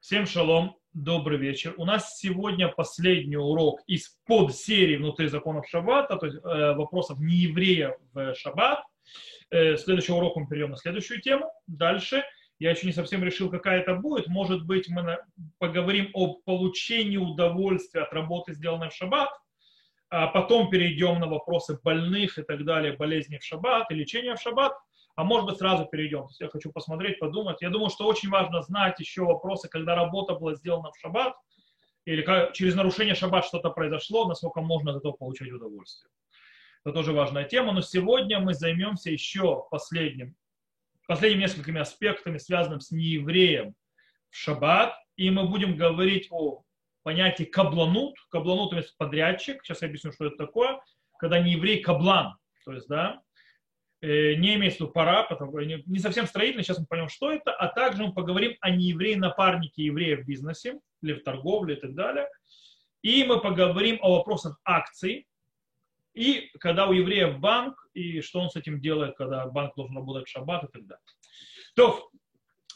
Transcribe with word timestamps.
Всем 0.00 0.24
шалом, 0.24 0.78
добрый 0.94 1.36
вечер. 1.36 1.74
У 1.76 1.84
нас 1.84 2.16
сегодня 2.18 2.68
последний 2.68 3.36
урок 3.36 3.80
из 3.86 4.18
под 4.24 4.56
серии 4.56 4.96
внутри 4.96 5.28
законов 5.28 5.68
Шаббата, 5.68 6.16
то 6.16 6.24
есть 6.24 6.38
э, 6.38 6.72
вопросов 6.72 7.18
нееврея 7.20 7.98
в 8.14 8.34
Шаббат. 8.34 8.82
Э, 9.50 9.76
следующий 9.76 10.12
урок 10.12 10.36
мы 10.36 10.48
перейдем 10.48 10.70
на 10.70 10.78
следующую 10.78 11.20
тему. 11.20 11.52
Дальше. 11.66 12.24
Я 12.58 12.70
еще 12.70 12.86
не 12.86 12.94
совсем 12.94 13.22
решил, 13.22 13.50
какая 13.50 13.80
это 13.80 13.94
будет. 13.94 14.26
Может 14.26 14.64
быть, 14.64 14.88
мы 14.88 15.02
на, 15.02 15.18
поговорим 15.58 16.08
о 16.14 16.36
получении 16.46 17.18
удовольствия 17.18 18.00
от 18.00 18.12
работы, 18.14 18.54
сделанной 18.54 18.88
в 18.88 18.94
Шаббат. 18.94 19.28
А 20.08 20.28
потом 20.28 20.70
перейдем 20.70 21.20
на 21.20 21.26
вопросы 21.26 21.78
больных 21.84 22.38
и 22.38 22.42
так 22.42 22.64
далее, 22.64 22.96
болезней 22.96 23.38
в 23.38 23.44
Шаббат 23.44 23.90
и 23.90 23.94
лечения 23.94 24.34
в 24.34 24.40
Шаббат 24.40 24.72
а 25.20 25.24
может 25.24 25.44
быть 25.44 25.58
сразу 25.58 25.84
перейдем. 25.84 26.28
Я 26.38 26.48
хочу 26.48 26.72
посмотреть, 26.72 27.18
подумать. 27.18 27.60
Я 27.60 27.68
думаю, 27.68 27.90
что 27.90 28.06
очень 28.06 28.30
важно 28.30 28.62
знать 28.62 28.98
еще 29.00 29.22
вопросы, 29.22 29.68
когда 29.68 29.94
работа 29.94 30.34
была 30.34 30.54
сделана 30.54 30.90
в 30.92 30.98
шаббат, 30.98 31.34
или 32.06 32.22
как, 32.22 32.54
через 32.54 32.74
нарушение 32.74 33.14
шаббат 33.14 33.44
что-то 33.44 33.68
произошло, 33.68 34.26
насколько 34.26 34.62
можно 34.62 34.92
от 34.92 34.96
этого 34.96 35.12
получать 35.12 35.52
удовольствие. 35.52 36.10
Это 36.86 36.94
тоже 36.94 37.12
важная 37.12 37.44
тема, 37.44 37.72
но 37.72 37.82
сегодня 37.82 38.40
мы 38.40 38.54
займемся 38.54 39.10
еще 39.10 39.66
последним, 39.70 40.36
последними 41.06 41.42
несколькими 41.42 41.82
аспектами, 41.82 42.38
связанными 42.38 42.80
с 42.80 42.90
неевреем 42.90 43.74
в 44.30 44.36
шаббат, 44.36 44.94
и 45.16 45.28
мы 45.28 45.46
будем 45.46 45.76
говорить 45.76 46.28
о 46.30 46.62
понятии 47.02 47.44
кабланут. 47.44 48.16
Кабланут– 48.30 48.72
это 48.74 48.88
подрядчик. 48.96 49.62
Сейчас 49.62 49.82
я 49.82 49.88
объясню, 49.88 50.12
что 50.12 50.24
это 50.24 50.36
такое. 50.36 50.80
Когда 51.18 51.38
не 51.40 51.52
еврей– 51.52 51.82
каблан. 51.82 52.38
То 52.64 52.72
есть, 52.72 52.88
да, 52.88 53.20
не 54.02 54.54
имеется 54.54 54.78
в 54.78 54.80
виду 54.82 54.92
пара, 54.92 55.24
потому, 55.28 55.60
не 55.60 55.98
совсем 55.98 56.26
строительный, 56.26 56.64
сейчас 56.64 56.78
мы 56.78 56.86
поймем, 56.86 57.08
что 57.08 57.30
это, 57.30 57.52
а 57.52 57.68
также 57.68 58.02
мы 58.02 58.14
поговорим 58.14 58.56
о 58.60 58.70
неевреи-напарнике 58.70 59.84
еврея 59.84 60.16
в 60.16 60.24
бизнесе 60.24 60.80
или 61.02 61.14
в 61.14 61.22
торговле 61.22 61.74
и 61.74 61.80
так 61.80 61.94
далее. 61.94 62.28
И 63.02 63.24
мы 63.24 63.40
поговорим 63.40 63.98
о 64.02 64.16
вопросах 64.16 64.58
акций, 64.64 65.26
и 66.14 66.50
когда 66.58 66.86
у 66.86 66.92
еврея 66.92 67.30
банк, 67.30 67.86
и 67.94 68.20
что 68.20 68.40
он 68.40 68.50
с 68.50 68.56
этим 68.56 68.80
делает, 68.80 69.16
когда 69.16 69.46
банк 69.46 69.74
должен 69.76 69.96
работать 69.96 70.26
в 70.26 70.30
шаббат 70.30 70.64
и 70.64 70.68
так 70.72 70.86
далее. 70.86 71.04
То, 71.74 72.10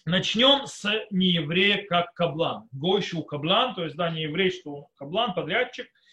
начнем 0.05 0.67
с 0.67 1.07
нееврея 1.11 1.85
как 1.87 2.13
каблан. 2.15 2.69
Гойшу 2.73 3.23
каблан, 3.25 3.75
то 3.75 3.85
есть, 3.85 3.97
да, 3.97 4.11
не 4.11 4.23
еврей, 4.23 4.51
что 4.51 4.89
каблан, 4.97 5.35
подрядчик– 5.35 5.89
Э, 5.97 6.04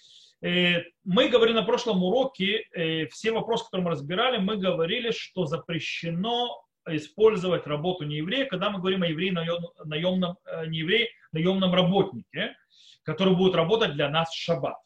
мы 0.42 1.30
говорили 1.30 1.56
на 1.56 1.64
прошлом 1.64 2.04
уроке, 2.04 2.66
э, 2.74 3.08
все 3.08 3.32
вопросы, 3.32 3.66
которые 3.66 3.86
мы 3.86 3.92
разбирали, 3.92 4.38
мы 4.38 4.58
говорили, 4.58 5.12
что 5.12 5.46
запрещено 5.46 6.64
использовать 6.88 7.68
работу 7.68 8.06
нееврея, 8.06 8.46
когда 8.46 8.70
мы 8.72 8.80
говорим 8.80 9.04
о 9.04 9.08
евреи 9.08 9.30
наемном, 9.30 10.38
э, 10.46 10.66
евреи, 10.68 11.10
наемном 11.32 11.74
работнике, 11.74 12.56
который 13.04 13.36
будет 13.36 13.56
работать 13.56 13.94
для 13.94 14.10
нас 14.10 14.30
в 14.32 14.36
шаббат. 14.36 14.78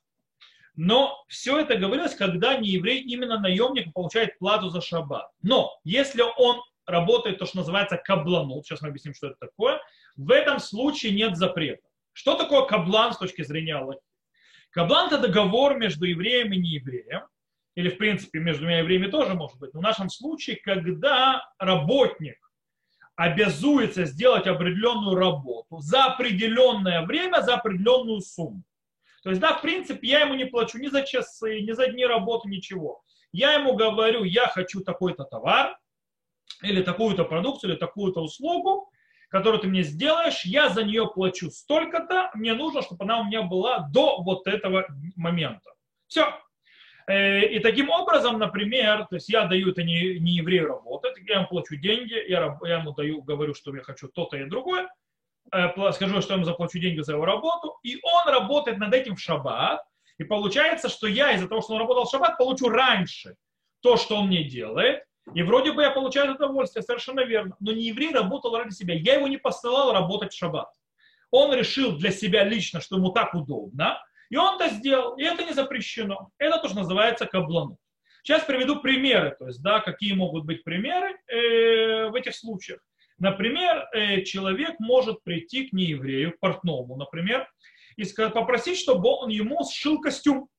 Но 0.76 1.23
все 1.30 1.59
это 1.59 1.78
говорилось, 1.78 2.16
когда 2.16 2.58
нееврей, 2.58 3.00
именно 3.00 3.39
наемник, 3.39 3.94
получает 3.94 4.38
плату 4.39 4.70
за 4.70 4.81
шаббат. 4.81 5.30
Но 5.42 5.72
если 5.86 6.22
он 6.38 6.61
работает 6.86 7.39
то, 7.39 7.45
что 7.45 7.58
называется 7.58 7.98
кабланут, 7.98 8.66
сейчас 8.66 8.81
мы 8.81 8.89
объясним, 8.89 9.14
что 9.14 9.28
это 9.28 9.38
такое, 9.39 9.80
в 10.17 10.31
этом 10.31 10.59
случае 10.59 11.14
нет 11.14 11.38
запрета. 11.38 11.88
Что 12.11 12.36
такое 12.36 12.66
каблан 12.66 13.14
с 13.14 13.17
точки 13.17 13.44
зрения? 13.44 13.81
Каблан– 14.75 15.07
это 15.07 15.19
договор 15.19 15.77
между 15.77 16.03
евреем 16.03 16.51
и 16.51 16.57
неевреем, 16.57 17.21
или, 17.75 17.89
в 17.89 17.97
принципе, 17.97 18.39
между 18.39 18.63
двумя 18.63 18.79
евреями 18.79 19.07
тоже 19.07 19.33
может 19.33 19.57
быть. 19.57 19.73
Но 19.73 19.79
в 19.79 19.83
нашем 19.83 20.09
случае, 20.09 20.57
когда 20.57 21.49
работник 21.57 22.35
обязуется 23.15 24.03
сделать 24.03 24.47
определенную 24.47 25.15
работу 25.15 25.79
за 25.79 26.03
определенное 26.03 27.05
время, 27.05 27.41
за 27.41 27.55
определенную 27.55 28.19
сумму. 28.19 28.63
То 29.23 29.29
есть, 29.29 29.41
да, 29.41 29.53
в 29.53 29.61
принципе, 29.61 30.09
я 30.09 30.19
ему 30.19 30.33
не 30.33 30.43
плачу 30.43 30.77
ни 30.77 30.87
за 30.87 31.03
часы, 31.03 31.61
ни 31.61 31.71
за 31.71 31.87
дни 31.87 32.05
работы, 32.05 32.49
ничего. 32.49 33.01
Я 33.31 33.53
ему 33.53 33.77
говорю, 33.77 34.25
я 34.25 34.47
хочу 34.47 34.81
такой-то 34.81 35.23
товар, 35.23 35.77
или 36.61 36.83
такую-то 36.83 37.23
продукцию, 37.23 37.71
или 37.71 37.80
такую-то 37.80 38.21
услугу, 38.21 38.89
которую 39.35 39.59
ты 39.59 39.67
мне 39.67 39.83
сделаешь, 39.83 40.45
я 40.45 40.69
за 40.69 40.85
нее 40.85 41.09
плачу 41.13 41.51
столько-то, 41.51 42.31
мне 42.35 42.53
нужно, 42.53 42.81
чтобы 42.81 43.03
она 43.03 43.19
у 43.19 43.25
меня 43.25 43.41
была 43.41 43.79
до 43.79 44.21
вот 44.21 44.47
этого 44.47 44.85
момента. 45.17 45.71
Все. 46.07 46.33
Э, 47.07 47.41
и 47.41 47.59
таким 47.59 47.89
образом, 47.89 48.39
например, 48.39 49.05
то 49.09 49.15
есть 49.15 49.27
я 49.27 49.43
даю 49.43 49.71
это 49.71 49.83
не, 49.83 50.19
не 50.19 50.37
еврею 50.37 50.69
работать, 50.69 51.17
я 51.27 51.35
ему 51.35 51.47
плачу 51.47 51.75
деньги, 51.75 52.13
я, 52.29 52.57
я 52.63 52.77
ему 52.79 52.93
даю, 52.93 53.21
говорю, 53.23 53.53
что 53.53 53.75
я 53.75 53.81
хочу 53.81 54.07
то-то 54.07 54.37
и 54.37 54.45
другое, 54.45 54.87
э, 55.52 55.91
скажу, 55.91 56.21
что 56.21 56.31
я 56.31 56.35
ему 56.35 56.45
заплачу 56.45 56.79
деньги 56.79 57.02
за 57.02 57.11
его 57.11 57.25
работу, 57.25 57.77
и 57.83 57.99
он 58.02 58.31
работает 58.31 58.77
над 58.77 58.93
этим 58.93 59.17
в 59.17 59.19
шаббат, 59.19 59.81
и 60.17 60.23
получается, 60.23 60.87
что 60.87 61.07
я 61.07 61.33
из-за 61.33 61.49
того, 61.49 61.61
что 61.61 61.73
он 61.73 61.79
работал 61.81 62.05
в 62.05 62.09
шаббат, 62.09 62.37
получу 62.37 62.69
раньше 62.69 63.35
то, 63.81 63.97
что 63.97 64.15
он 64.15 64.27
мне 64.27 64.45
делает, 64.45 65.03
и 65.33 65.41
вроде 65.43 65.71
бы 65.71 65.81
я 65.81 65.91
получаю 65.91 66.36
удовольствие, 66.36 66.83
совершенно 66.83 67.21
верно. 67.21 67.55
Но 67.59 67.71
не 67.71 67.86
еврей 67.86 68.11
работал 68.11 68.55
ради 68.55 68.73
себя. 68.73 68.93
Я 68.93 69.15
его 69.15 69.27
не 69.27 69.37
посылал 69.37 69.91
работать 69.91 70.33
в 70.33 70.37
шаббат. 70.37 70.69
Он 71.31 71.53
решил 71.53 71.97
для 71.97 72.11
себя 72.11 72.43
лично, 72.43 72.80
что 72.80 72.97
ему 72.97 73.09
так 73.09 73.33
удобно, 73.33 73.99
и 74.30 74.37
он 74.37 74.59
это 74.59 74.73
сделал. 74.73 75.17
И 75.17 75.23
это 75.23 75.43
не 75.43 75.53
запрещено. 75.53 76.30
Это 76.37 76.59
тоже 76.59 76.75
называется 76.75 77.25
каблану. 77.25 77.77
Сейчас 78.23 78.43
приведу 78.43 78.81
примеры, 78.81 79.35
то 79.37 79.47
есть, 79.47 79.61
да, 79.61 79.80
какие 79.80 80.14
могут 80.14 80.45
быть 80.45 80.64
примеры 80.64 81.15
э, 81.27 82.08
в 82.09 82.15
этих 82.15 82.35
случаях. 82.35 82.80
Например, 83.19 83.87
э, 83.93 84.21
человек 84.23 84.80
может 84.80 85.23
прийти 85.23 85.67
к 85.67 85.73
нееврею, 85.73 86.33
к 86.33 86.39
портному, 86.39 86.95
например, 86.95 87.47
и 87.97 88.03
попросить, 88.15 88.80
чтобы 88.80 89.09
он 89.09 89.30
ему 89.30 89.64
сшил 89.64 90.02
костюм. 90.02 90.49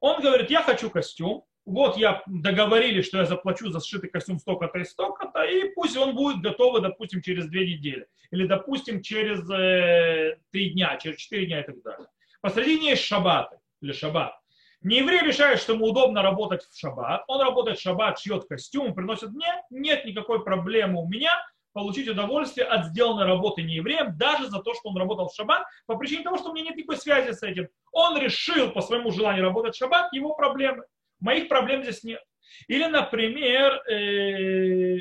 Он 0.00 0.20
говорит, 0.22 0.50
я 0.50 0.62
хочу 0.62 0.88
костюм, 0.88 1.44
вот 1.66 1.96
я 1.96 2.22
договорились, 2.26 3.06
что 3.06 3.18
я 3.18 3.24
заплачу 3.24 3.70
за 3.70 3.80
сшитый 3.80 4.10
костюм 4.10 4.38
столько-то 4.38 4.78
и 4.78 4.84
столько-то, 4.84 5.42
и 5.44 5.70
пусть 5.74 5.96
он 5.96 6.14
будет 6.14 6.42
готов, 6.42 6.80
допустим, 6.80 7.22
через 7.22 7.46
две 7.46 7.66
недели. 7.66 8.06
Или, 8.30 8.46
допустим, 8.46 9.02
через 9.02 9.48
э, 9.50 10.36
три 10.50 10.70
дня, 10.70 10.96
через 10.96 11.16
четыре 11.16 11.46
дня 11.46 11.60
и 11.60 11.66
так 11.66 11.82
далее. 11.82 12.06
Посредине 12.40 12.90
есть 12.90 13.04
шаббаты 13.04 13.56
или 13.80 13.92
шаббат. 13.92 14.38
Не 14.82 14.98
еврей 14.98 15.22
решает, 15.22 15.60
что 15.60 15.72
ему 15.72 15.86
удобно 15.86 16.20
работать 16.20 16.62
в 16.64 16.78
шаббат. 16.78 17.24
Он 17.28 17.40
работает 17.40 17.78
в 17.78 17.82
шаббат, 17.82 18.18
шьет 18.18 18.44
костюм, 18.46 18.94
приносит 18.94 19.30
мне. 19.30 19.48
Нет 19.70 20.04
никакой 20.04 20.44
проблемы 20.44 21.02
у 21.02 21.08
меня 21.08 21.32
получить 21.72 22.08
удовольствие 22.08 22.66
от 22.66 22.86
сделанной 22.86 23.26
работы 23.26 23.62
не 23.62 23.74
евреем, 23.74 24.16
даже 24.16 24.48
за 24.48 24.60
то, 24.60 24.74
что 24.74 24.90
он 24.90 24.96
работал 24.96 25.28
в 25.28 25.34
шаббат, 25.34 25.66
по 25.86 25.96
причине 25.96 26.22
того, 26.22 26.38
что 26.38 26.50
у 26.50 26.54
меня 26.54 26.66
нет 26.66 26.76
никакой 26.76 26.98
связи 26.98 27.32
с 27.32 27.42
этим. 27.42 27.68
Он 27.92 28.16
решил 28.16 28.70
по 28.70 28.80
своему 28.80 29.10
желанию 29.10 29.44
работать 29.44 29.74
в 29.74 29.78
шаббат, 29.78 30.12
его 30.12 30.34
проблемы. 30.34 30.84
Моих 31.24 31.48
проблем 31.48 31.82
здесь 31.82 32.04
нет. 32.04 32.22
Или, 32.68 32.84
например, 32.84 33.82
э, 33.88 34.98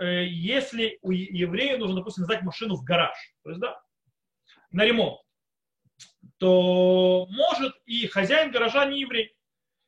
э, 0.00 0.24
если 0.26 0.98
у 1.00 1.12
еврея 1.12 1.78
нужно, 1.78 1.94
допустим, 1.94 2.24
сдать 2.24 2.42
машину 2.42 2.74
в 2.74 2.82
гараж, 2.82 3.16
то 3.44 3.50
есть, 3.50 3.60
да, 3.60 3.80
на 4.72 4.84
ремонт, 4.84 5.20
то 6.38 7.28
может 7.30 7.72
и 7.86 8.08
хозяин 8.08 8.50
гаража 8.50 8.84
не 8.86 9.02
еврей, 9.02 9.32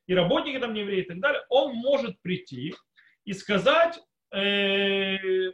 и 0.05 0.13
работники 0.15 0.57
там 0.57 0.73
не 0.73 0.81
евреи 0.81 1.01
и 1.01 1.05
так 1.05 1.19
далее, 1.19 1.43
он 1.49 1.75
может 1.75 2.17
прийти 2.21 2.73
и 3.25 3.33
сказать, 3.33 3.99
э, 4.33 5.51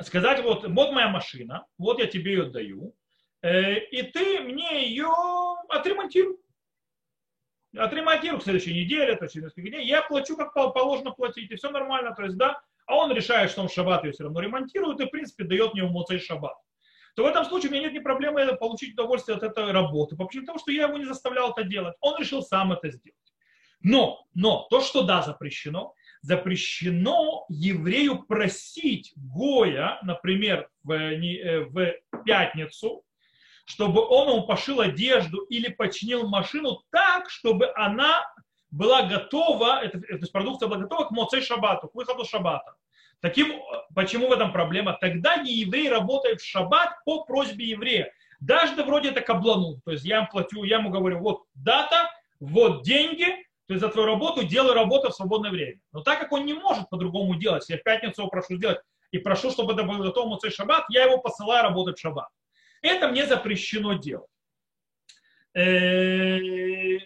сказать, 0.00 0.42
вот, 0.42 0.66
вот 0.66 0.92
моя 0.92 1.08
машина, 1.08 1.66
вот 1.76 1.98
я 1.98 2.06
тебе 2.06 2.32
ее 2.32 2.44
даю, 2.44 2.96
э, 3.42 3.80
и 3.80 4.00
ты 4.00 4.40
мне 4.40 4.88
ее 4.88 5.10
отремонтируй 5.68 6.38
отремонтирую 7.76 8.40
к 8.40 8.44
следующей 8.44 8.74
неделе, 8.74 9.14
то 9.16 9.24
есть 9.24 9.34
через 9.34 9.46
несколько 9.46 9.68
дней, 9.70 9.86
я 9.86 10.02
плачу, 10.02 10.36
как 10.36 10.52
положено 10.54 11.10
платить, 11.12 11.50
и 11.50 11.56
все 11.56 11.70
нормально, 11.70 12.14
то 12.14 12.22
есть, 12.22 12.36
да, 12.36 12.60
а 12.86 12.96
он 12.96 13.12
решает, 13.12 13.50
что 13.50 13.60
он 13.62 13.68
в 13.68 13.72
шаббат 13.72 14.04
ее 14.04 14.12
все 14.12 14.24
равно 14.24 14.40
ремонтирует 14.40 15.00
и, 15.00 15.06
в 15.06 15.10
принципе, 15.10 15.44
дает 15.44 15.74
мне 15.74 15.82
моцей 15.84 16.18
шаббат. 16.18 16.56
То 17.14 17.24
в 17.24 17.26
этом 17.26 17.44
случае 17.44 17.70
у 17.70 17.72
меня 17.72 17.82
нет 17.82 17.94
ни 17.94 17.98
проблемы 17.98 18.56
получить 18.56 18.94
удовольствие 18.94 19.36
от 19.36 19.42
этой 19.42 19.72
работы, 19.72 20.16
по 20.16 20.24
причине 20.24 20.46
того, 20.46 20.58
что 20.58 20.70
я 20.70 20.84
его 20.84 20.96
не 20.96 21.04
заставлял 21.04 21.50
это 21.50 21.64
делать. 21.64 21.96
Он 22.00 22.18
решил 22.18 22.42
сам 22.42 22.72
это 22.72 22.90
сделать. 22.90 23.18
Но, 23.80 24.24
но, 24.34 24.66
то, 24.70 24.80
что 24.80 25.02
да, 25.02 25.22
запрещено, 25.22 25.94
запрещено 26.22 27.44
еврею 27.48 28.22
просить 28.22 29.12
Гоя, 29.16 29.98
например, 30.02 30.68
в, 30.82 30.92
э, 30.92 31.64
в 31.64 31.94
пятницу, 32.24 33.04
чтобы 33.68 34.00
он 34.00 34.30
ему 34.30 34.46
пошил 34.46 34.80
одежду 34.80 35.42
или 35.42 35.68
починил 35.68 36.26
машину 36.26 36.82
так, 36.90 37.28
чтобы 37.28 37.70
она 37.76 38.24
была 38.70 39.02
готова, 39.02 39.84
это, 39.84 40.00
то 40.00 40.14
есть 40.14 40.32
продукция 40.32 40.68
была 40.68 40.80
готова 40.80 41.04
к 41.04 41.10
моцей 41.10 41.42
шабату, 41.42 41.88
к 41.88 41.94
выходу 41.94 42.24
шабата. 42.24 42.74
Таким, 43.20 43.60
почему 43.94 44.28
в 44.28 44.32
этом 44.32 44.52
проблема? 44.52 44.96
Тогда 44.98 45.36
не 45.36 45.52
еврей 45.52 45.90
работает 45.90 46.40
в 46.40 46.46
шаббат 46.46 47.04
по 47.04 47.24
просьбе 47.24 47.66
еврея. 47.66 48.10
Даже 48.40 48.82
вроде 48.82 49.10
это 49.10 49.20
каблану. 49.20 49.80
То 49.84 49.92
есть 49.92 50.04
я 50.04 50.18
ему 50.18 50.28
платю, 50.30 50.62
я 50.62 50.78
ему 50.78 50.88
говорю, 50.88 51.18
вот 51.18 51.42
дата, 51.54 52.10
вот 52.40 52.84
деньги, 52.84 53.26
то 53.66 53.74
есть 53.74 53.82
за 53.82 53.90
твою 53.90 54.06
работу 54.06 54.44
делай 54.44 54.72
работу 54.72 55.10
в 55.10 55.14
свободное 55.14 55.50
время. 55.50 55.78
Но 55.92 56.00
так 56.00 56.20
как 56.20 56.32
он 56.32 56.46
не 56.46 56.54
может 56.54 56.88
по-другому 56.88 57.34
делать, 57.34 57.68
я 57.68 57.76
в 57.76 57.82
пятницу 57.82 58.22
его 58.22 58.30
прошу 58.30 58.56
сделать 58.56 58.80
и 59.10 59.18
прошу, 59.18 59.50
чтобы 59.50 59.74
это 59.74 59.82
был 59.82 59.98
готов 59.98 60.26
Муцей 60.26 60.50
Шаббат, 60.50 60.86
я 60.88 61.04
его 61.04 61.18
посылаю 61.18 61.64
работать 61.64 61.98
в 61.98 62.00
Шаббат. 62.00 62.28
Это 62.82 63.08
мне 63.08 63.26
запрещено 63.26 63.94
делать. 63.94 64.30
Э, 65.54 66.98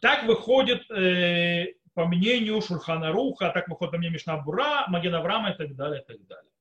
так 0.00 0.24
выходит 0.24 0.90
э, 0.90 1.74
по 1.94 2.06
мнению 2.06 2.60
Шурхана 2.60 3.12
Руха, 3.12 3.50
так 3.50 3.68
выходит 3.68 3.92
по 3.92 3.98
мнению 3.98 4.14
Мишнабура, 4.14 4.84
Маген 4.88 5.14
Авраама 5.14 5.50
и 5.50 5.56
так 5.56 5.74
далее, 5.74 6.02
и 6.02 6.04
так 6.04 6.26
далее. 6.26 6.52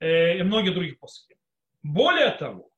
Э, 0.00 0.38
и 0.38 0.42
многие 0.42 0.70
других 0.70 0.98
посылки. 0.98 1.36
Более 1.82 2.30
того, 2.30 2.70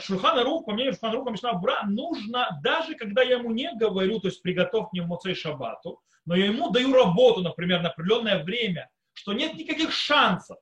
Шурхана 0.00 0.44
Рух, 0.44 0.66
по 0.66 0.72
мнению 0.72 0.92
Шурхана 0.92 1.16
Руха 1.16 1.30
Мишнабура, 1.30 1.82
нужно, 1.86 2.60
даже 2.62 2.94
когда 2.94 3.22
я 3.22 3.38
ему 3.38 3.50
не 3.52 3.74
говорю, 3.74 4.20
то 4.20 4.28
есть 4.28 4.42
приготовь 4.42 4.88
мне 4.92 5.02
Моцей 5.02 5.34
Шабату, 5.34 6.00
но 6.26 6.36
я 6.36 6.46
ему 6.46 6.70
даю 6.70 6.92
работу, 6.92 7.40
например, 7.40 7.80
на 7.80 7.88
определенное 7.88 8.44
время, 8.44 8.90
что 9.14 9.32
нет 9.32 9.54
никаких 9.54 9.92
шансов. 9.92 10.58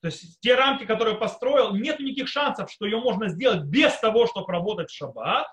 То 0.00 0.06
есть 0.06 0.40
те 0.40 0.54
рамки, 0.54 0.84
которые 0.84 1.16
построил, 1.16 1.74
нет 1.74 1.98
никаких 1.98 2.28
шансов, 2.28 2.70
что 2.70 2.84
ее 2.84 2.98
можно 2.98 3.28
сделать 3.28 3.64
без 3.64 3.96
того, 3.98 4.26
чтобы 4.26 4.52
работать 4.52 4.90
в 4.90 4.94
шаббат. 4.94 5.48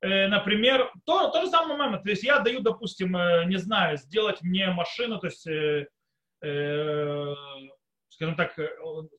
Э, 0.00 0.28
например, 0.28 0.92
то, 1.04 1.28
то 1.30 1.42
же 1.42 1.48
самое 1.48 1.76
момент. 1.76 2.04
То 2.04 2.10
есть 2.10 2.22
я 2.22 2.38
даю, 2.38 2.60
допустим, 2.60 3.16
э, 3.16 3.44
не 3.46 3.56
знаю, 3.56 3.96
сделать 3.96 4.42
мне 4.42 4.68
машину, 4.70 5.18
то 5.18 5.26
есть 5.26 5.46
э, 5.46 5.88
э, 6.42 7.34
скажем 8.10 8.36
так, 8.36 8.56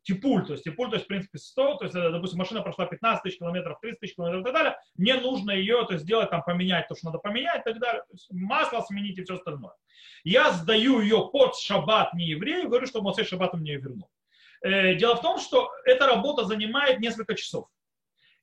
типуль, 0.04 0.46
то 0.46 0.54
есть 0.54 0.64
типуль, 0.64 0.90
то 0.90 0.96
есть, 0.96 1.06
в 1.06 1.08
принципе, 1.10 1.38
100, 1.38 1.76
то 1.76 1.84
есть, 1.84 1.94
допустим, 1.94 2.40
машина 2.40 2.62
прошла 2.62 2.86
15 2.86 3.24
тысяч 3.24 3.40
километров, 3.40 3.78
30 3.82 4.00
тысяч 4.00 4.16
километров 4.16 4.42
и 4.42 4.46
так 4.46 4.54
далее, 4.54 4.78
мне 4.96 5.16
нужно 5.16 5.52
ее, 5.52 5.86
то 5.86 5.94
есть, 5.94 6.06
сделать, 6.06 6.30
там, 6.30 6.44
поменять 6.44 6.88
то, 6.88 6.96
что 6.96 7.08
надо 7.08 7.20
поменять 7.20 7.62
и 7.62 7.72
так 7.72 7.80
далее, 7.80 8.04
то 8.04 8.14
есть, 8.14 8.28
масло 8.32 8.80
сменить 8.82 9.18
и 9.18 9.24
все 9.24 9.36
остальное. 9.36 9.74
Я 10.24 10.52
сдаю 10.52 11.02
ее 11.02 11.30
под 11.32 11.58
шаббат 11.58 12.14
не 12.14 12.28
еврею, 12.28 12.70
говорю, 12.70 12.88
что 12.88 13.02
Моцей 13.02 13.26
шаббат 13.26 13.54
мне 13.54 13.74
ее 13.74 13.82
вернул. 13.82 14.10
Дело 14.66 15.16
в 15.16 15.22
том, 15.22 15.38
что 15.38 15.72
эта 15.86 16.08
работа 16.08 16.46
занимает 16.46 17.00
несколько 17.00 17.36
часов. 17.36 17.68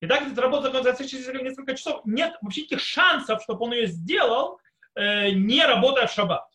И 0.00 0.06
так 0.06 0.22
эта 0.22 0.40
работа 0.40 0.70
занимает 0.70 1.42
несколько 1.42 1.74
часов. 1.74 2.02
Нет 2.04 2.36
вообще 2.40 2.62
никаких 2.62 2.80
шансов, 2.80 3.42
чтобы 3.42 3.64
он 3.64 3.72
ее 3.72 3.86
сделал, 3.86 4.60
не 4.96 5.64
работая 5.66 6.06
в 6.06 6.12
шаббат. 6.12 6.46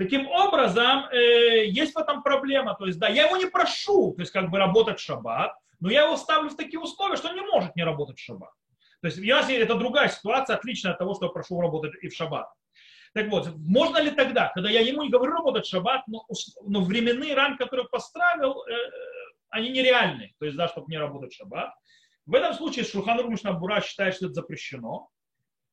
Таким 0.00 0.28
образом, 0.28 1.04
э, 1.12 1.66
есть 1.66 1.94
в 1.94 1.98
этом 1.98 2.22
проблема. 2.22 2.74
То 2.74 2.86
есть, 2.86 2.98
да, 2.98 3.08
я 3.08 3.26
его 3.26 3.36
не 3.36 3.44
прошу, 3.44 4.14
то 4.14 4.22
есть, 4.22 4.32
как 4.32 4.48
бы 4.48 4.56
работать 4.56 4.98
в 4.98 5.02
шаббат, 5.02 5.54
но 5.78 5.90
я 5.90 6.04
его 6.04 6.16
ставлю 6.16 6.48
в 6.48 6.56
такие 6.56 6.80
условия, 6.80 7.16
что 7.16 7.28
он 7.28 7.34
не 7.34 7.42
может 7.42 7.76
не 7.76 7.84
работать 7.84 8.18
в 8.18 8.24
шаббат. 8.24 8.48
То 9.02 9.08
есть, 9.08 9.18
если 9.18 9.56
это 9.56 9.74
другая 9.74 10.08
ситуация, 10.08 10.56
отличная 10.56 10.92
от 10.92 10.98
того, 10.98 11.14
что 11.14 11.26
я 11.26 11.30
прошу 11.30 11.60
работать 11.60 11.92
и 12.00 12.08
в 12.08 12.14
шаббат. 12.14 12.50
Так 13.12 13.28
вот, 13.28 13.52
можно 13.56 13.98
ли 13.98 14.10
тогда, 14.10 14.50
когда 14.54 14.70
я 14.70 14.80
ему 14.80 15.02
не 15.02 15.10
говорю 15.10 15.32
работать 15.32 15.66
шаббат, 15.66 16.02
но, 16.06 16.24
но 16.62 16.82
временные 16.82 17.34
рамки, 17.34 17.58
которые 17.58 17.88
поставил, 17.88 18.62
э, 18.64 18.76
они 19.48 19.70
нереальные, 19.70 20.34
то 20.38 20.46
есть, 20.46 20.56
да, 20.56 20.68
чтобы 20.68 20.86
не 20.90 20.98
работать 20.98 21.32
шаббат. 21.32 21.74
В 22.26 22.34
этом 22.34 22.54
случае 22.54 22.84
Шурхан 22.84 23.18
Рур 23.20 23.36
считает, 23.82 24.14
что 24.14 24.26
это 24.26 24.34
запрещено. 24.34 25.08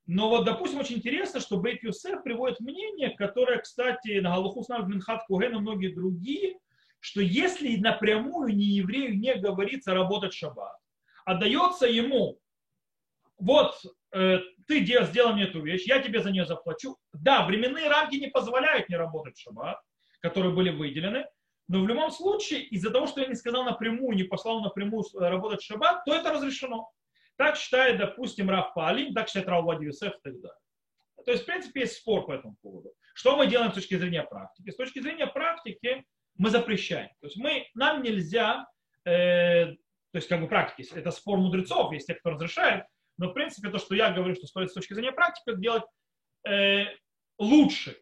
Но 0.08 0.30
вот, 0.30 0.46
допустим, 0.46 0.80
очень 0.80 0.96
интересно, 0.96 1.40
что 1.40 1.58
Бейт 1.58 1.84
Юсеф 1.84 2.24
приводит 2.24 2.60
мнение, 2.60 3.12
которое, 3.12 3.60
кстати, 3.60 4.20
на 4.20 4.32
Галуху 4.32 4.64
снав 4.64 4.88
Минхат 4.88 5.26
Куген 5.28 5.56
и 5.56 5.60
многие 5.60 5.94
другие, 5.94 6.58
что 7.00 7.22
если 7.22 7.76
напрямую 7.76 8.56
не 8.56 8.66
еврею 8.66 9.20
не 9.20 9.36
говорится 9.36 9.94
работать 9.94 10.34
шаббат, 10.34 10.78
а 11.26 11.36
дается 11.36 11.86
ему, 11.86 12.40
вот 13.38 13.76
э, 14.14 14.40
ты 14.68 14.86
сделал 14.86 15.34
мне 15.34 15.46
эту 15.46 15.62
вещь, 15.62 15.86
я 15.86 16.00
тебе 16.00 16.22
за 16.22 16.32
нее 16.32 16.46
заплачу. 16.46 16.98
Да, 17.14 17.46
временные 17.46 17.90
рамки 17.90 18.16
не 18.16 18.28
позволяют 18.28 18.90
не 18.90 18.96
работать 18.96 19.38
в 19.38 19.42
шаббат, 19.42 19.80
которые 20.20 20.54
были 20.54 20.70
выделены, 20.70 21.26
но 21.68 21.82
в 21.82 21.88
любом 21.88 22.12
случае, 22.12 22.64
из-за 22.64 22.92
того, 22.92 23.08
что 23.08 23.22
я 23.22 23.28
не 23.28 23.36
сказал 23.36 23.64
напрямую, 23.64 24.16
не 24.16 24.24
послал 24.24 24.62
напрямую 24.62 25.04
работать 25.14 25.62
в 25.62 25.66
шаббат, 25.66 26.06
то 26.06 26.14
это 26.14 26.32
разрешено. 26.32 26.90
Так 27.36 27.58
считает, 27.58 27.98
допустим, 27.98 28.50
Раф 28.50 28.74
Паалим, 28.74 29.14
так 29.14 29.28
считает 29.28 29.48
Вади 29.48 29.86
Юсеф 29.86 30.14
и 30.14 30.20
так 30.24 30.42
далее. 30.42 30.60
То 31.26 31.32
есть, 31.32 31.44
в 31.44 31.46
принципе, 31.46 31.82
есть 31.82 31.98
спор 31.98 32.26
по 32.26 32.32
этому 32.32 32.56
поводу. 32.62 32.94
Что 33.14 33.36
мы 33.36 33.48
делаем 33.48 33.72
с 33.72 33.76
точки 33.76 33.96
зрения 33.96 34.24
практики? 34.24 34.70
С 34.70 34.76
точки 34.78 35.00
зрения 35.00 35.28
практики 35.28 36.06
мы 36.38 36.50
запрещаем. 36.50 37.10
То 37.20 37.28
есть 37.28 37.38
мы, 37.38 37.68
нам 37.74 38.02
нельзя, 38.02 38.66
э, 39.06 39.66
то 39.66 40.16
есть 40.16 40.30
как 40.30 40.40
бы 40.40 40.48
практики, 40.48 40.88
это 40.96 41.12
спор 41.12 41.38
мудрецов, 41.38 41.92
есть 41.92 42.08
те, 42.08 42.14
кто 42.14 42.30
разрешает, 42.30 42.86
но 43.18 43.30
в 43.30 43.34
принципе 43.34 43.70
то, 43.70 43.80
что 43.80 43.96
я 43.96 44.12
говорю, 44.12 44.36
что 44.36 44.48
стоит 44.48 44.70
с 44.70 44.74
точки 44.74 44.94
зрения 44.94 45.12
практики, 45.12 45.56
делать 45.58 45.84
э, 46.48 46.86
лучше 47.38 47.98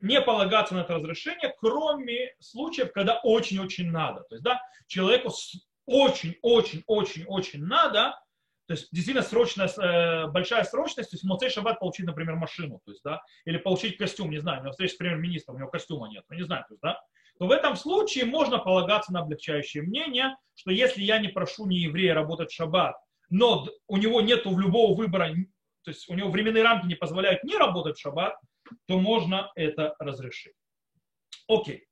не 0.00 0.20
полагаться 0.20 0.74
на 0.74 0.80
это 0.80 0.94
разрешение, 0.94 1.54
кроме 1.58 2.34
случаев, 2.40 2.92
когда 2.92 3.20
очень-очень 3.22 3.90
надо. 3.90 4.22
То 4.28 4.34
есть, 4.34 4.44
да, 4.44 4.60
человеку 4.86 5.30
очень-очень-очень-очень 5.86 7.64
надо, 7.64 8.18
то 8.66 8.74
есть 8.74 8.88
действительно 8.90 9.24
срочная, 9.24 9.68
э, 9.68 10.26
большая 10.26 10.64
срочность, 10.64 11.10
то 11.10 11.14
есть 11.14 11.24
Моцей 11.24 11.50
Шаббат 11.50 11.78
получить, 11.78 12.04
например, 12.04 12.34
машину, 12.34 12.80
то 12.84 12.90
есть, 12.90 13.02
да, 13.04 13.22
или 13.44 13.58
получить 13.58 13.96
костюм, 13.96 14.30
не 14.30 14.38
знаю, 14.38 14.60
у 14.60 14.62
него 14.64 14.72
встреча 14.72 14.94
с 14.94 14.96
премьер-министром, 14.96 15.56
у 15.56 15.58
него 15.58 15.70
костюма 15.70 16.08
нет, 16.08 16.24
ну, 16.28 16.36
не 16.36 16.42
знаю, 16.42 16.64
то 16.68 16.74
есть, 16.74 16.82
да, 16.82 17.00
то 17.38 17.46
в 17.46 17.52
этом 17.52 17.76
случае 17.76 18.24
можно 18.24 18.58
полагаться 18.58 19.12
на 19.12 19.20
облегчающее 19.20 19.82
мнение, 19.82 20.36
что 20.54 20.72
если 20.72 21.02
я 21.02 21.18
не 21.18 21.28
прошу 21.28 21.66
не 21.66 21.78
еврея 21.78 22.14
работать 22.14 22.50
в 22.50 22.54
шаббат, 22.54 22.96
но 23.30 23.68
у 23.86 23.96
него 23.96 24.20
нет 24.20 24.46
любого 24.46 24.94
выбора, 24.96 25.30
то 25.82 25.90
есть 25.90 26.08
у 26.08 26.14
него 26.14 26.30
временные 26.30 26.62
рамки 26.62 26.86
не 26.86 26.94
позволяют 26.94 27.44
не 27.44 27.56
работать 27.56 27.96
в 27.96 28.00
шаббат, 28.00 28.36
то 28.86 28.98
можно 28.98 29.50
это 29.54 29.94
разрешить. 29.98 30.54
Окей. 31.48 31.86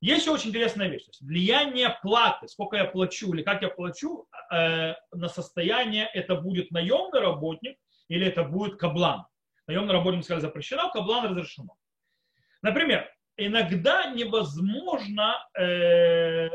Есть 0.00 0.22
еще 0.22 0.30
очень 0.30 0.50
интересная 0.50 0.88
вещь. 0.88 1.06
Влияние 1.20 1.98
платы, 2.02 2.46
сколько 2.46 2.76
я 2.76 2.84
плачу 2.84 3.34
или 3.34 3.42
как 3.42 3.62
я 3.62 3.68
плачу 3.68 4.28
э, 4.52 4.94
на 5.10 5.28
состояние, 5.28 6.08
это 6.14 6.36
будет 6.36 6.70
наемный 6.70 7.20
работник 7.20 7.76
или 8.08 8.26
это 8.26 8.44
будет 8.44 8.78
каблан. 8.78 9.26
Наемный 9.66 9.92
работник, 9.92 10.22
сказали, 10.22 10.42
запрещено, 10.42 10.90
каблан 10.92 11.26
разрешено. 11.26 11.74
Например, 12.62 13.10
иногда 13.36 14.12
невозможно 14.12 15.34
э, 15.58 16.48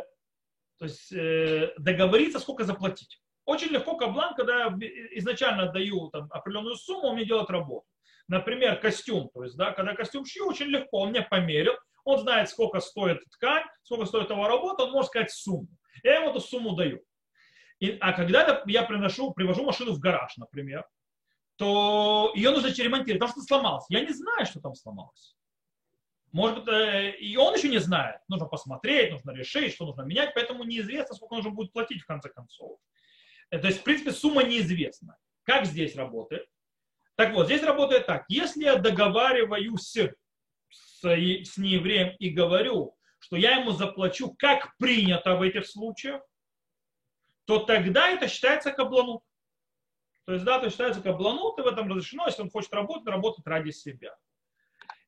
то 0.83 0.85
есть, 0.85 1.13
э, 1.13 1.73
договориться, 1.77 2.39
сколько 2.39 2.65
заплатить. 2.65 3.21
Очень 3.45 3.69
легко 3.69 3.97
каблан, 3.97 4.35
когда 4.35 4.65
я 4.65 4.77
изначально 5.17 5.71
даю 5.71 6.09
там, 6.09 6.27
определенную 6.31 6.75
сумму, 6.75 7.09
он 7.09 7.15
мне 7.15 7.25
делает 7.25 7.49
работу. 7.49 7.85
Например, 8.27 8.79
костюм. 8.79 9.29
То 9.33 9.43
есть, 9.43 9.57
да, 9.57 9.71
когда 9.71 9.93
костюм 9.93 10.25
шью, 10.25 10.47
очень 10.47 10.67
легко, 10.67 11.01
он 11.01 11.09
мне 11.09 11.21
померил, 11.21 11.73
он 12.05 12.19
знает, 12.19 12.49
сколько 12.49 12.79
стоит 12.79 13.23
ткань, 13.31 13.63
сколько 13.83 14.05
стоит 14.05 14.29
его 14.29 14.47
работа, 14.47 14.83
он 14.83 14.91
может 14.91 15.09
сказать 15.09 15.31
сумму. 15.31 15.67
Я 16.03 16.15
ему 16.15 16.29
эту 16.29 16.39
сумму 16.39 16.75
даю. 16.75 17.01
И, 17.79 17.97
а 17.99 18.13
когда 18.13 18.63
я 18.65 18.83
приношу, 18.83 19.33
привожу 19.33 19.65
машину 19.65 19.91
в 19.91 19.99
гараж, 19.99 20.37
например, 20.37 20.85
то 21.57 22.31
ее 22.35 22.51
нужно 22.51 22.67
ремонтировать, 22.67 23.19
потому 23.19 23.31
что 23.31 23.41
сломалось. 23.41 23.85
Я 23.89 24.01
не 24.01 24.13
знаю, 24.13 24.45
что 24.45 24.59
там 24.61 24.73
сломалось. 24.73 25.35
Может 26.31 26.59
быть, 26.59 26.73
э, 26.73 27.11
и 27.17 27.37
он 27.37 27.53
еще 27.53 27.69
не 27.69 27.77
знает. 27.77 28.21
Нужно 28.27 28.47
посмотреть, 28.47 29.11
нужно 29.11 29.31
решить, 29.31 29.73
что 29.73 29.85
нужно 29.85 30.01
менять, 30.01 30.33
поэтому 30.33 30.63
неизвестно, 30.63 31.15
сколько 31.15 31.35
нужно 31.35 31.51
будет 31.51 31.71
платить 31.71 32.01
в 32.01 32.07
конце 32.07 32.29
концов. 32.29 32.79
Э, 33.53 33.59
то 33.59 33.67
есть, 33.67 33.81
в 33.81 33.83
принципе, 33.83 34.11
сумма 34.11 34.43
неизвестна. 34.43 35.15
Как 35.43 35.65
здесь 35.65 35.95
работает? 35.95 36.47
Так 37.15 37.33
вот, 37.33 37.45
здесь 37.45 37.61
работает 37.61 38.07
так. 38.07 38.25
Если 38.27 38.63
я 38.63 38.77
договариваюсь 38.77 39.95
с 40.71 41.57
неевреем 41.57 42.15
и 42.17 42.29
говорю, 42.29 42.97
что 43.19 43.35
я 43.35 43.57
ему 43.57 43.71
заплачу, 43.71 44.33
как 44.39 44.75
принято 44.77 45.35
в 45.35 45.43
этих 45.43 45.67
случаях, 45.67 46.23
то 47.45 47.59
тогда 47.59 48.09
это 48.09 48.27
считается 48.27 48.71
кабланут. 48.71 49.21
То 50.25 50.33
есть, 50.33 50.45
да, 50.45 50.57
это 50.57 50.71
считается 50.71 51.01
кабланут, 51.01 51.59
и 51.59 51.61
в 51.61 51.67
этом 51.67 51.87
разрешено, 51.89 52.25
если 52.25 52.41
он 52.41 52.49
хочет 52.49 52.73
работать, 52.73 53.05
работать 53.07 53.45
ради 53.45 53.69
себя. 53.69 54.15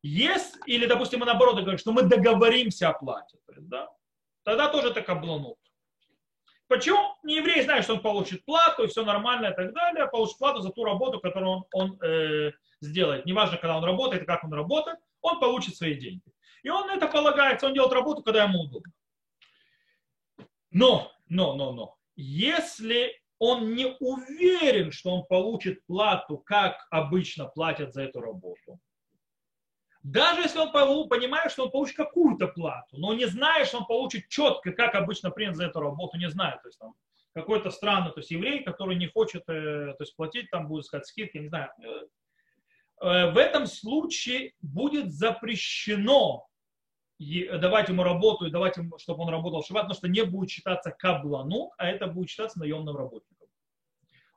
Есть, 0.03 0.57
или, 0.67 0.85
допустим, 0.85 1.21
мы 1.21 1.25
наоборот 1.25 1.55
говорим, 1.55 1.79
что 1.79 1.91
мы 1.91 2.03
договоримся 2.03 2.89
о 2.89 2.93
плате, 2.93 3.39
то 3.47 3.53
есть, 3.53 3.67
да, 3.67 3.89
тогда 4.43 4.67
тоже 4.69 4.89
это 4.89 5.01
кабланут. 5.01 5.57
Почему? 6.67 7.15
Не 7.23 7.37
еврей 7.37 7.63
знает, 7.63 7.83
что 7.83 7.93
он 7.93 8.01
получит 8.01 8.43
плату, 8.43 8.83
и 8.83 8.87
все 8.87 9.05
нормально 9.05 9.47
и 9.47 9.55
так 9.55 9.73
далее, 9.73 10.07
получит 10.07 10.37
плату 10.39 10.61
за 10.61 10.71
ту 10.71 10.83
работу, 10.83 11.19
которую 11.19 11.51
он, 11.51 11.65
он 11.73 12.01
э, 12.01 12.51
сделает. 12.81 13.25
Неважно, 13.25 13.57
когда 13.57 13.77
он 13.77 13.83
работает 13.83 14.23
и 14.23 14.25
как 14.25 14.43
он 14.43 14.53
работает, 14.53 14.97
он 15.21 15.39
получит 15.39 15.75
свои 15.75 15.95
деньги. 15.95 16.23
И 16.63 16.69
он 16.69 16.87
на 16.87 16.95
это 16.95 17.07
полагается, 17.07 17.67
он 17.67 17.73
делает 17.73 17.93
работу, 17.93 18.23
когда 18.23 18.43
ему 18.43 18.61
удобно. 18.61 18.91
Но, 20.71 21.11
но, 21.29 21.55
но, 21.55 21.71
но, 21.73 21.95
если 22.15 23.13
он 23.37 23.75
не 23.75 23.95
уверен, 23.99 24.91
что 24.91 25.11
он 25.11 25.25
получит 25.27 25.85
плату, 25.85 26.39
как 26.39 26.87
обычно 26.89 27.45
платят 27.45 27.93
за 27.93 28.03
эту 28.03 28.21
работу, 28.21 28.79
даже 30.05 30.41
если 30.41 30.59
он 30.59 30.71
понимает, 31.09 31.51
что 31.51 31.63
он 31.63 31.71
получит 31.71 31.97
какую-то 31.97 32.47
плату, 32.47 32.95
но 32.95 33.15
не 33.15 33.25
знает, 33.25 33.67
что 33.67 33.79
он 33.79 33.85
получит 33.87 34.27
четко, 34.29 34.71
как 34.71 34.93
обычно 34.93 35.31
принят 35.31 35.55
за 35.55 35.65
эту 35.65 35.79
работу, 35.79 36.17
не 36.17 36.29
знает. 36.29 36.61
То 36.61 36.67
есть 36.67 36.77
там 36.77 36.93
какой-то 37.33 37.71
странный, 37.71 38.11
то 38.11 38.19
есть 38.19 38.29
еврей, 38.29 38.63
который 38.63 38.97
не 38.97 39.07
хочет 39.07 39.41
э, 39.49 39.93
то 39.93 39.97
есть, 39.99 40.15
платить, 40.15 40.51
там 40.51 40.67
будет 40.67 40.85
сказать 40.85 41.07
скидки, 41.07 41.39
не 41.39 41.47
знаю. 41.47 41.71
Э, 43.01 43.31
в 43.31 43.37
этом 43.37 43.65
случае 43.65 44.53
будет 44.61 45.11
запрещено 45.11 46.45
давать 47.17 47.89
ему 47.89 48.03
работу 48.03 48.45
и 48.45 48.51
давать 48.51 48.77
ему, 48.77 48.99
чтобы 48.99 49.23
он 49.23 49.29
работал 49.29 49.63
в 49.63 49.65
шаббат, 49.65 49.85
потому 49.85 49.97
что 49.97 50.07
не 50.07 50.23
будет 50.23 50.51
считаться 50.51 50.91
каблану, 50.91 51.71
а 51.79 51.87
это 51.87 52.05
будет 52.05 52.29
считаться 52.29 52.59
наемным 52.59 52.95
работником. 52.95 53.34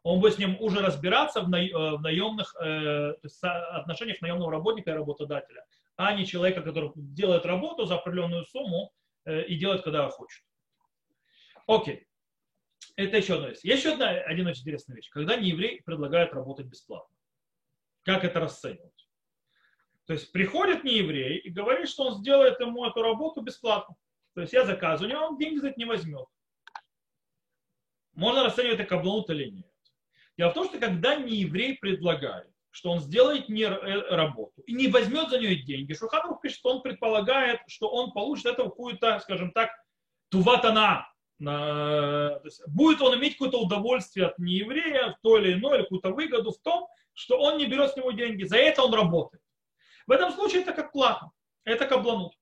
Он 0.03 0.21
будет 0.21 0.35
с 0.35 0.39
ним 0.39 0.57
уже 0.61 0.81
разбираться 0.81 1.41
в, 1.41 1.49
наемных 1.49 2.55
э, 2.57 3.15
отношениях 3.43 4.21
наемного 4.21 4.53
работника 4.53 4.91
и 4.91 4.95
работодателя, 4.95 5.65
а 5.97 6.15
не 6.15 6.27
человека, 6.27 6.63
который 6.63 6.93
делает 6.95 7.45
работу 7.45 7.85
за 7.85 7.97
определенную 7.97 8.45
сумму 8.47 8.93
э, 9.25 9.45
и 9.45 9.57
делает, 9.57 9.83
когда 9.83 10.09
хочет. 10.09 10.45
Окей. 11.67 12.07
Это 12.97 13.17
еще 13.17 13.35
одна 13.35 13.49
вещь. 13.51 13.61
Еще 13.63 13.93
одна, 13.93 14.09
один 14.11 14.47
очень 14.47 14.63
интересная 14.63 14.97
вещь. 14.97 15.09
Когда 15.11 15.37
нееврей 15.37 15.83
предлагает 15.83 16.33
работать 16.33 16.67
бесплатно. 16.67 17.15
Как 18.03 18.25
это 18.25 18.41
расценивать? 18.41 19.09
То 20.07 20.15
есть 20.15 20.33
приходит 20.33 20.85
нееврей 20.85 21.37
и 21.39 21.51
говорит, 21.51 21.89
что 21.89 22.05
он 22.05 22.15
сделает 22.15 22.59
ему 22.61 22.87
эту 22.87 23.03
работу 23.03 23.43
бесплатно. 23.43 23.95
То 24.35 24.41
есть 24.41 24.53
я 24.55 24.65
заказываю, 24.65 25.19
он 25.21 25.37
деньги 25.37 25.59
за 25.59 25.69
это 25.69 25.79
не 25.79 25.85
возьмет. 25.85 26.27
Можно 28.15 28.45
расценивать 28.45 28.81
это 28.81 28.89
каблонут 28.89 29.29
или 29.31 29.51
нет. 29.51 29.71
Дело 30.39 30.51
в 30.51 30.55
том, 30.55 30.69
что 30.69 30.79
когда 30.79 31.17
нееврей 31.17 31.77
предлагает, 31.77 32.49
что 32.71 32.93
он 32.93 33.01
сделает 33.01 33.49
не 33.49 33.65
э, 33.65 34.15
работу 34.15 34.63
и 34.63 34.73
не 34.73 34.87
возьмет 34.87 35.31
за 35.31 35.41
нее 35.41 35.57
деньги, 35.57 35.95
Шуханрух 35.95 36.41
пишет, 36.41 36.59
что 36.59 36.71
он 36.71 36.83
предполагает, 36.83 37.61
что 37.67 37.89
он 37.89 38.13
получит 38.13 38.47
это 38.47 38.63
какую-то, 38.65 39.19
скажем 39.21 39.51
так, 39.51 39.71
туватана. 40.31 41.09
Будет 41.41 43.01
он 43.01 43.19
иметь 43.19 43.35
какое-то 43.35 43.61
удовольствие 43.61 44.27
от 44.27 44.39
нееврея, 44.39 45.13
в 45.13 45.23
то 45.23 45.39
или 45.39 45.55
иное, 45.55 45.77
или 45.77 45.83
какую-то 45.83 46.11
выгоду 46.11 46.53
в 46.53 46.59
том, 46.61 46.87
что 47.15 47.39
он 47.39 47.59
не 47.59 47.67
берет 47.67 47.93
с 47.93 47.97
него 47.97 48.13
деньги. 48.13 48.45
За 48.45 48.57
это 48.57 48.83
он 48.83 48.95
работает. 48.95 49.43
В 50.07 50.13
этом 50.13 50.33
случае 50.33 50.63
это 50.63 50.73
как 50.73 50.93
плата, 50.93 51.31
это 51.65 51.85
кабланут. 51.87 52.33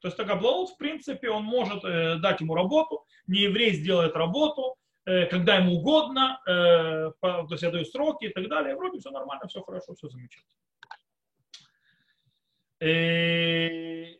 То 0.00 0.08
есть 0.08 0.18
это 0.18 0.28
кабланут, 0.28 0.70
в 0.70 0.76
принципе, 0.76 1.30
он 1.30 1.44
может 1.44 1.84
э, 1.84 2.16
дать 2.16 2.40
ему 2.40 2.54
работу, 2.54 3.04
не 3.26 3.40
еврей 3.42 3.72
сделает 3.72 4.14
работу, 4.14 4.76
когда 5.30 5.56
ему 5.56 5.76
угодно, 5.76 6.38
э, 6.46 7.12
то 7.20 7.46
есть 7.50 7.62
я 7.62 7.70
даю 7.70 7.86
сроки 7.86 8.26
и 8.26 8.32
так 8.32 8.46
далее. 8.48 8.76
Вроде 8.76 8.98
все 8.98 9.10
нормально, 9.10 9.48
все 9.48 9.62
хорошо, 9.62 9.94
все 9.94 10.08
замечательно. 10.08 10.52
Э, 12.80 14.14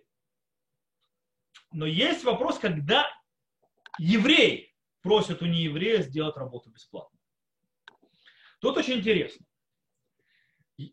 но 1.73 1.85
есть 1.85 2.25
вопрос, 2.25 2.59
когда 2.59 3.07
еврей 3.99 4.75
просит 5.03 5.43
у 5.43 5.47
нееврея 5.47 6.01
сделать 6.01 6.37
работу 6.37 6.71
бесплатно. 6.71 7.19
Тут 8.61 8.79
очень 8.79 8.95
интересно. 8.95 9.45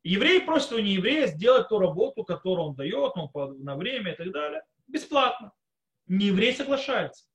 Еврей 0.03 0.41
просит 0.41 0.73
у 0.73 0.79
нееврея 0.79 1.27
сделать 1.27 1.69
ту 1.69 1.79
работу, 1.79 2.23
которую 2.23 2.69
он 2.69 2.75
дает 2.75 3.15
ну, 3.15 3.31
на 3.59 3.77
время 3.77 4.11
и 4.11 4.15
так 4.17 4.31
далее, 4.31 4.63
бесплатно. 4.87 5.53
Нееврей 6.07 6.53
соглашается. 6.53 7.27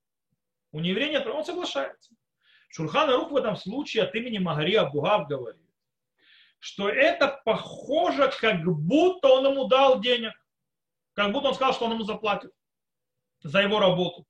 У 0.72 0.80
нееврея 0.80 1.10
нет, 1.10 1.26
он 1.26 1.44
соглашается. 1.44 2.14
Шурхан 2.70 3.10
Рух 3.10 3.30
в 3.32 3.36
этом 3.36 3.56
случае 3.56 4.04
от 4.04 4.14
имени 4.14 4.38
Магари 4.38 4.74
Абугав 4.74 5.28
говорит, 5.28 5.60
что 6.60 6.88
это 6.88 7.40
похоже, 7.44 8.30
как 8.40 8.62
будто 8.64 9.28
он 9.28 9.52
ему 9.52 9.66
дал 9.66 10.00
денег. 10.00 10.32
Как 11.14 11.32
будто 11.32 11.48
он 11.48 11.54
сказал, 11.54 11.74
что 11.74 11.86
он 11.86 11.92
ему 11.92 12.04
заплатит 12.04 12.52
за 13.42 13.60
его 13.60 13.80
работу. 13.80 14.26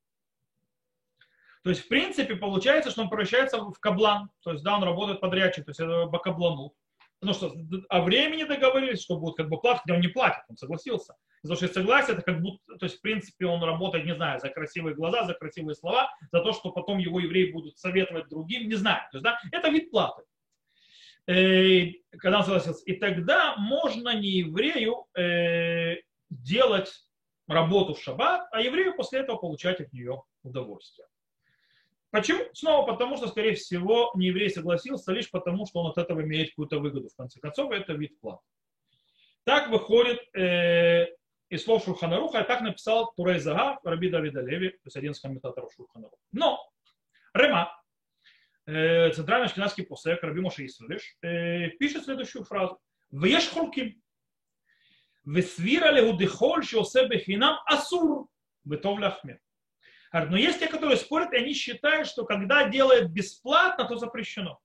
То 1.62 1.70
есть, 1.70 1.84
в 1.84 1.88
принципе, 1.88 2.36
получается, 2.36 2.90
что 2.90 3.02
он 3.02 3.10
превращается 3.10 3.58
в 3.58 3.78
каблан. 3.78 4.30
То 4.42 4.52
есть, 4.52 4.64
да, 4.64 4.76
он 4.76 4.84
работает 4.84 5.20
подрядчик, 5.20 5.66
то 5.66 5.70
есть 5.70 5.80
это 5.80 6.06
бакаблану. 6.06 6.74
Потому 7.20 7.34
что 7.34 7.54
о 7.90 8.02
времени 8.02 8.44
договорились, 8.44 9.02
что 9.02 9.18
будет 9.18 9.36
как 9.36 9.50
бы 9.50 9.60
платить, 9.60 9.82
хотя 9.82 9.94
он 9.94 10.00
не 10.00 10.08
платит, 10.08 10.42
он 10.48 10.56
согласился. 10.56 11.14
Потому 11.42 11.56
что 11.56 11.68
согласие, 11.68 12.14
это 12.14 12.22
как 12.22 12.40
будто, 12.40 12.76
то 12.78 12.86
есть, 12.86 12.98
в 12.98 13.00
принципе, 13.02 13.46
он 13.46 13.62
работает, 13.62 14.06
не 14.06 14.14
знаю, 14.14 14.40
за 14.40 14.48
красивые 14.48 14.94
глаза, 14.94 15.24
за 15.24 15.34
красивые 15.34 15.74
слова, 15.74 16.10
за 16.32 16.40
то, 16.40 16.52
что 16.52 16.72
потом 16.72 16.98
его 16.98 17.20
евреи 17.20 17.52
будут 17.52 17.78
советовать 17.78 18.28
другим, 18.28 18.68
не 18.68 18.74
знаю. 18.74 19.02
То 19.12 19.18
есть, 19.18 19.24
да, 19.24 19.38
это 19.52 19.68
вид 19.68 19.90
платы. 19.90 20.22
Э, 21.26 21.86
когда 22.18 22.38
он 22.38 22.44
согласился. 22.44 22.82
И 22.84 22.94
тогда 22.94 23.54
можно 23.56 24.18
не 24.18 24.38
еврею 24.38 25.06
э, 25.14 25.96
делать 26.30 26.90
работу 27.46 27.94
в 27.94 28.00
шаббат, 28.02 28.48
а 28.52 28.60
еврею 28.60 28.96
после 28.96 29.20
этого 29.20 29.36
получать 29.36 29.80
от 29.80 29.92
нее 29.92 30.22
удовольствие. 30.42 31.06
Почему? 32.10 32.44
Снова 32.54 32.92
потому, 32.92 33.16
что, 33.16 33.28
скорее 33.28 33.54
всего, 33.54 34.10
не 34.14 34.26
еврей 34.26 34.50
согласился 34.50 35.12
лишь 35.12 35.30
потому, 35.30 35.66
что 35.66 35.80
он 35.80 35.90
от 35.90 35.98
этого 35.98 36.22
имеет 36.22 36.50
какую-то 36.50 36.80
выгоду. 36.80 37.08
В 37.08 37.16
конце 37.16 37.38
концов, 37.38 37.70
это 37.70 37.92
вид 37.92 38.18
платы. 38.20 38.42
Так 39.44 39.70
выходит 39.70 40.20
э, 40.34 41.06
из 41.48 41.64
слов 41.64 41.84
Шурханаруха, 41.84 42.40
а 42.40 42.44
так 42.44 42.62
написал 42.62 43.12
Турей 43.16 43.38
Зага, 43.38 43.78
Раби 43.84 44.10
Давида 44.10 44.40
Леви, 44.40 44.70
то 44.70 44.86
есть 44.86 44.96
один 44.96 45.12
из 45.12 45.20
комментаторов 45.20 45.72
Шурханаруха. 45.72 46.16
Но 46.32 46.60
Рема, 47.32 47.80
э, 48.66 49.12
центральный 49.12 49.48
шкинадский 49.48 49.86
посек, 49.86 50.22
Раби 50.22 50.40
Моше 50.40 50.66
Исралиш, 50.66 51.16
э, 51.22 51.68
пишет 51.78 52.04
следующую 52.04 52.44
фразу. 52.44 52.80
Веш 53.10 53.48
хурким. 53.48 54.02
Весвира 55.24 55.90
легу 55.92 56.16
дехоль, 56.16 56.64
что 56.64 56.82
себе 56.82 57.18
хинам 57.18 57.58
асур, 57.66 58.26
бетов 58.64 58.98
ляхмер. 58.98 59.40
Но 60.12 60.36
есть 60.36 60.58
те, 60.58 60.66
которые 60.66 60.96
спорят, 60.96 61.32
и 61.32 61.36
они 61.36 61.54
считают, 61.54 62.08
что 62.08 62.24
когда 62.24 62.68
делают 62.68 63.10
бесплатно, 63.10 63.86
то 63.86 63.96
запрещено. 63.96 64.60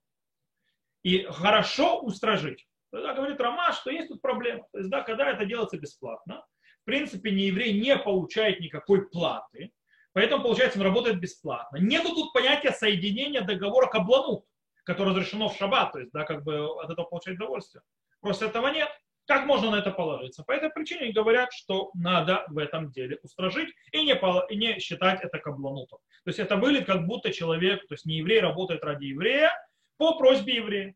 И 1.02 1.22
хорошо 1.24 2.00
устражить. 2.00 2.66
Тогда 2.90 3.14
говорит 3.14 3.40
Рома, 3.40 3.72
что 3.72 3.90
есть 3.90 4.08
тут 4.08 4.20
проблема. 4.20 4.66
То 4.72 4.78
есть, 4.78 4.90
да, 4.90 5.02
когда 5.02 5.30
это 5.30 5.44
делается 5.44 5.78
бесплатно, 5.78 6.44
в 6.82 6.84
принципе, 6.84 7.30
не 7.30 7.44
еврей 7.44 7.80
не 7.80 7.96
получает 7.96 8.60
никакой 8.60 9.08
платы, 9.08 9.72
поэтому, 10.12 10.42
получается, 10.42 10.78
он 10.78 10.84
работает 10.84 11.20
бесплатно. 11.20 11.76
Нету 11.76 12.14
тут 12.14 12.32
понятия 12.32 12.72
соединения 12.72 13.42
договора 13.42 13.86
кабланут, 13.86 14.44
которое 14.84 15.10
разрешено 15.10 15.48
в 15.48 15.56
шаббат, 15.56 15.92
то 15.92 15.98
есть, 15.98 16.12
да, 16.12 16.24
как 16.24 16.42
бы 16.42 16.64
от 16.80 16.90
этого 16.90 17.06
получать 17.06 17.34
удовольствие. 17.34 17.82
Просто 18.20 18.46
этого 18.46 18.68
нет. 18.68 18.88
Как 19.26 19.44
можно 19.44 19.70
на 19.70 19.76
это 19.76 19.90
положиться? 19.90 20.44
По 20.44 20.52
этой 20.52 20.70
причине 20.70 21.12
говорят, 21.12 21.52
что 21.52 21.90
надо 21.94 22.44
в 22.48 22.58
этом 22.58 22.92
деле 22.92 23.18
устражить 23.22 23.74
и 23.90 24.04
не, 24.04 24.14
и 24.50 24.56
не 24.56 24.78
считать 24.78 25.20
это 25.22 25.38
кабланутом. 25.38 25.98
То 26.24 26.28
есть 26.30 26.38
это 26.38 26.56
выглядит 26.56 26.86
как 26.86 27.06
будто 27.06 27.32
человек, 27.32 27.86
то 27.88 27.94
есть 27.94 28.06
не 28.06 28.18
еврей 28.18 28.40
работает 28.40 28.84
ради 28.84 29.06
еврея 29.06 29.50
по 29.96 30.16
просьбе 30.16 30.56
еврея. 30.56 30.94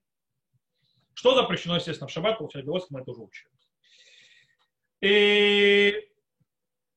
Что 1.14 1.34
запрещено, 1.34 1.76
естественно, 1.76 2.06
в 2.06 2.12
шаббат 2.12 2.38
получать 2.38 2.62
удовольствие, 2.62 2.98
мы 2.98 3.02
это 3.02 3.10
уже 3.10 3.22
учили. 3.22 3.50
И 5.00 6.08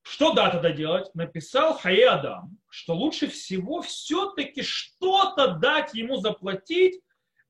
что 0.02 0.34
да 0.34 0.50
тогда 0.50 0.70
делать? 0.70 1.12
Написал 1.14 1.76
Хае 1.78 2.08
Адам, 2.08 2.58
что 2.68 2.94
лучше 2.94 3.26
всего 3.26 3.82
все-таки 3.82 4.62
что-то 4.62 5.54
дать 5.54 5.94
ему 5.94 6.16
заплатить, 6.16 7.00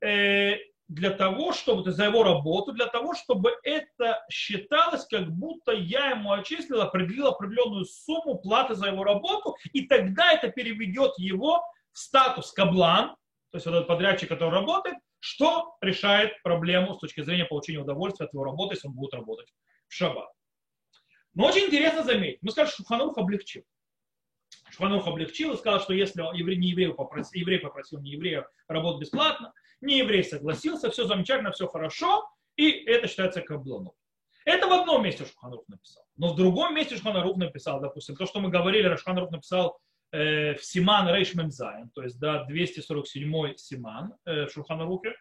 э, 0.01 0.57
для 0.89 1.11
того, 1.11 1.53
чтобы, 1.53 1.91
за 1.91 2.05
его 2.05 2.23
работу, 2.23 2.73
для 2.73 2.87
того, 2.87 3.15
чтобы 3.15 3.53
это 3.63 4.25
считалось, 4.31 5.07
как 5.07 5.31
будто 5.31 5.73
я 5.73 6.11
ему 6.11 6.33
очислил, 6.33 6.83
определил 6.83 7.29
определенную 7.29 7.85
сумму 7.87 8.39
платы 8.39 8.75
за 8.75 8.89
его 8.89 9.03
работу, 9.03 9.57
и 9.73 9.87
тогда 9.87 10.33
это 10.33 10.49
переведет 10.49 11.13
его 11.17 11.63
в 11.93 11.99
статус 11.99 12.53
каблан, 12.53 13.17
то 13.51 13.57
есть 13.57 13.67
вот 13.67 13.75
этот 13.75 13.89
подрядчик, 13.89 14.29
который 14.29 14.55
работает, 14.55 14.97
что 15.21 15.77
решает 15.81 16.43
проблему 16.43 16.95
с 16.95 16.99
точки 16.99 17.23
зрения 17.23 17.47
получения 17.47 17.79
удовольствия 17.79 18.27
от 18.27 18.35
его 18.35 18.45
работы, 18.45 18.75
если 18.75 18.89
он 18.89 18.95
будет 18.95 19.15
работать 19.15 19.49
в 19.89 19.95
шаббат. 19.95 20.29
Но 21.33 21.47
очень 21.47 21.67
интересно 21.67 22.03
заметить, 22.03 22.41
мы 22.43 22.51
скажем, 22.51 22.75
что 22.75 22.85
Ханух 22.85 23.17
облегчил. 23.17 23.65
Шуханух 24.71 25.07
облегчил 25.07 25.53
и 25.53 25.57
сказал, 25.57 25.81
что 25.81 25.93
если 25.93 26.21
еврей, 26.37 26.57
не 26.57 26.69
еврей 26.69 26.93
попросил, 26.93 27.41
еврей 27.41 27.59
попросил 27.59 28.01
не 28.01 28.13
еврея 28.13 28.47
работать 28.69 29.03
бесплатно, 29.03 29.53
не 29.85 29.99
еврей 29.99 30.25
согласился, 30.25 30.91
все 30.91 31.07
замечательно, 31.07 31.53
все 31.53 31.67
хорошо, 31.67 32.29
и 32.57 32.71
это 32.71 33.09
считается 33.09 33.41
каблоном. 33.41 33.93
Это 34.45 34.67
в 34.67 34.73
одном 34.73 35.05
месте 35.05 35.25
Шуханрух 35.25 35.65
написал. 35.69 36.05
Но 36.17 36.33
в 36.33 36.37
другом 36.37 36.75
месте 36.75 36.97
Шуханрух 36.97 37.37
написал, 37.37 37.81
допустим, 37.81 38.17
то, 38.17 38.27
что 38.27 38.41
мы 38.41 38.51
говорили, 38.51 38.95
Шуханрух 38.97 39.31
написал 39.31 39.79
э, 40.13 40.55
в 40.55 40.65
Симан 40.65 41.09
Рейш 41.09 41.35
Мемзайн, 41.35 41.91
то 41.91 42.03
есть 42.03 42.19
да, 42.21 42.45
247 42.45 43.57
Симан 43.57 44.15
э, 44.27 44.47
в 44.47 44.53
Шуханрухе, 44.53 45.15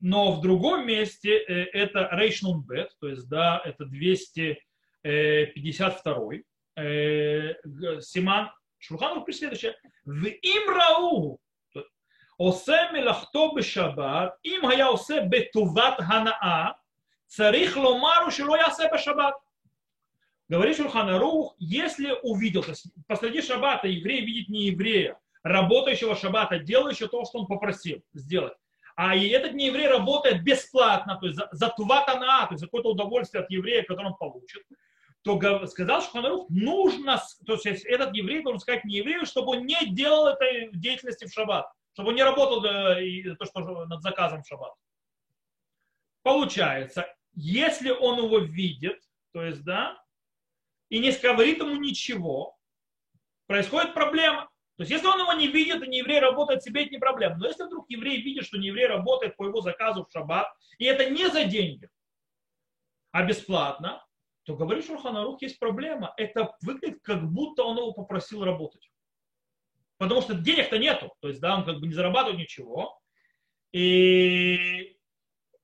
но 0.00 0.32
в 0.32 0.40
другом 0.40 0.86
месте 0.86 1.36
э, 1.36 1.64
это 1.72 2.08
Рейш 2.12 2.42
Нунбет, 2.42 2.92
то 3.00 3.08
есть 3.08 3.28
да, 3.28 3.60
это 3.64 3.84
252 3.84 6.34
э, 6.76 7.54
Симан 8.00 8.50
Шурханов 8.78 9.24
пишет 9.24 9.40
следующее. 9.40 9.74
В 10.04 10.26
им 10.26 10.70
рау 10.70 11.40
עושה 12.37 12.77
מלאכתו 12.93 13.53
בשבת, 13.55 14.31
אם 14.45 14.61
היה 14.69 14.85
עושה 14.85 15.15
בטובת 15.29 15.93
הנאה, 15.97 16.67
צריך 17.25 17.77
לומר 17.77 18.29
שלא 18.29 18.57
יעשה 18.57 18.83
בשבת. 18.93 19.33
Говорит 20.51 20.75
Шурханарух, 20.75 21.55
если 21.59 22.13
увидел, 22.23 22.61
то 22.61 22.71
есть 22.71 22.87
посреди 23.07 23.41
шаббата 23.41 23.87
еврей 23.87 24.19
видит 24.25 24.49
не 24.49 24.65
еврея, 24.65 25.17
работающего 25.43 26.13
шаббата, 26.13 26.59
делающего 26.59 27.07
то, 27.07 27.23
что 27.23 27.39
он 27.39 27.47
попросил 27.47 28.03
сделать, 28.13 28.53
а 28.97 29.15
и 29.15 29.29
этот 29.29 29.53
не 29.53 29.67
еврей 29.67 29.87
работает 29.87 30.43
бесплатно, 30.43 31.17
то 31.21 31.27
есть 31.27 31.37
за, 31.37 31.47
за 31.53 31.69
туватана, 31.69 32.47
то 32.47 32.51
есть 32.51 32.59
за 32.59 32.65
какое-то 32.65 32.89
удовольствие 32.89 33.43
от 33.43 33.49
еврея, 33.49 33.83
которое 33.83 34.07
он 34.07 34.17
получит, 34.17 34.61
то 35.21 35.65
сказал 35.67 36.01
Шуханарух, 36.01 36.49
нужно, 36.49 37.21
то 37.45 37.53
есть 37.63 37.85
этот 37.85 38.13
еврей 38.13 38.43
должен 38.43 38.59
сказать 38.59 38.83
не 38.83 38.97
еврею, 38.97 39.25
чтобы 39.25 39.51
он 39.51 39.65
не 39.65 39.85
делал 39.85 40.27
этой 40.27 40.69
деятельности 40.73 41.25
в 41.25 41.31
шаббат, 41.31 41.71
чтобы 41.96 42.10
он 42.10 42.16
не 42.16 42.22
работал 42.22 42.62
э, 42.62 43.34
то, 43.36 43.46
что 43.46 43.86
над 43.86 44.02
заказом 44.02 44.42
в 44.42 44.46
шаббат. 44.46 44.74
Получается, 46.22 47.06
если 47.32 47.88
он 47.90 48.18
его 48.18 48.38
видит, 48.38 49.00
то 49.32 49.42
есть, 49.42 49.64
да, 49.64 49.98
и 50.90 50.98
не 50.98 51.10
говорит 51.10 51.58
ему 51.58 51.76
ничего, 51.76 52.54
происходит 53.46 53.94
проблема. 53.94 54.42
То 54.76 54.82
есть, 54.82 54.90
если 54.90 55.06
он 55.06 55.20
его 55.20 55.32
не 55.32 55.48
видит, 55.48 55.82
и 55.82 55.88
не 55.88 55.98
еврей 55.98 56.20
работает 56.20 56.62
себе, 56.62 56.82
это 56.82 56.90
не 56.90 56.98
проблема. 56.98 57.36
Но 57.38 57.46
если 57.46 57.64
вдруг 57.64 57.88
еврей 57.88 58.20
видит, 58.20 58.44
что 58.44 58.58
не 58.58 58.66
еврей 58.66 58.88
работает 58.88 59.34
по 59.36 59.46
его 59.46 59.62
заказу 59.62 60.04
в 60.04 60.12
шаббат, 60.12 60.48
и 60.76 60.84
это 60.84 61.08
не 61.08 61.30
за 61.30 61.44
деньги, 61.44 61.88
а 63.10 63.24
бесплатно, 63.24 64.04
то 64.44 64.54
говорит 64.54 64.84
Шурханарух, 64.84 65.40
есть 65.40 65.58
проблема. 65.58 66.12
Это 66.18 66.54
выглядит, 66.60 67.00
как 67.02 67.26
будто 67.26 67.62
он 67.64 67.78
его 67.78 67.94
попросил 67.94 68.44
работать. 68.44 68.86
Потому 69.98 70.20
что 70.22 70.34
денег-то 70.34 70.78
нету. 70.78 71.12
То 71.20 71.28
есть, 71.28 71.40
да, 71.40 71.56
он 71.56 71.64
как 71.64 71.80
бы 71.80 71.86
не 71.86 71.94
зарабатывает 71.94 72.38
ничего. 72.38 72.98
И 73.72 74.96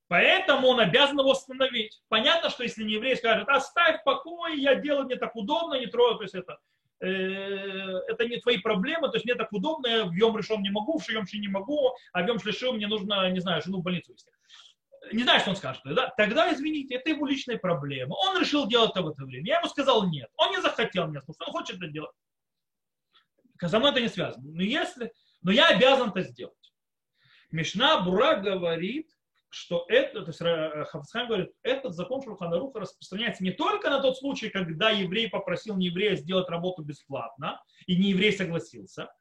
поэтому 0.09 0.69
он 0.69 0.81
обязан 0.81 1.19
его 1.19 1.33
остановить. 1.33 2.03
Понятно, 2.09 2.51
что 2.51 2.63
если 2.63 2.85
не 2.85 2.95
еврей 2.95 3.17
скажет, 3.17 3.49
оставь 3.49 4.01
в 4.01 4.05
покое, 4.05 4.61
я 4.61 4.75
делаю 4.75 5.05
мне 5.05 5.17
так 5.17 5.35
удобно, 5.37 5.79
не 5.79 5.87
трогаю, 5.87 6.19
то 6.19 6.25
есть 6.25 6.35
это, 6.35 6.59
э, 7.01 7.07
это 7.09 8.27
не 8.27 8.39
твои 8.39 8.59
проблемы, 8.59 9.09
то 9.09 9.17
есть 9.17 9.25
мне 9.25 9.35
так 9.35 9.53
удобно, 9.53 9.87
я 9.87 10.05
в 10.05 10.13
Йом 10.13 10.37
решен 10.37 10.61
не 10.61 10.71
могу, 10.71 10.99
в 10.99 11.05
Шием 11.05 11.25
не 11.33 11.49
могу, 11.49 11.95
а 12.13 12.23
в 12.23 12.27
Йом 12.27 12.39
Шлишим 12.39 12.77
мне 12.77 12.87
нужно, 12.87 13.31
не 13.31 13.41
знаю, 13.41 13.63
жену 13.63 13.79
в 13.79 13.83
больницу 13.83 14.13
вести 14.13 14.31
не 15.11 15.25
знаю, 15.25 15.41
что 15.41 15.51
он 15.51 15.57
скажет, 15.57 15.83
да? 15.85 16.13
тогда, 16.17 16.53
извините, 16.53 16.95
это 16.95 17.11
его 17.11 17.27
личная 17.27 17.59
проблема. 17.59 18.15
Он 18.15 18.41
решил 18.41 18.67
делать 18.67 18.93
это 18.93 19.03
в 19.03 19.09
это 19.09 19.25
время. 19.25 19.47
Я 19.47 19.59
ему 19.59 19.69
сказал 19.69 20.09
нет. 20.09 20.29
Он 20.37 20.51
не 20.51 20.61
захотел 20.61 21.09
меня 21.09 21.21
слушать, 21.23 21.43
он 21.47 21.53
хочет 21.53 21.77
это 21.77 21.89
делать. 21.89 22.15
Со 23.61 23.79
мной 23.79 23.93
это 23.93 24.01
не 24.01 24.09
связано. 24.09 24.45
Но, 24.45 24.63
если, 24.63 25.13
но 25.43 25.53
я 25.53 25.69
обязан 25.69 26.11
это 26.11 26.23
сделать. 26.23 26.73
Мишна 27.51 28.03
Бура 28.03 28.37
говорит, 28.37 29.09
что 29.51 29.85
это, 29.89 30.23
то 30.23 30.29
есть 30.29 30.41
э, 30.41 30.85
Хафасхайм 30.87 31.29
говорит, 31.29 31.51
этот 31.63 31.95
закон 31.95 32.23
Шурханаруха 32.23 32.81
распространяется 32.81 33.45
не 33.45 33.53
только 33.53 33.91
на 33.91 34.01
тот 34.01 34.19
случай, 34.19 34.49
когда 34.49 34.91
еврей 34.91 35.29
попросил 35.29 35.77
нееврея 35.77 36.17
сделать 36.17 36.49
работу 36.49 36.83
бесплатно, 36.83 37.63
и 37.87 37.97
нееврей 37.97 38.33
согласился, 38.33 39.13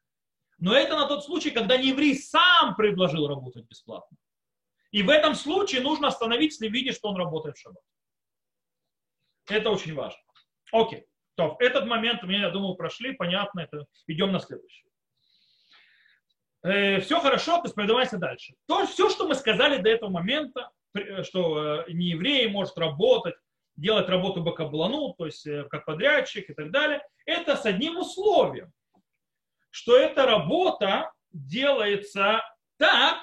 но 0.58 0.74
это 0.74 0.96
на 0.96 1.06
тот 1.06 1.24
случай, 1.24 1.50
когда 1.50 1.76
нееврей 1.76 2.16
сам 2.16 2.74
предложил 2.76 3.28
работать 3.28 3.66
бесплатно. 3.66 4.16
И 4.90 5.02
в 5.02 5.10
этом 5.10 5.34
случае 5.34 5.82
нужно 5.82 6.08
остановить, 6.08 6.52
если 6.52 6.68
видишь, 6.68 6.96
что 6.96 7.08
он 7.08 7.16
работает 7.16 7.56
в 7.56 7.60
шаббат. 7.60 7.82
Это 9.48 9.70
очень 9.70 9.94
важно. 9.94 10.20
Окей. 10.70 11.06
То, 11.34 11.56
этот 11.60 11.86
момент 11.86 12.22
мы, 12.22 12.34
я 12.34 12.50
думаю, 12.50 12.74
прошли, 12.74 13.12
понятно, 13.12 13.60
это 13.60 13.86
идем 14.06 14.32
на 14.32 14.40
следующий. 14.40 14.84
Э, 16.62 17.00
все 17.00 17.20
хорошо, 17.20 17.56
то 17.58 17.64
есть 17.64 17.74
передавайся 17.74 18.18
дальше. 18.18 18.54
То, 18.66 18.86
все, 18.86 19.08
что 19.10 19.26
мы 19.26 19.34
сказали 19.34 19.78
до 19.78 19.88
этого 19.88 20.10
момента, 20.10 20.70
э, 20.94 21.22
что 21.22 21.84
э, 21.86 21.92
не 21.92 22.10
еврей 22.10 22.48
может 22.48 22.76
работать, 22.78 23.34
делать 23.76 24.08
работу 24.08 24.42
бакаблану, 24.42 25.14
то 25.16 25.26
есть 25.26 25.46
э, 25.46 25.64
как 25.70 25.84
подрядчик 25.86 26.50
и 26.50 26.54
так 26.54 26.70
далее, 26.70 27.02
это 27.26 27.56
с 27.56 27.64
одним 27.64 27.98
условием, 27.98 28.72
что 29.70 29.96
эта 29.96 30.26
работа 30.26 31.12
делается 31.32 32.42
так, 32.76 33.18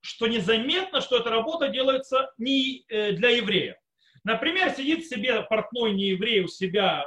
что 0.00 0.26
незаметно, 0.26 1.00
что 1.00 1.18
эта 1.18 1.30
работа 1.30 1.68
делается 1.68 2.32
не 2.38 2.84
э, 2.88 3.12
для 3.12 3.30
еврея. 3.30 3.78
Например, 4.24 4.70
сидит 4.70 5.06
себе 5.06 5.42
портной 5.42 5.92
не 5.92 6.08
еврей 6.08 6.42
у 6.42 6.48
себя 6.48 7.06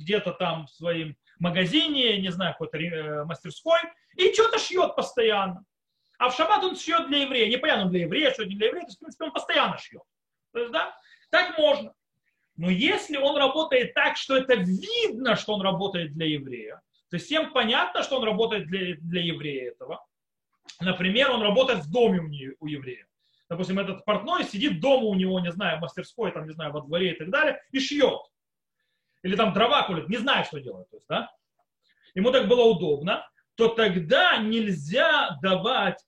где-то 0.00 0.32
там 0.32 0.66
в 0.66 0.70
своем 0.70 1.16
магазине, 1.38 2.20
не 2.20 2.30
знаю, 2.30 2.52
какой-то 2.52 2.78
э, 2.78 3.24
мастерской, 3.24 3.78
и 4.16 4.32
что-то 4.32 4.58
шьет 4.58 4.96
постоянно. 4.96 5.64
А 6.18 6.28
в 6.28 6.36
шаббат 6.36 6.64
он 6.64 6.76
шьет 6.76 7.08
для 7.08 7.22
еврея. 7.22 7.50
Непонятно, 7.50 7.90
для 7.90 8.00
еврея, 8.00 8.32
что 8.32 8.44
не 8.44 8.56
для 8.56 8.66
еврея, 8.68 8.82
то 8.82 8.88
есть, 8.88 8.98
в 8.98 9.00
принципе, 9.00 9.24
он 9.24 9.32
постоянно 9.32 9.78
шьет. 9.78 10.02
То 10.52 10.58
есть, 10.60 10.72
да, 10.72 10.94
так 11.30 11.56
можно. 11.58 11.94
Но 12.56 12.68
если 12.68 13.16
он 13.16 13.36
работает 13.36 13.94
так, 13.94 14.16
что 14.16 14.36
это 14.36 14.54
видно, 14.54 15.36
что 15.36 15.54
он 15.54 15.62
работает 15.62 16.12
для 16.12 16.26
еврея, 16.26 16.82
то 17.10 17.18
всем 17.18 17.52
понятно, 17.52 18.02
что 18.02 18.18
он 18.18 18.24
работает 18.24 18.66
для, 18.66 18.96
для 18.96 19.22
еврея 19.22 19.70
этого, 19.70 20.04
Например, 20.80 21.30
он 21.30 21.42
работает 21.42 21.80
в 21.80 21.90
доме 21.90 22.20
у, 22.20 22.28
нее, 22.28 22.54
у 22.58 22.66
еврея. 22.66 23.06
Допустим, 23.48 23.78
этот 23.78 24.04
портной 24.04 24.44
сидит 24.44 24.80
дома 24.80 25.04
у 25.04 25.14
него, 25.14 25.40
не 25.40 25.52
знаю, 25.52 25.78
в 25.78 25.80
мастерской, 25.82 26.32
там, 26.32 26.46
не 26.46 26.52
знаю, 26.52 26.72
во 26.72 26.80
дворе 26.80 27.12
и 27.12 27.18
так 27.18 27.30
далее, 27.30 27.60
и 27.72 27.80
шьет. 27.80 28.20
Или 29.22 29.36
там 29.36 29.52
дрова 29.52 29.82
колет, 29.82 30.08
не 30.08 30.16
знаю, 30.16 30.44
что 30.44 30.60
делает. 30.60 30.88
То 30.90 30.96
есть, 30.96 31.06
да? 31.08 31.30
Ему 32.14 32.30
так 32.32 32.48
было 32.48 32.64
удобно, 32.64 33.28
то 33.54 33.68
тогда 33.68 34.38
нельзя 34.38 35.38
давать 35.42 35.98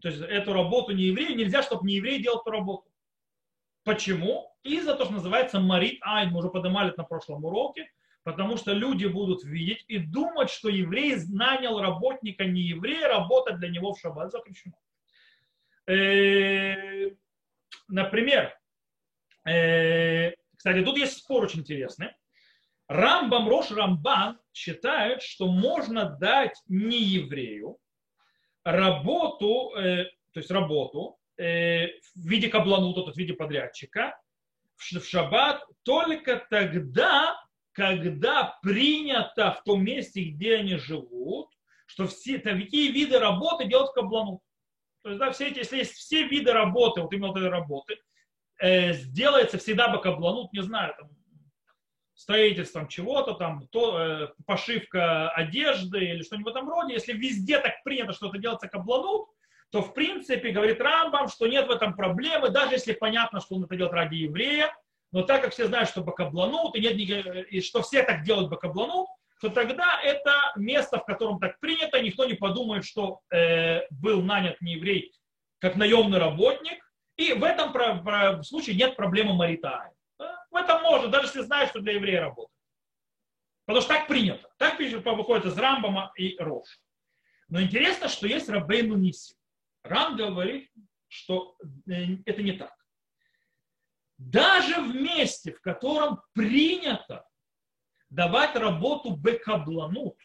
то 0.00 0.08
есть 0.08 0.20
эту 0.20 0.52
работу 0.52 0.92
не 0.92 1.04
еврею, 1.04 1.36
нельзя, 1.36 1.62
чтобы 1.62 1.86
не 1.86 1.94
еврей 1.94 2.20
делал 2.22 2.40
эту 2.40 2.50
работу. 2.50 2.90
Почему? 3.84 4.50
Из-за 4.62 4.92
того, 4.94 5.04
что 5.04 5.14
называется 5.14 5.60
марит 5.60 5.98
айн, 6.02 6.30
мы 6.30 6.40
уже 6.40 6.50
поднимали 6.50 6.90
это 6.90 6.98
на 6.98 7.04
прошлом 7.04 7.44
уроке, 7.44 7.90
потому 8.22 8.56
что 8.56 8.72
люди 8.72 9.06
будут 9.06 9.44
видеть 9.44 9.84
и 9.88 9.98
думать, 9.98 10.50
что 10.50 10.68
еврей 10.68 11.16
нанял 11.28 11.80
работника 11.80 12.44
не 12.44 12.62
еврея, 12.62 13.08
работать 13.08 13.58
для 13.58 13.68
него 13.68 13.92
в 13.92 14.00
шаббат 14.00 14.32
запрещено. 14.32 14.74
Э, 15.86 17.10
например, 17.88 18.58
э, 19.46 20.32
кстати, 20.56 20.84
тут 20.84 20.96
есть 20.96 21.18
спор 21.18 21.44
очень 21.44 21.60
интересный. 21.60 22.10
Рамбам 22.88 23.48
Рош 23.48 23.70
Рамбан 23.70 24.38
считает, 24.52 25.22
что 25.22 25.46
можно 25.46 26.04
дать 26.04 26.60
не 26.66 26.98
еврею 26.98 27.78
работу, 28.64 29.74
э, 29.76 30.04
то 30.32 30.40
есть 30.40 30.50
работу 30.50 31.18
в 31.36 31.90
виде 32.14 32.48
кабланута, 32.48 33.00
то 33.00 33.08
есть 33.08 33.16
в 33.16 33.18
виде 33.18 33.34
подрядчика 33.34 34.16
в 34.76 35.04
шаббат 35.04 35.64
только 35.82 36.44
тогда, 36.50 37.40
когда 37.72 38.58
принято 38.62 39.52
в 39.52 39.62
том 39.64 39.84
месте, 39.84 40.24
где 40.24 40.56
они 40.56 40.76
живут, 40.76 41.50
что 41.86 42.06
все 42.06 42.38
такие 42.38 42.92
виды 42.92 43.18
работы 43.18 43.66
делают 43.66 43.92
каблану. 43.92 44.40
То 45.02 45.10
есть, 45.10 45.20
да, 45.20 45.30
все 45.32 45.48
эти, 45.48 45.58
если 45.58 45.78
есть 45.78 45.94
все 45.94 46.26
виды 46.26 46.52
работы, 46.52 47.02
вот 47.02 47.12
именно 47.12 47.32
этой 47.32 47.48
работы, 47.48 47.98
э, 48.58 48.92
сделается 48.94 49.58
всегда 49.58 49.88
бы 49.88 50.00
кабланут, 50.00 50.52
не 50.52 50.62
знаю, 50.62 50.94
там, 50.98 51.10
строительством 52.14 52.88
чего-то, 52.88 53.34
там, 53.34 53.66
то, 53.68 53.98
э, 53.98 54.28
пошивка 54.46 55.30
одежды 55.30 56.04
или 56.04 56.22
что-нибудь 56.22 56.52
в 56.52 56.56
этом 56.56 56.68
роде, 56.68 56.94
если 56.94 57.12
везде 57.12 57.58
так 57.58 57.82
принято, 57.82 58.12
что 58.12 58.28
это 58.28 58.38
делается 58.38 58.68
кабланут, 58.68 59.28
то 59.70 59.82
в 59.82 59.92
принципе, 59.92 60.50
говорит 60.50 60.80
Рамбам, 60.80 61.28
что 61.28 61.46
нет 61.46 61.66
в 61.66 61.70
этом 61.70 61.94
проблемы, 61.94 62.50
даже 62.50 62.74
если 62.74 62.92
понятно, 62.92 63.40
что 63.40 63.56
он 63.56 63.64
это 63.64 63.74
делает 63.76 63.94
ради 63.94 64.14
еврея, 64.16 64.72
но 65.10 65.22
так 65.22 65.42
как 65.42 65.52
все 65.52 65.66
знают, 65.66 65.88
что 65.88 66.02
бакабланут, 66.02 66.76
и, 66.76 66.80
нет, 66.80 66.94
и 66.96 67.60
что 67.60 67.82
все 67.82 68.02
так 68.02 68.22
делают 68.22 68.50
бакабланут, 68.50 69.08
то 69.40 69.48
тогда 69.48 70.00
это 70.02 70.32
место, 70.56 70.98
в 70.98 71.04
котором 71.04 71.38
так 71.38 71.58
принято, 71.60 72.00
никто 72.00 72.24
не 72.24 72.34
подумает, 72.34 72.84
что 72.84 73.20
э, 73.30 73.82
был 73.90 74.22
нанят 74.22 74.60
не 74.60 74.74
еврей 74.74 75.12
как 75.64 75.76
наемный 75.76 76.18
работник, 76.18 76.84
и 77.16 77.32
в 77.32 77.42
этом 77.42 77.72
про, 77.72 77.94
про, 77.94 78.42
случае 78.42 78.76
нет 78.76 78.96
проблемы 78.96 79.32
маритая. 79.32 79.93
В 80.54 80.56
этом 80.56 80.82
можно, 80.82 81.08
даже 81.08 81.26
если 81.26 81.42
знаешь, 81.42 81.68
что 81.68 81.80
для 81.80 81.92
еврея 81.92 82.22
работает. 82.22 82.56
Потому 83.66 83.82
что 83.82 83.94
так 83.94 84.06
принято. 84.06 84.48
Так 84.56 84.78
выходит 84.78 85.44
из 85.44 85.58
Рамбама 85.58 86.12
и 86.16 86.36
Рош. 86.38 86.80
Но 87.48 87.60
интересно, 87.60 88.08
что 88.08 88.26
есть 88.26 88.48
Рабейну 88.48 88.96
Ниси. 88.96 89.34
Рам 89.82 90.16
говорит, 90.16 90.70
что 91.08 91.56
э, 91.86 92.16
это 92.24 92.42
не 92.42 92.52
так 92.52 92.72
даже 94.16 94.80
в 94.80 94.94
месте, 94.94 95.52
в 95.52 95.60
котором 95.60 96.20
принято 96.32 97.26
давать 98.10 98.54
работу 98.56 99.16
бекабланут, 99.16 100.16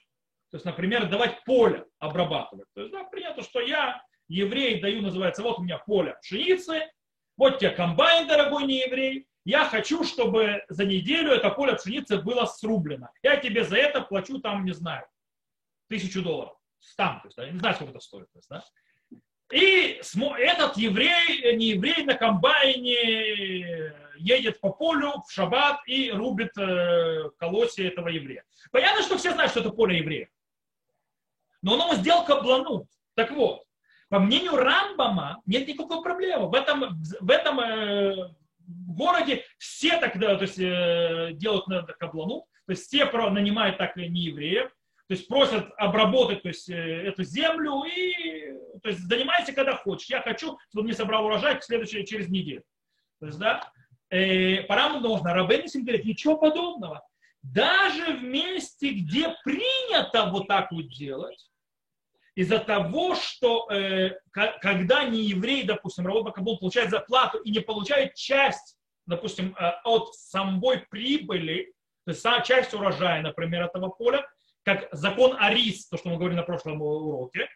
то 0.52 0.58
есть, 0.58 0.66
например, 0.66 1.10
давать 1.10 1.44
поле 1.44 1.86
обрабатывать. 2.00 2.68
То 2.74 2.82
есть, 2.82 2.94
да, 2.94 3.04
принято, 3.06 3.44
что 3.44 3.60
я, 3.60 4.04
еврей, 4.28 4.80
даю, 4.80 5.02
называется, 5.02 5.44
вот 5.44 5.60
у 5.60 5.64
меня 5.64 5.80
поле 5.80 6.18
пшеницы, 6.22 6.90
вот 7.38 7.60
тебе 7.60 7.72
комбайн, 7.72 8.28
дорогой 8.28 8.66
не 8.66 8.82
еврей, 8.82 9.28
я 9.50 9.66
хочу, 9.66 10.04
чтобы 10.04 10.64
за 10.70 10.86
неделю 10.86 11.32
это 11.32 11.50
поле 11.50 11.74
пшеницы 11.74 12.22
было 12.22 12.46
срублено. 12.46 13.10
Я 13.24 13.38
тебе 13.38 13.64
за 13.64 13.78
это 13.78 14.02
плачу 14.02 14.40
там, 14.40 14.64
не 14.64 14.74
знаю, 14.74 15.08
тысячу 15.88 16.22
долларов. 16.22 16.56
Там, 16.96 17.20
то 17.22 17.28
есть, 17.28 17.38
да, 17.38 17.50
не 17.50 17.58
знаю, 17.58 17.76
сколько 17.76 17.92
это 17.92 18.00
стоит. 18.00 18.32
То 18.32 18.38
есть, 18.38 18.50
да. 18.50 18.64
И 19.52 20.00
этот 20.38 20.78
еврей, 20.78 21.56
не 21.56 21.70
еврей 21.70 22.04
на 22.04 22.14
комбайне 22.14 23.94
едет 24.18 24.62
по 24.62 24.70
полю 24.70 25.24
в 25.28 25.32
шаббат 25.32 25.80
и 25.88 26.12
рубит 26.12 26.56
э, 26.56 27.32
этого 27.40 28.08
еврея. 28.10 28.44
Понятно, 28.72 29.02
что 29.02 29.18
все 29.18 29.34
знают, 29.34 29.52
что 29.52 29.62
это 29.62 29.72
поле 29.72 29.98
еврея. 29.98 30.30
Но 31.64 31.74
он 31.74 31.80
ему 31.80 31.96
сделал 31.96 32.24
каблану. 32.24 32.88
Так 33.16 33.32
вот, 33.32 33.64
по 34.10 34.20
мнению 34.20 34.56
Рамбама 34.58 35.42
нет 35.48 35.68
никакой 35.68 36.04
проблемы. 36.04 36.50
В 36.50 36.54
этом, 36.54 37.02
в 37.20 37.32
этом, 37.32 37.60
э, 37.60 38.30
городе 38.70 39.44
все 39.58 39.98
тогда 39.98 40.36
то 40.36 40.44
есть, 40.44 40.60
э, 40.60 41.32
делают 41.34 41.68
на 41.68 41.84
каблану, 41.84 42.46
то 42.66 42.72
есть 42.72 42.86
все 42.88 43.06
нанимают 43.30 43.78
так 43.78 43.96
не 43.96 44.22
евреев, 44.22 44.70
то 45.08 45.14
есть 45.16 45.28
просят 45.28 45.72
обработать 45.78 46.44
то 46.44 46.50
есть, 46.50 46.70
эту 46.70 47.24
землю 47.24 47.84
и 47.84 48.54
то 48.82 48.90
есть, 48.90 49.02
занимайся, 49.02 49.54
когда 49.54 49.76
хочешь. 49.76 50.10
Я 50.10 50.22
хочу, 50.22 50.58
чтобы 50.70 50.86
мне 50.86 50.94
собрал 50.94 51.26
урожай 51.26 51.58
к 51.60 51.64
следующей, 51.64 52.06
через 52.06 52.30
неделю. 52.30 52.64
То 53.20 53.28
есть, 53.28 53.40
да, 53.40 53.72
э, 54.10 54.64
пора 54.64 55.00
нужно. 55.00 55.34
Рабенисим 55.34 55.84
говорит, 55.84 56.06
ничего 56.06 56.38
подобного. 56.38 57.04
Даже 57.42 58.18
в 58.18 58.24
месте, 58.24 58.92
где 58.92 59.36
принято 59.44 60.30
вот 60.30 60.48
так 60.48 60.72
вот 60.72 60.90
делать, 60.90 61.50
из-за 62.40 62.60
того, 62.60 63.16
что 63.16 63.70
э, 63.70 64.18
когда 64.32 65.04
не 65.04 65.24
еврей, 65.24 65.64
допустим, 65.64 66.08
работа 66.08 66.28
Бакабул 66.28 66.58
получает 66.58 66.90
зарплату 66.90 67.40
и 67.40 67.52
не 67.52 67.60
получает 67.60 68.14
часть, 68.16 68.78
допустим, 69.06 69.54
э, 69.60 69.72
от 69.84 70.16
самой 70.16 70.86
прибыли, 70.90 71.74
то 72.06 72.12
есть 72.12 72.26
часть 72.46 72.74
урожая, 72.74 73.22
например, 73.22 73.64
этого 73.64 73.90
поля, 73.90 74.26
как 74.64 74.88
закон 74.94 75.36
Арис, 75.38 75.90
то, 75.90 75.98
что 75.98 76.08
мы 76.08 76.16
говорили 76.16 76.38
на 76.38 76.44
прошлом 76.44 76.82
уроке, 76.82 77.50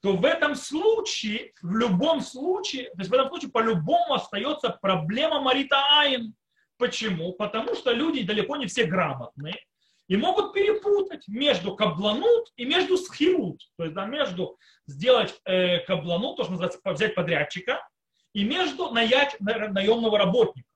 то 0.00 0.12
в 0.12 0.24
этом 0.24 0.54
случае, 0.54 1.52
в 1.60 1.74
любом 1.74 2.20
случае, 2.20 2.84
то 2.90 2.98
есть 2.98 3.10
в 3.10 3.14
этом 3.14 3.30
случае 3.30 3.50
по-любому 3.50 4.14
остается 4.14 4.70
проблема 4.80 5.40
Марита 5.40 5.82
Айн. 5.98 6.36
Почему? 6.78 7.32
Потому 7.32 7.74
что 7.74 7.90
люди 7.90 8.22
далеко 8.22 8.56
не 8.56 8.66
все 8.66 8.84
грамотные 8.84 9.58
и 10.10 10.16
могут 10.16 10.52
перепутать 10.52 11.28
между 11.28 11.76
кабланут 11.76 12.52
и 12.56 12.64
между 12.64 12.96
схирут. 12.96 13.62
То 13.76 13.84
есть 13.84 13.94
да, 13.94 14.06
между 14.06 14.58
сделать 14.86 15.40
э, 15.44 15.78
кабланут, 15.86 16.36
то, 16.36 16.42
что 16.42 16.52
называется 16.52 16.80
взять 16.84 17.14
подрядчика, 17.14 17.80
и 18.32 18.42
между 18.44 18.90
наять 18.90 19.36
наемного 19.38 20.18
работника. 20.18 20.68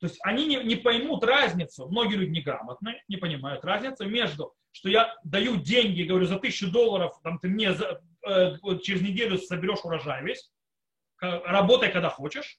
То 0.00 0.08
есть 0.08 0.18
они 0.24 0.46
не, 0.46 0.56
не 0.64 0.74
поймут 0.74 1.22
разницу, 1.22 1.86
многие 1.86 2.16
люди 2.16 2.30
неграмотные, 2.32 3.04
не 3.06 3.18
понимают 3.18 3.64
разницу 3.64 4.04
между, 4.08 4.52
что 4.72 4.88
я 4.88 5.14
даю 5.22 5.58
деньги, 5.58 6.02
говорю, 6.02 6.26
за 6.26 6.40
тысячу 6.40 6.68
долларов, 6.68 7.16
там, 7.22 7.38
ты 7.38 7.46
мне 7.46 7.74
за, 7.74 8.02
э, 8.26 8.56
через 8.82 9.00
неделю 9.00 9.38
соберешь 9.38 9.84
урожай 9.84 10.24
весь, 10.24 10.50
работай, 11.20 11.92
когда 11.92 12.10
хочешь, 12.10 12.58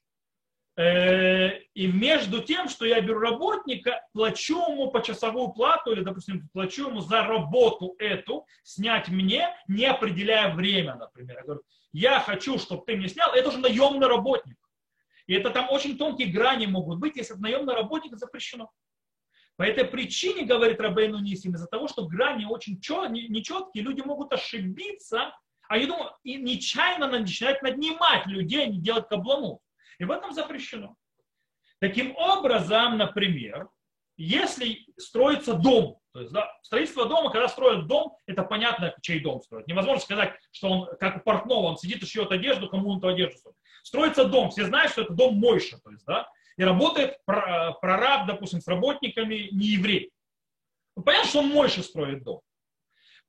и 0.76 1.88
между 1.88 2.42
тем, 2.42 2.68
что 2.68 2.86
я 2.86 3.00
беру 3.00 3.20
работника, 3.20 4.02
плачу 4.12 4.60
ему 4.72 4.90
по 4.90 5.02
часовую 5.04 5.50
плату 5.50 5.92
или, 5.92 6.02
допустим, 6.02 6.50
плачу 6.52 6.90
ему 6.90 7.02
за 7.02 7.24
работу 7.24 7.96
эту, 8.00 8.48
снять 8.64 9.08
мне, 9.08 9.56
не 9.68 9.86
определяя 9.86 10.54
время, 10.54 10.96
например. 10.96 11.38
Я 11.38 11.44
говорю, 11.44 11.62
я 11.92 12.20
хочу, 12.20 12.58
чтобы 12.58 12.84
ты 12.88 12.96
мне 12.96 13.08
снял, 13.08 13.34
это 13.34 13.50
уже 13.50 13.60
наемный 13.60 14.08
работник. 14.08 14.58
И 15.28 15.36
это 15.36 15.52
там 15.52 15.70
очень 15.70 15.98
тонкие 15.98 16.30
грани 16.30 16.66
могут 16.66 17.00
быть, 17.00 17.16
если 17.18 17.36
это 17.36 17.44
наемный 17.44 17.76
работник 17.76 18.16
запрещено. 18.18 18.72
По 19.56 19.64
этой 19.64 19.86
причине, 19.86 20.44
говорит 20.44 20.82
Рабейну 20.82 21.20
Нисим, 21.20 21.54
из-за 21.54 21.68
того, 21.68 21.88
что 21.88 22.08
грани 22.08 22.46
очень 22.46 22.82
нечеткие, 23.30 23.86
люди 23.86 24.02
могут 24.02 24.34
ошибиться, 24.34 25.36
а 25.70 25.78
я 25.78 25.86
думаю, 25.86 26.12
и 26.24 26.36
нечаянно 26.36 27.08
начинают 27.08 27.62
наднимать 27.62 28.26
людей, 28.26 28.66
не 28.68 28.80
делать 28.80 29.08
каблану. 29.08 29.62
И 30.00 30.06
в 30.06 30.12
этом 30.12 30.34
запрещено. 30.34 30.96
Таким 31.80 32.16
образом, 32.16 32.98
например, 32.98 33.70
если 34.16 34.86
строится 34.98 35.54
дом, 35.54 36.00
то 36.14 36.22
есть 36.22 36.32
да, 36.32 36.52
строительство 36.62 37.08
дома, 37.08 37.32
когда 37.32 37.48
строят 37.48 37.88
дом, 37.88 38.16
это 38.28 38.44
понятно, 38.44 38.96
чей 39.02 39.20
дом 39.20 39.42
строят. 39.42 39.68
Невозможно 39.68 40.02
сказать, 40.02 40.36
что 40.52 40.70
он, 40.70 40.98
как 41.00 41.18
у 41.18 41.20
портного, 41.22 41.66
он 41.66 41.78
сидит 41.78 42.04
и 42.04 42.06
шьет 42.06 42.32
одежду, 42.32 42.70
кому 42.70 42.92
он 42.92 43.00
эту 43.00 43.08
одежду 43.08 43.38
строит. 43.38 43.58
Строится 43.84 44.26
дом, 44.26 44.50
все 44.52 44.66
знают, 44.66 44.92
что 44.92 45.02
это 45.02 45.14
дом 45.14 45.36
Мойша, 45.36 45.80
то 45.84 45.92
есть, 45.92 46.06
да, 46.06 46.30
и 46.56 46.64
работает 46.64 47.18
прораб, 47.26 48.28
допустим, 48.28 48.62
с 48.62 48.68
работниками 48.68 49.50
не 49.52 49.68
еврей. 49.68 50.12
Ну, 50.96 51.04
понятно, 51.04 51.30
что 51.30 51.40
он 51.40 51.48
Мойша 51.48 51.82
строит 51.82 52.24
дом. 52.24 52.42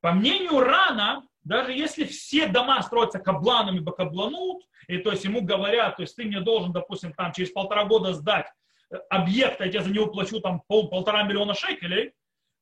По 0.01 0.13
мнению 0.13 0.61
Рана, 0.61 1.27
даже 1.45 1.73
если 1.73 2.05
все 2.05 2.47
дома 2.47 2.83
строятся 2.83 3.19
кабланами 3.19 3.79
бакабланут, 3.79 4.67
и 4.89 4.99
то 4.99 5.11
есть 5.11 5.25
ему 5.25 5.43
говорят, 5.43 5.97
то 5.97 6.03
есть 6.03 6.17
ты 6.17 6.25
мне 6.25 6.41
должен, 6.41 6.73
допустим, 6.73 7.13
там 7.13 7.33
через 7.33 7.51
полтора 7.51 7.85
года 7.85 8.15
сдать 8.15 8.47
э, 8.91 8.97
объект, 9.11 9.61
а 9.61 9.67
я 9.67 9.83
за 9.83 9.91
него 9.91 10.07
плачу 10.07 10.41
там 10.41 10.63
пол, 10.67 10.89
полтора 10.89 11.23
миллиона 11.23 11.55
шекелей, 11.55 12.13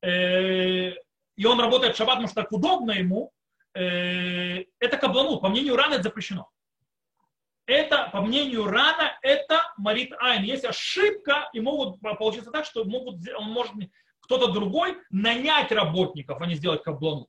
э, 0.03 0.95
и 1.37 1.47
он 1.47 1.61
работает 1.61 1.95
в 1.95 1.97
шаббат, 1.97 2.17
потому 2.17 2.29
что 2.29 2.43
так 2.43 2.53
удобно 2.53 2.91
ему, 2.93 3.33
э, 3.75 4.65
это 4.81 4.97
кабланут. 4.99 5.41
По 5.41 5.49
мнению 5.49 5.77
Рана 5.77 5.95
это 5.95 6.05
запрещено. 6.05 6.51
Это, 7.67 8.11
по 8.13 8.21
мнению 8.21 8.67
Рана, 8.67 9.17
это 9.23 9.63
Марит 9.77 10.13
Айн. 10.19 10.43
Есть 10.43 10.65
ошибка, 10.65 11.49
и 11.53 11.61
могут 11.61 12.01
получиться 12.19 12.51
так, 12.51 12.65
что 12.65 12.85
могут, 12.85 13.17
он 13.39 13.51
может 13.51 13.73
кто-то 14.21 14.49
другой 14.49 14.99
нанять 15.11 15.71
работников, 15.71 16.41
а 16.41 16.47
не 16.47 16.57
сделать 16.57 16.83
кабланут. 16.83 17.29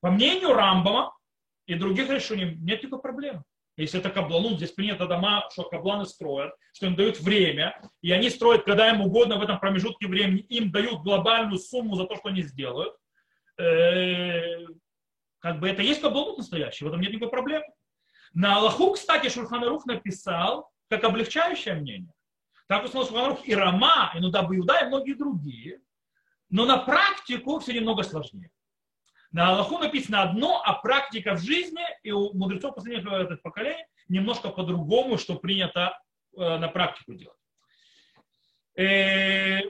По 0.00 0.10
мнению 0.10 0.54
Рамбама 0.54 1.14
и 1.66 1.74
других 1.74 2.08
решений 2.10 2.56
нет 2.56 2.82
никакой 2.82 3.00
проблемы. 3.02 3.42
Если 3.76 3.98
это 3.98 4.10
кабланун, 4.10 4.56
здесь 4.56 4.72
принято 4.72 5.06
дома, 5.06 5.48
что 5.52 5.64
кабланы 5.64 6.04
строят, 6.04 6.52
что 6.74 6.86
им 6.86 6.96
дают 6.96 7.18
время, 7.20 7.80
и 8.02 8.12
они 8.12 8.28
строят, 8.28 8.64
когда 8.64 8.90
им 8.90 9.00
угодно 9.00 9.38
в 9.38 9.42
этом 9.42 9.58
промежутке 9.58 10.06
времени, 10.06 10.40
им 10.40 10.70
дают 10.70 11.02
глобальную 11.02 11.58
сумму 11.58 11.96
за 11.96 12.04
то, 12.04 12.16
что 12.16 12.28
они 12.28 12.42
сделают. 12.42 12.94
Э, 13.58 14.66
как 15.38 15.60
бы 15.60 15.68
это 15.68 15.82
есть 15.82 16.02
кабланут 16.02 16.38
настоящий, 16.38 16.84
в 16.84 16.88
этом 16.88 17.00
нет 17.00 17.12
никакой 17.12 17.30
проблемы. 17.30 17.64
На 18.34 18.56
Аллаху, 18.56 18.92
кстати, 18.92 19.28
Шурханарух 19.28 19.86
написал 19.86 20.70
как 20.88 21.04
облегчающее 21.04 21.74
мнение. 21.74 22.12
Так 22.66 22.84
установил 22.84 23.08
Шурханарух 23.08 23.48
и 23.48 23.54
Рама, 23.54 24.12
и 24.14 24.20
Нудаб 24.20 24.52
Иуда, 24.52 24.80
и 24.82 24.86
многие 24.86 25.14
другие. 25.14 25.80
Но 26.50 26.66
на 26.66 26.78
практику 26.78 27.58
все 27.60 27.72
немного 27.72 28.02
сложнее. 28.02 28.50
На 29.32 29.50
Аллаху 29.50 29.78
написано 29.78 30.22
одно, 30.22 30.60
а 30.64 30.74
практика 30.74 31.34
в 31.34 31.40
жизни 31.40 31.84
и 32.02 32.10
у 32.10 32.32
мудрецов 32.32 32.74
последних 32.74 33.42
поколений 33.42 33.84
немножко 34.08 34.48
по-другому, 34.50 35.18
что 35.18 35.36
принято 35.36 35.96
э, 36.36 36.58
на 36.58 36.68
практику 36.68 37.14
делать. 37.14 37.38
Э, 38.76 39.60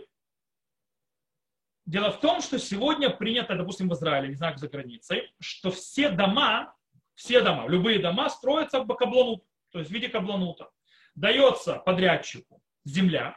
дело 1.84 2.10
в 2.10 2.20
том, 2.20 2.40
что 2.40 2.58
сегодня 2.58 3.10
принято, 3.10 3.54
допустим, 3.54 3.90
в 3.90 3.94
Израиле, 3.94 4.28
не 4.28 4.34
знаю, 4.34 4.56
за 4.56 4.68
границей, 4.68 5.30
что 5.40 5.70
все 5.70 6.08
дома, 6.08 6.74
все 7.14 7.42
дома, 7.42 7.68
любые 7.68 7.98
дома 7.98 8.30
строятся 8.30 8.80
в 8.80 8.94
кабланут, 8.94 9.44
то 9.72 9.78
есть 9.78 9.90
в 9.90 9.92
виде 9.94 10.08
кабланута. 10.08 10.70
Дается 11.14 11.74
подрядчику 11.74 12.62
земля, 12.84 13.36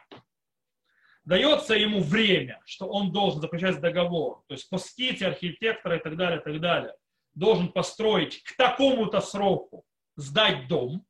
дается 1.24 1.74
ему 1.74 2.00
время, 2.00 2.60
что 2.66 2.86
он 2.86 3.12
должен 3.12 3.40
заключать 3.40 3.80
договор, 3.80 4.42
то 4.46 4.54
есть 4.54 4.68
по 4.68 4.78
ските 4.78 5.26
архитектора 5.26 5.96
и 5.96 6.02
так 6.02 6.16
далее, 6.16 6.40
и 6.40 6.42
так 6.42 6.60
далее, 6.60 6.94
должен 7.34 7.72
построить 7.72 8.42
к 8.42 8.56
такому-то 8.56 9.20
сроку, 9.20 9.84
сдать 10.16 10.68
дом, 10.68 11.04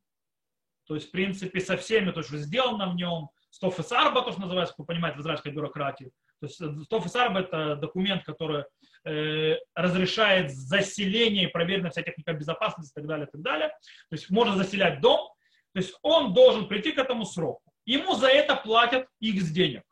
то 0.87 0.95
есть, 0.95 1.09
в 1.09 1.11
принципе, 1.11 1.59
со 1.59 1.77
всеми, 1.77 2.11
то, 2.11 2.21
что 2.21 2.37
сделано 2.37 2.89
в 2.89 2.95
нем, 2.95 3.29
стоф 3.49 3.79
арба, 3.91 4.21
то, 4.21 4.31
что 4.31 4.41
называется, 4.41 4.73
как 4.73 4.79
вы 4.79 4.85
понимаете, 4.85 5.17
в 5.17 5.21
израильской 5.21 5.51
бюрократии. 5.51 6.11
То 6.39 6.47
есть 6.47 6.85
стоф 6.85 7.15
арба 7.15 7.41
это 7.41 7.75
документ, 7.75 8.23
который 8.23 8.65
э, 9.03 9.57
разрешает 9.73 10.51
заселение 10.51 11.45
и 11.45 11.51
проверенная 11.51 11.91
вся 11.91 12.03
техника 12.03 12.33
безопасности 12.33 12.91
и 12.91 12.95
так 12.95 13.07
далее, 13.07 13.27
и 13.27 13.31
так 13.31 13.41
далее. 13.41 13.69
То 14.09 14.15
есть 14.15 14.29
можно 14.29 14.55
заселять 14.55 15.01
дом, 15.01 15.29
то 15.73 15.79
есть 15.79 15.93
он 16.01 16.33
должен 16.33 16.67
прийти 16.67 16.91
к 16.91 16.99
этому 16.99 17.25
сроку. 17.25 17.71
Ему 17.85 18.15
за 18.15 18.27
это 18.27 18.55
платят 18.55 19.07
X 19.19 19.49
денег. 19.49 19.83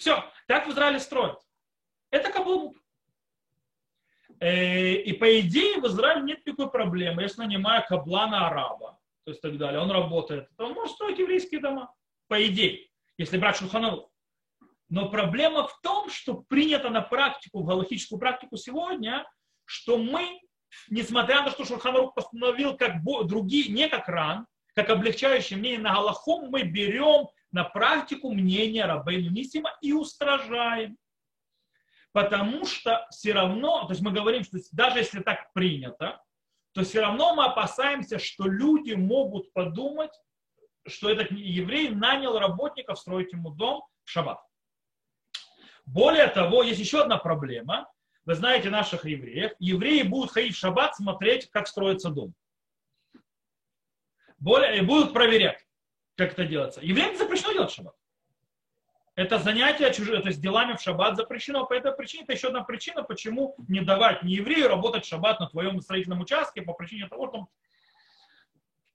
Все, 0.00 0.24
так 0.46 0.66
в 0.66 0.70
Израиле 0.70 0.98
строят. 0.98 1.38
Это 2.10 2.32
каблук. 2.32 2.74
Э, 4.40 4.94
и 4.94 5.12
по 5.12 5.40
идее 5.40 5.78
в 5.78 5.86
Израиле 5.88 6.22
нет 6.22 6.46
никакой 6.46 6.70
проблемы. 6.70 7.20
Если 7.20 7.42
нанимаю 7.42 7.84
каблана 7.86 8.46
араба, 8.46 8.98
то 9.24 9.30
есть 9.30 9.42
так 9.42 9.58
далее, 9.58 9.78
он 9.78 9.90
работает, 9.90 10.48
то 10.56 10.64
он 10.64 10.72
может 10.72 10.94
строить 10.94 11.18
еврейские 11.18 11.60
дома. 11.60 11.92
По 12.28 12.46
идее, 12.46 12.88
если 13.18 13.36
брать 13.36 13.58
Шуханарух. 13.58 14.10
Но 14.88 15.10
проблема 15.10 15.68
в 15.68 15.78
том, 15.82 16.08
что 16.08 16.32
принято 16.32 16.88
на 16.88 17.02
практику, 17.02 17.60
в 17.60 17.66
галактическую 17.66 18.18
практику 18.18 18.56
сегодня, 18.56 19.30
что 19.66 19.98
мы, 19.98 20.40
несмотря 20.88 21.40
на 21.40 21.50
то, 21.50 21.50
что 21.50 21.66
Шурханарух 21.66 22.14
постановил 22.14 22.74
как 22.74 23.04
другие, 23.04 23.70
не 23.70 23.86
как 23.86 24.08
ран, 24.08 24.46
как 24.74 24.88
облегчающее 24.88 25.58
мнение 25.58 25.80
на 25.80 25.92
Галаху, 25.92 26.46
мы 26.48 26.62
берем 26.62 27.28
на 27.52 27.64
практику 27.64 28.32
мнения 28.32 28.84
Рабейну 28.84 29.30
Нисима 29.30 29.76
и 29.80 29.92
устражаем. 29.92 30.96
Потому 32.12 32.64
что 32.64 33.06
все 33.10 33.32
равно, 33.32 33.84
то 33.84 33.92
есть 33.92 34.02
мы 34.02 34.10
говорим, 34.10 34.42
что 34.42 34.58
даже 34.72 34.98
если 34.98 35.20
так 35.20 35.52
принято, 35.52 36.20
то 36.72 36.82
все 36.82 37.00
равно 37.00 37.34
мы 37.34 37.44
опасаемся, 37.44 38.18
что 38.18 38.46
люди 38.46 38.94
могут 38.94 39.52
подумать, 39.52 40.12
что 40.86 41.08
этот 41.08 41.30
еврей 41.30 41.90
нанял 41.90 42.38
работников 42.38 42.98
строить 42.98 43.32
ему 43.32 43.50
дом 43.50 43.82
в 44.04 44.10
шаббат. 44.10 44.40
Более 45.86 46.28
того, 46.28 46.62
есть 46.62 46.80
еще 46.80 47.02
одна 47.02 47.18
проблема. 47.18 47.90
Вы 48.24 48.34
знаете 48.34 48.70
наших 48.70 49.04
евреев. 49.04 49.52
Евреи 49.58 50.02
будут 50.02 50.30
ходить 50.30 50.54
в 50.54 50.58
шаббат 50.58 50.94
смотреть, 50.96 51.50
как 51.50 51.66
строится 51.66 52.10
дом. 52.10 52.34
Более, 54.38 54.78
и 54.78 54.80
будут 54.80 55.12
проверять. 55.12 55.66
Как 56.20 56.32
это 56.32 56.44
делается. 56.44 56.80
Евреям 56.82 57.16
запрещено 57.16 57.52
делать 57.54 57.72
шаббат. 57.72 57.94
Это 59.14 59.38
занятие 59.38 59.92
чужие, 59.92 60.20
то 60.20 60.28
есть 60.28 60.40
делами 60.40 60.76
в 60.76 60.80
шаббат 60.80 61.16
запрещено. 61.16 61.64
По 61.64 61.72
этой 61.72 61.92
причине 61.92 62.24
это 62.24 62.34
еще 62.34 62.48
одна 62.48 62.62
причина, 62.62 63.02
почему 63.02 63.54
не 63.68 63.80
давать 63.80 64.22
не 64.22 64.34
еврею 64.34 64.68
работать 64.68 65.04
в 65.04 65.08
шаббат 65.08 65.40
на 65.40 65.48
твоем 65.48 65.80
строительном 65.80 66.20
участке 66.20 66.60
по 66.60 66.74
причине 66.74 67.08
того, 67.08 67.28
что 67.28 67.48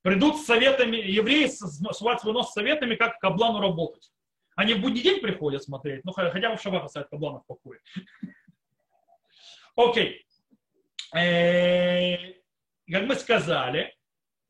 придут 0.04 0.38
с 0.40 0.46
советами, 0.46 0.98
евреи 0.98 1.48
сувать 1.48 2.22
свой 2.22 2.34
нос 2.34 2.52
с 2.52 2.54
советами, 2.54 2.94
как 2.94 3.18
каблану 3.18 3.60
работать. 3.60 4.12
Они 4.56 4.76
в 4.76 4.82
будний 4.82 5.02
день 5.02 5.20
приходят 5.20 5.64
смотреть, 5.64 6.06
ну 6.06 6.12
хотя 6.12 6.50
бы 6.50 6.58
в 6.58 6.62
шаббат 6.62 6.84
оставят 6.84 7.10
каблана 7.10 7.40
в 7.40 7.46
покое. 7.48 7.80
Окей. 9.76 10.26
Э, 11.16 12.34
как 12.88 13.04
мы 13.04 13.16
сказали, 13.16 13.96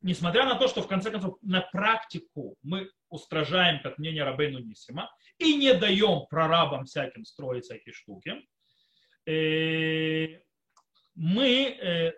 несмотря 0.06 0.46
на 0.46 0.56
то, 0.56 0.68
что 0.68 0.84
в 0.84 0.88
конце 0.88 1.10
концов 1.10 1.38
на 1.42 1.62
практику 1.62 2.56
мы 2.62 2.92
устражаем, 3.10 3.82
как 3.82 3.98
мнение 3.98 4.24
Рабейну 4.24 4.60
Нисима, 4.60 5.10
и 5.40 5.56
не 5.56 5.74
даем 5.74 6.28
прорабам 6.30 6.86
всяким 6.86 7.26
строить 7.26 7.66
всякие 7.66 7.92
штуки, 7.92 8.48
э, 9.26 10.40
мы 11.16 11.50
э, 11.50 12.14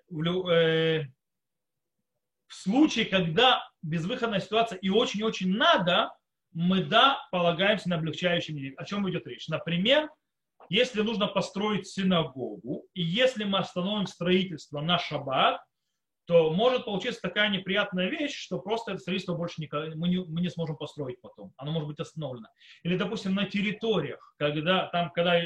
в 2.47 2.53
случае, 2.53 3.05
когда 3.05 3.63
безвыходная 3.81 4.41
ситуация 4.41 4.77
и 4.79 4.89
очень-очень 4.89 5.55
надо, 5.55 6.11
мы, 6.51 6.83
да, 6.83 7.25
полагаемся 7.31 7.87
на 7.87 7.95
облегчающие 7.95 8.55
меры. 8.55 8.75
О 8.75 8.83
чем 8.83 9.09
идет 9.09 9.25
речь? 9.27 9.47
Например, 9.47 10.09
если 10.67 11.01
нужно 11.01 11.27
построить 11.27 11.87
синагогу, 11.87 12.85
и 12.93 13.01
если 13.01 13.45
мы 13.45 13.59
остановим 13.59 14.07
строительство 14.07 14.81
на 14.81 14.99
шаббат, 14.99 15.61
то 16.27 16.51
может 16.51 16.83
получиться 16.83 17.21
такая 17.21 17.49
неприятная 17.49 18.09
вещь, 18.09 18.37
что 18.37 18.59
просто 18.59 18.91
это 18.91 18.99
строительство 18.99 19.35
больше 19.35 19.61
никогда, 19.61 19.95
мы, 19.95 20.09
не, 20.09 20.17
мы 20.17 20.41
не 20.41 20.49
сможем 20.49 20.75
построить 20.75 21.21
потом. 21.21 21.53
Оно 21.55 21.71
может 21.71 21.87
быть 21.87 21.99
остановлено. 22.01 22.49
Или, 22.83 22.97
допустим, 22.97 23.33
на 23.33 23.45
территориях, 23.45 24.35
когда 24.37 24.87
там, 24.87 25.09
когда 25.11 25.41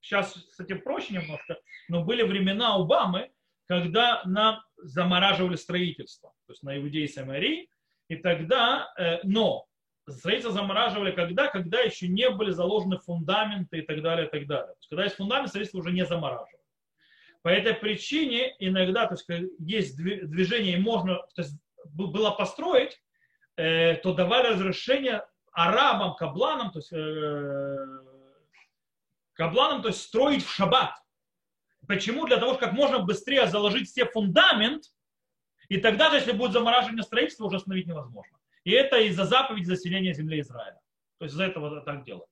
сейчас 0.00 0.32
с 0.32 0.58
этим 0.58 0.80
проще 0.80 1.14
немножко, 1.14 1.58
но 1.88 2.02
были 2.02 2.22
времена 2.22 2.76
Обамы, 2.76 3.30
когда 3.66 4.22
нам 4.24 4.62
замораживали 4.78 5.56
строительство, 5.56 6.32
то 6.46 6.52
есть 6.52 6.62
на 6.62 6.78
Иудеи 6.78 7.04
и 7.04 7.08
Самарии, 7.08 7.68
и 8.08 8.16
тогда, 8.16 8.90
э, 8.98 9.18
но 9.22 9.66
строительство 10.08 10.54
замораживали 10.54 11.10
когда? 11.10 11.48
Когда 11.48 11.80
еще 11.80 12.08
не 12.08 12.30
были 12.30 12.52
заложены 12.52 12.98
фундаменты 12.98 13.80
и 13.80 13.82
так 13.82 14.00
далее, 14.00 14.28
и 14.28 14.30
так 14.30 14.46
далее. 14.46 14.68
То 14.68 14.78
есть, 14.78 14.88
когда 14.88 15.04
есть 15.04 15.16
фундамент, 15.16 15.48
строительство 15.48 15.80
уже 15.80 15.92
не 15.92 16.06
замораживают. 16.06 16.55
По 17.42 17.48
этой 17.48 17.74
причине 17.74 18.54
иногда, 18.58 19.06
то 19.06 19.14
есть, 19.14 19.26
есть 19.58 19.96
движение, 19.96 20.76
и 20.76 20.80
можно 20.80 21.16
то 21.34 21.42
есть, 21.42 21.54
было 21.84 22.30
построить, 22.30 23.00
э, 23.56 23.94
то 23.96 24.14
давали 24.14 24.48
разрешение 24.48 25.24
арабам, 25.52 26.14
кабланам, 26.16 26.70
то 26.70 26.78
есть 26.80 26.92
э, 26.92 27.76
кабланам, 29.34 29.82
то 29.82 29.88
есть 29.88 30.02
строить 30.02 30.44
в 30.44 30.52
шаббат. 30.52 30.94
Почему? 31.86 32.26
Для 32.26 32.38
того, 32.38 32.54
чтобы 32.54 32.66
как 32.66 32.72
можно 32.72 32.98
быстрее 32.98 33.46
заложить 33.46 33.88
все 33.88 34.06
фундамент, 34.06 34.84
и 35.68 35.78
тогда, 35.78 36.14
если 36.14 36.32
будет 36.32 36.52
замораживание 36.52 37.02
строительства, 37.02 37.46
уже 37.46 37.56
остановить 37.56 37.86
невозможно. 37.86 38.38
И 38.64 38.72
это 38.72 38.98
из-за 38.98 39.24
заповеди 39.24 39.66
заселения 39.66 40.12
земли 40.12 40.40
Израиля. 40.40 40.80
То 41.18 41.24
есть 41.24 41.34
из-за 41.34 41.44
этого 41.44 41.80
так 41.82 42.04
делают. 42.04 42.28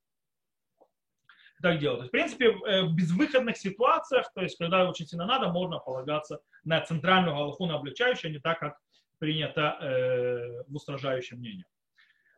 Так 1.62 1.78
делают. 1.78 2.10
То 2.10 2.18
есть, 2.18 2.34
в 2.34 2.36
принципе, 2.36 2.46
э, 2.66 2.82
в 2.82 2.94
безвыходных 2.94 3.56
ситуациях, 3.56 4.30
то 4.34 4.42
есть 4.42 4.58
когда 4.58 4.88
очень 4.88 5.06
сильно 5.06 5.26
надо, 5.26 5.48
можно 5.48 5.78
полагаться 5.78 6.40
на 6.64 6.80
центральную 6.80 7.34
галаху, 7.34 7.66
на 7.66 7.76
облегчающую, 7.76 8.30
а 8.30 8.32
не 8.32 8.38
так, 8.38 8.58
как 8.58 8.78
принято 9.18 9.78
э, 9.80 10.64
в 10.68 10.74
устражающем 10.74 11.38
мнении. 11.38 11.64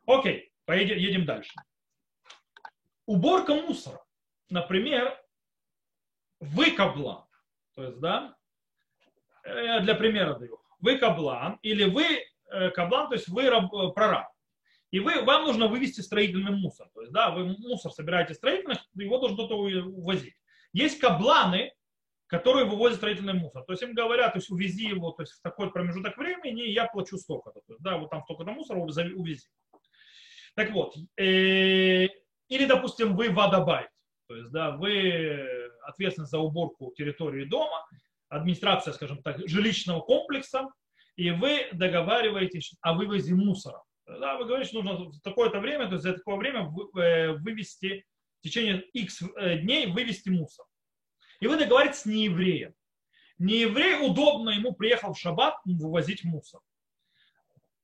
Окей, 0.07 0.52
поедем, 0.64 0.98
едем 0.98 1.24
дальше. 1.24 1.55
Уборка 3.07 3.55
мусора. 3.55 4.00
Например, 4.50 5.18
вы 6.40 6.70
каблан. 6.72 7.24
То 7.74 7.85
есть, 7.85 7.98
да, 8.00 8.37
я 9.44 9.81
для 9.81 9.94
примера 9.94 10.35
даю. 10.35 10.61
Вы 10.81 10.98
каблан 10.98 11.59
или 11.62 11.85
вы 11.85 12.22
Э, 12.50 12.70
каблан, 12.70 13.09
то 13.09 13.14
есть 13.14 13.29
вы 13.29 13.50
раб, 13.50 13.72
э, 13.74 13.88
прораб. 13.92 14.29
И 14.90 15.01
вы, 15.01 15.22
вам 15.22 15.44
нужно 15.44 15.68
вывести 15.68 16.01
строительный 16.01 16.53
мусор. 16.53 16.88
То 16.94 17.01
есть, 17.01 17.12
да, 17.12 17.31
вы 17.31 17.57
мусор 17.59 17.92
собираете 17.92 18.35
строительный, 18.35 18.77
его 18.94 19.18
должен 19.18 19.37
кто-то 19.37 19.57
увозить. 19.57 20.35
Есть 20.72 21.01
кабланы, 21.01 21.72
которые 22.27 22.66
вывозят 22.66 22.99
строительный 22.99 23.35
мусор. 23.35 23.62
То 23.64 23.72
есть 23.72 23.83
им 23.83 23.94
говорят, 23.94 24.33
то 24.33 24.38
есть 24.38 24.51
увези 24.51 24.87
его 24.87 25.12
то 25.12 25.22
есть, 25.22 25.35
в 25.35 25.42
такой 25.42 25.70
промежуток 25.72 26.16
времени, 26.16 26.64
и 26.64 26.72
я 26.72 26.87
плачу 26.87 27.18
столько-то. 27.18 27.61
То 27.66 27.72
есть, 27.72 27.83
да, 27.83 27.99
вот 27.99 28.11
там 28.11 28.22
столько-то 28.25 28.51
мусора 28.53 28.79
увези. 28.79 29.46
Так 30.55 30.70
вот, 30.72 30.96
э, 31.18 32.07
или, 32.49 32.64
допустим, 32.66 33.14
вы 33.14 33.31
водобайт. 33.31 33.90
То 34.29 34.37
есть, 34.37 34.51
да, 34.51 34.72
вы 34.72 35.70
ответственны 35.83 36.27
за 36.27 36.38
уборку 36.38 36.92
территории 36.96 37.44
дома, 37.44 37.87
администрация, 38.29 38.92
скажем 38.92 39.22
так, 39.22 39.46
жилищного 39.46 40.01
комплекса, 40.01 40.68
и 41.16 41.31
вы 41.31 41.68
договариваетесь 41.72 42.75
о 42.81 42.94
вывозе 42.94 43.35
мусора. 43.35 43.83
Да, 44.07 44.37
вы 44.37 44.45
говорите, 44.45 44.71
что 44.71 44.83
нужно 44.83 45.07
в 45.07 45.21
такое-то 45.21 45.59
время, 45.59 45.87
то 45.87 45.95
есть 45.95 46.05
за 46.05 46.14
такое 46.14 46.37
время 46.37 46.73
э, 46.97 47.33
вывести, 47.33 48.07
в 48.40 48.42
течение 48.42 48.83
X 48.92 49.23
э, 49.23 49.59
дней 49.59 49.87
вывести 49.87 50.29
мусор. 50.29 50.64
И 51.40 51.47
вы 51.47 51.59
договариваетесь 51.59 52.03
с 52.03 52.07
неевреем. 52.07 52.75
Нееврей 53.38 54.07
удобно 54.09 54.51
ему 54.51 54.73
приехал 54.73 55.12
в 55.12 55.19
шаббат 55.19 55.57
вывозить 55.64 56.25
мусор. 56.25 56.61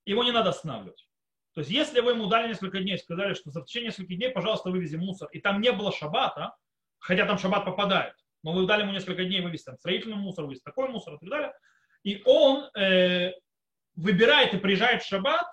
Его 0.05 0.25
не 0.25 0.33
надо 0.33 0.51
останавливать. 0.51 1.09
То 1.55 1.61
есть, 1.61 1.71
если 1.71 2.01
вы 2.01 2.13
ему 2.13 2.29
дали 2.29 2.49
несколько 2.49 2.81
дней, 2.81 2.97
сказали, 2.97 3.35
что 3.35 3.51
за 3.51 3.63
течение 3.63 3.89
нескольких 3.89 4.17
дней, 4.17 4.31
пожалуйста, 4.31 4.71
вывези 4.71 4.97
мусор, 4.97 5.29
и 5.33 5.41
там 5.41 5.61
не 5.61 5.71
было 5.73 5.93
шаббата, 5.93 6.57
хотя 6.99 7.27
там 7.27 7.37
шаббат 7.37 7.67
попадает, 7.67 8.15
но 8.43 8.53
вы 8.53 8.67
дали 8.67 8.83
ему 8.83 8.93
несколько 8.93 9.25
дней 9.25 9.43
вывести 9.43 9.67
там 9.67 9.77
строительный 9.77 10.17
мусор, 10.17 10.45
вывести 10.47 10.65
такой 10.65 10.89
мусор 10.89 11.15
и 11.15 11.19
так 11.19 11.29
далее, 11.29 11.53
и 12.05 12.23
он 12.25 12.71
э, 12.75 13.33
выбирает 13.97 14.55
и 14.55 14.59
приезжает 14.59 15.03
в 15.03 15.07
шаббат, 15.07 15.47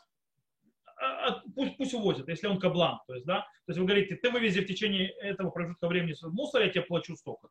пусть, 1.56 1.78
пусть 1.78 1.94
увозит, 1.94 2.28
если 2.28 2.48
он 2.48 2.60
каблан. 2.60 3.00
То 3.08 3.14
есть, 3.14 3.26
да, 3.26 3.42
то 3.42 3.70
есть 3.72 3.80
вы 3.80 3.86
говорите, 3.86 4.16
ты 4.16 4.30
вывези 4.30 4.62
в 4.62 4.68
течение 4.68 5.10
этого 5.10 5.52
промежутка 5.52 5.88
времени 5.88 6.16
мусор, 6.28 6.62
я 6.62 6.70
тебе 6.70 6.84
плачу 6.84 7.16
столько. 7.16 7.50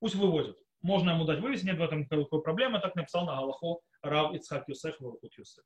Пусть 0.00 0.14
вывозит. 0.14 0.56
Можно 0.82 1.10
ему 1.10 1.24
дать 1.24 1.40
вывести, 1.40 1.64
нет 1.64 1.78
в 1.78 1.82
этом 1.82 2.00
никакой 2.00 2.42
проблемы. 2.42 2.80
Так 2.80 2.94
написал 2.94 3.24
на 3.24 3.36
Галаху 3.36 3.82
Рав 4.02 4.34
Ицхак 4.34 4.68
Юсеф 4.68 5.00
Варухут 5.00 5.36
Юсеф. 5.38 5.64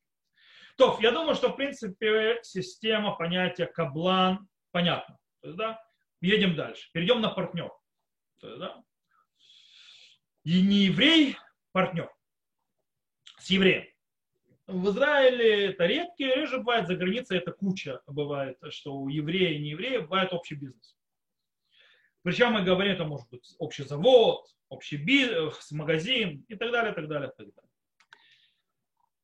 То, 0.77 0.97
я 1.01 1.11
думаю, 1.11 1.35
что 1.35 1.49
в 1.49 1.57
принципе 1.57 2.39
система 2.43 3.17
понятия 3.17 3.67
каблан 3.67 4.49
понятна. 4.71 5.19
То 5.41 5.49
есть, 5.49 5.59
да, 5.59 5.83
едем 6.21 6.55
дальше. 6.55 6.89
Перейдем 6.93 7.21
на 7.21 7.31
партнер. 7.31 7.71
То 8.41 8.49
есть, 8.49 8.61
да, 8.61 8.83
и 10.45 10.63
не 10.63 10.87
еврей, 10.87 11.37
партнер 11.73 12.11
с 13.39 13.51
евреем. 13.51 13.87
В 14.69 14.91
Израиле 14.91 15.71
это 15.71 15.87
редкий, 15.87 16.27
реже 16.27 16.59
бывает, 16.59 16.89
за 16.89 16.95
границей 16.95 17.39
это 17.39 17.53
куча 17.53 18.03
бывает, 18.07 18.59
что 18.69 18.95
у 18.97 19.09
еврея 19.09 19.55
и 19.55 19.63
не 19.63 19.71
еврея 19.71 20.03
бывает 20.03 20.35
общий 20.35 20.57
бизнес. 20.57 20.95
Причем 22.23 22.53
мы 22.53 22.63
говорим, 22.63 22.93
это 22.93 23.05
может 23.05 23.27
быть 23.31 23.57
общий 23.59 23.85
завод, 23.85 24.47
общий 24.69 24.99
бизнес, 24.99 25.71
магазин 25.71 26.45
и 26.49 26.55
так 26.55 26.71
далее, 26.71 26.93
так 26.93 27.09
далее, 27.09 27.29
так 27.35 27.47
далее. 27.55 27.71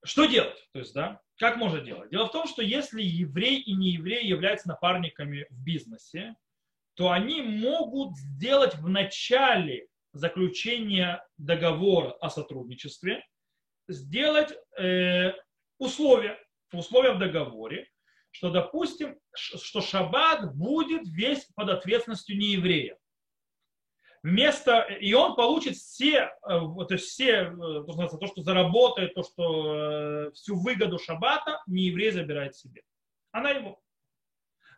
Что 0.03 0.25
делать? 0.25 0.67
То 0.73 0.79
есть, 0.79 0.95
да, 0.95 1.21
как 1.37 1.59
можно 1.59 1.83
делать? 1.83 2.11
Дело 2.11 2.27
в 2.27 2.33
том, 2.33 2.47
что 2.47 2.63
если 2.63 3.03
еврей 3.03 3.61
и 3.61 3.75
не 3.75 3.91
еврей 3.91 4.27
являются 4.27 4.69
напарниками 4.69 5.47
в 5.51 5.63
бизнесе, 5.63 6.37
то 6.95 7.11
они 7.11 7.43
могут 7.43 8.17
сделать 8.17 8.77
в 8.77 8.89
начале 8.89 9.89
заключения 10.15 11.23
договора 11.37 12.13
о 12.13 12.31
сотрудничестве 12.31 13.27
сделать 13.89 14.57
э, 14.79 15.33
условия, 15.79 16.39
условия 16.73 17.13
в 17.13 17.19
договоре, 17.19 17.89
что, 18.31 18.51
допустим, 18.51 19.17
что 19.35 19.81
шаббат 19.81 20.55
будет 20.55 21.03
весь 21.07 21.45
под 21.55 21.71
ответственностью 21.71 22.37
нееврея. 22.37 22.99
Вместо, 24.25 24.81
и 24.81 25.13
он 25.13 25.37
получит 25.37 25.77
все, 25.77 26.17
э, 26.17 26.31
то 26.49 26.87
есть 26.91 27.09
все, 27.09 27.43
э, 27.43 27.85
то, 27.85 28.27
что 28.27 28.43
заработает, 28.43 29.15
то, 29.15 29.23
что 29.23 29.75
э, 29.75 30.31
всю 30.33 30.59
выгоду 30.59 30.99
шаббата 30.99 31.63
нееврей 31.67 32.11
забирает 32.11 32.57
себе. 32.57 32.83
Она 33.33 33.51
его. 33.51 33.83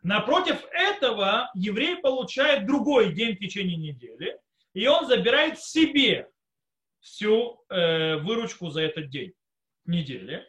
Напротив 0.03 0.65
этого 0.71 1.49
еврей 1.55 1.95
получает 1.95 2.65
другой 2.65 3.13
день 3.13 3.35
в 3.35 3.39
течение 3.39 3.77
недели, 3.77 4.37
и 4.73 4.85
он 4.85 5.07
забирает 5.07 5.59
себе 5.59 6.29
всю 7.07 7.63
э, 7.69 8.17
выручку 8.17 8.69
за 8.69 8.81
этот 8.81 9.09
день, 9.09 9.33
недели. 9.85 10.45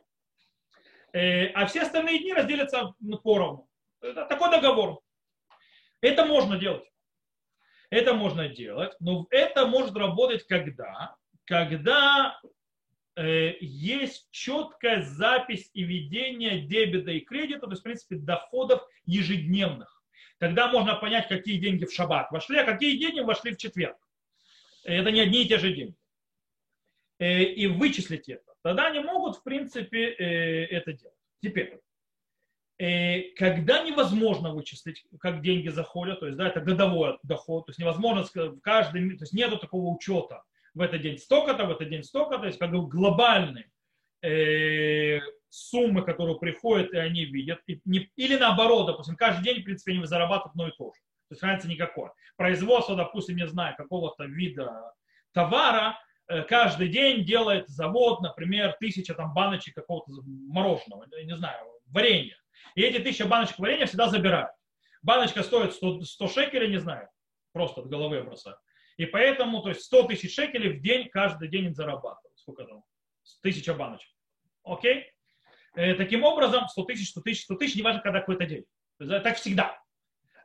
Э, 1.13 1.47
а 1.53 1.67
все 1.67 1.83
остальные 1.83 2.19
дни 2.19 2.33
разделятся 2.33 2.95
поровну. 3.23 3.69
Это 4.01 4.27
такой 4.27 4.51
договор. 4.51 5.01
Это 6.01 6.27
можно 6.27 6.59
делать. 6.59 6.85
Это 7.91 8.13
можно 8.13 8.49
делать, 8.49 8.93
но 9.01 9.27
это 9.31 9.67
может 9.67 9.97
работать 9.97 10.47
когда? 10.47 11.17
Когда 11.45 12.39
э, 13.17 13.55
есть 13.61 14.29
четкая 14.31 15.03
запись 15.03 15.71
и 15.73 15.85
ведение 15.85 16.61
дебета 16.61 17.13
и 17.13 17.21
кредита, 17.21 17.61
то 17.61 17.71
есть, 17.71 17.81
в 17.81 17.85
принципе, 17.85 18.17
доходов 18.17 18.87
ежедневных. 19.07 20.03
Тогда 20.39 20.69
можно 20.71 20.97
понять, 20.97 21.29
какие 21.29 21.59
деньги 21.59 21.85
в 21.85 21.93
шаббат 21.93 22.31
вошли, 22.31 22.59
а 22.59 22.65
какие 22.65 22.99
деньги 22.99 23.21
вошли 23.21 23.53
в 23.53 23.57
четверг. 23.57 23.97
Это 24.85 25.11
не 25.11 25.21
одни 25.21 25.45
и 25.45 25.49
те 25.49 25.59
же 25.59 25.73
деньги. 25.73 25.97
Э, 27.19 27.43
и 27.43 27.67
вычислить 27.67 28.29
это. 28.29 28.55
Тогда 28.63 28.87
они 28.87 29.01
могут, 29.01 29.37
в 29.37 29.43
принципе, 29.43 30.11
э, 30.11 30.67
это 30.67 30.93
делать. 30.93 31.17
Теперь, 31.43 31.81
э, 32.79 33.35
когда 33.35 33.83
невозможно 33.83 34.55
вычислить, 34.55 35.05
как 35.19 35.43
деньги 35.43 35.69
заходят, 35.69 36.21
то 36.21 36.27
есть, 36.27 36.39
да, 36.39 36.49
это 36.49 36.61
годовой 36.61 37.19
доход, 37.25 37.67
то 37.67 37.71
есть 37.71 37.81
невозможно 37.81 38.25
каждый, 38.63 39.17
то 39.17 39.25
есть 39.25 39.33
нету 39.33 39.59
такого 39.59 39.93
учета 39.93 40.45
в 40.75 40.81
этот 40.81 41.03
день 41.03 41.19
столько-то, 41.19 41.65
в 41.65 41.71
этот 41.73 41.89
день 41.89 42.05
столько-то, 42.05 42.43
то 42.43 42.47
есть 42.47 42.59
как 42.59 42.71
бы 42.71 42.87
глобальные 42.87 43.71
э, 44.23 45.19
суммы, 45.49 46.03
которые 46.03 46.39
приходят, 46.39 46.93
и 46.93 46.99
они 46.99 47.25
видят, 47.25 47.61
и 47.67 47.81
не, 47.85 48.11
или 48.15 48.37
наоборот, 48.37 48.87
допустим, 48.87 49.17
каждый 49.17 49.43
день, 49.43 49.63
в 49.63 49.65
принципе, 49.65 49.93
они 49.93 50.05
зарабатывают 50.05 50.53
одно 50.53 50.69
и 50.69 50.73
то 50.77 50.93
же. 50.95 51.01
То 51.29 51.33
есть 51.33 51.43
разницы 51.43 51.69
никакой. 51.69 52.11
Производство, 52.37 52.95
допустим, 52.95 53.37
не 53.37 53.47
знаю, 53.49 53.75
какого-то 53.77 54.25
вида 54.25 54.93
товара, 55.33 55.99
каждый 56.49 56.89
день 56.89 57.25
делает 57.25 57.69
завод, 57.69 58.21
например, 58.21 58.77
тысяча 58.79 59.15
там 59.15 59.33
баночек 59.33 59.75
какого-то 59.75 60.13
мороженого, 60.25 61.07
не 61.25 61.37
знаю, 61.37 61.67
варенья. 61.87 62.37
И 62.75 62.83
эти 62.83 62.99
тысяча 62.99 63.27
баночек 63.27 63.59
варенья 63.59 63.87
всегда 63.87 64.09
забирают. 64.09 64.51
Баночка 65.03 65.43
стоит 65.43 65.73
100, 65.75 66.03
100 66.03 66.29
шекелей, 66.29 66.69
не 66.69 66.79
знаю, 66.79 67.09
просто 67.53 67.81
от 67.81 67.89
головы 67.89 68.23
бросаю. 68.23 68.57
И 68.97 69.07
поэтому, 69.07 69.63
то 69.63 69.69
есть 69.69 69.83
100 69.83 70.09
тысяч 70.09 70.35
шекелей 70.35 70.79
в 70.79 70.83
день, 70.83 71.09
каждый 71.09 71.49
день 71.49 71.73
зарабатывают. 71.75 72.37
Сколько 72.37 72.65
там? 72.65 72.83
Тысяча 73.43 73.75
баночек. 73.75 74.11
Окей? 74.65 75.13
Э, 75.75 75.95
таким 75.95 76.25
образом, 76.25 76.69
100 76.69 76.85
тысяч, 76.85 77.11
100 77.11 77.21
тысяч, 77.21 77.45
100 77.45 77.55
тысяч, 77.55 77.77
неважно, 77.77 78.03
когда 78.03 78.21
какой-то 78.21 78.47
день. 78.47 78.65
Так 78.99 79.37
всегда. 79.37 79.81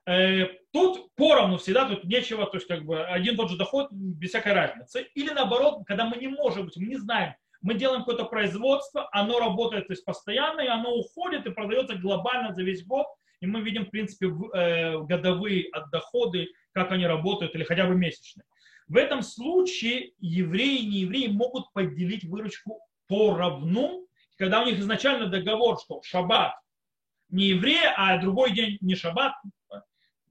Э, 0.06 0.48
тут 0.72 1.14
поровну 1.16 1.58
всегда, 1.58 1.88
тут 1.88 2.04
нечего, 2.04 2.46
то 2.46 2.58
есть 2.58 2.68
как 2.68 2.84
бы 2.84 3.04
один 3.04 3.38
тот 3.38 3.50
же 3.50 3.58
доход 3.58 3.90
без 3.92 4.30
всякой 4.30 4.54
разницы. 4.54 5.08
Или 5.16 5.32
наоборот, 5.32 5.84
когда 5.86 6.06
мы 6.06 6.18
не 6.18 6.28
можем 6.28 6.66
быть, 6.66 6.76
мы 6.78 6.88
не 6.88 6.98
знаем, 6.98 7.36
мы 7.62 7.76
делаем 7.76 8.02
какое-то 8.02 8.26
производство, 8.26 9.08
оно 9.14 9.40
работает 9.40 9.88
то 9.88 9.94
есть, 9.94 10.04
постоянно, 10.04 10.62
и 10.62 10.68
оно 10.68 10.94
уходит 10.94 11.46
и 11.46 11.52
продается 11.52 11.96
глобально 11.96 12.54
за 12.54 12.64
весь 12.64 12.86
год, 12.86 13.08
и 13.40 13.46
мы 13.46 13.62
видим, 13.62 13.86
в 13.86 13.90
принципе, 13.90 14.28
э, 14.28 15.00
годовые 15.00 15.72
доходы, 15.92 16.50
как 16.74 16.92
они 16.92 17.08
работают, 17.08 17.56
или 17.56 17.64
хотя 17.64 17.86
бы 17.86 17.96
месячные. 17.96 18.46
В 18.88 18.98
этом 18.98 19.22
случае 19.22 20.12
евреи 20.20 20.80
и 20.80 20.88
неевреи 20.88 21.28
могут 21.28 21.72
поделить 21.72 22.26
выручку 22.26 22.82
поровну, 23.08 24.06
когда 24.38 24.62
у 24.62 24.66
них 24.66 24.80
изначально 24.80 25.28
договор, 25.28 25.80
что 25.80 26.02
шаббат 26.04 26.56
не 27.30 27.48
еврей, 27.48 27.80
а 27.96 28.18
другой 28.20 28.52
день 28.52 28.78
не 28.82 28.96
шаббат, 28.96 29.34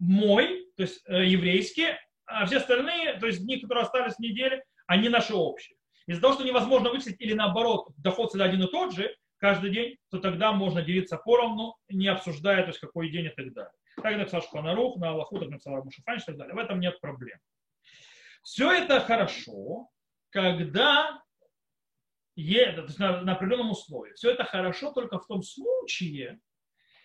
мой, 0.02 0.66
то 0.76 0.82
есть 0.82 1.00
э, 1.06 1.26
еврейские, 1.26 1.98
а 2.26 2.44
все 2.46 2.56
остальные, 2.56 3.14
то 3.20 3.26
есть 3.26 3.44
дни, 3.44 3.60
которые 3.60 3.82
остались 3.82 4.14
в 4.14 4.18
неделе, 4.18 4.64
они 4.86 5.08
наши 5.08 5.32
общие. 5.32 5.76
Из-за 6.06 6.20
того, 6.20 6.34
что 6.34 6.44
невозможно 6.44 6.90
вычислить 6.90 7.20
или 7.20 7.34
наоборот, 7.34 7.88
доход 7.96 8.30
всегда 8.30 8.46
один 8.46 8.64
и 8.64 8.70
тот 8.70 8.92
же 8.92 9.14
каждый 9.38 9.70
день, 9.70 9.96
то 10.10 10.18
тогда 10.18 10.52
можно 10.52 10.82
делиться 10.82 11.16
поровну, 11.16 11.76
не 11.88 12.08
обсуждая, 12.08 12.62
то 12.62 12.68
есть 12.68 12.80
какой 12.80 13.10
день 13.10 13.26
и 13.26 13.28
так 13.28 13.52
далее. 13.52 13.72
Так 14.02 14.16
написал 14.16 14.42
Шуханарух, 14.42 14.96
на 14.96 15.10
Аллаху, 15.10 15.38
так 15.38 15.50
написал 15.50 15.84
Мушафанч 15.84 16.22
и 16.22 16.26
так 16.26 16.36
далее. 16.36 16.54
В 16.54 16.58
этом 16.58 16.80
нет 16.80 17.00
проблем. 17.00 17.38
Все 18.42 18.72
это 18.72 18.98
хорошо, 19.00 19.88
когда 20.30 21.22
е, 22.34 22.72
то 22.72 22.82
есть 22.82 22.98
на, 22.98 23.20
на 23.20 23.32
определенном 23.32 23.70
условии. 23.70 24.14
Все 24.14 24.30
это 24.30 24.44
хорошо 24.44 24.92
только 24.92 25.18
в 25.20 25.26
том 25.26 25.42
случае, 25.42 26.40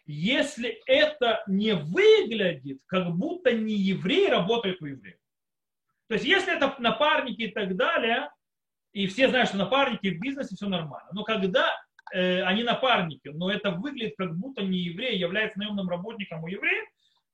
если 0.08 0.82
это 0.86 1.44
не 1.48 1.76
выглядит, 1.76 2.80
как 2.88 3.12
будто 3.12 3.52
не 3.52 3.76
еврей 3.76 4.30
работает 4.30 4.82
у 4.82 4.86
еврея. 4.86 5.18
То 6.08 6.14
есть 6.14 6.26
если 6.26 6.56
это 6.56 6.76
напарники 6.80 7.42
и 7.42 7.52
так 7.52 7.76
далее, 7.76 8.32
и 8.94 9.06
все 9.08 9.28
знают, 9.28 9.50
что 9.50 9.58
напарники 9.58 10.08
в 10.08 10.20
бизнесе 10.20 10.56
все 10.56 10.68
нормально. 10.68 11.10
Но 11.12 11.24
когда 11.24 11.70
э, 12.14 12.42
они 12.44 12.64
напарники, 12.64 13.28
но 13.28 13.52
это 13.52 13.72
выглядит 13.72 14.16
как 14.18 14.36
будто 14.38 14.64
не 14.64 14.80
еврей 14.80 15.18
является 15.18 15.60
наемным 15.60 15.90
работником 15.90 16.44
у 16.44 16.48
еврея, 16.48 16.86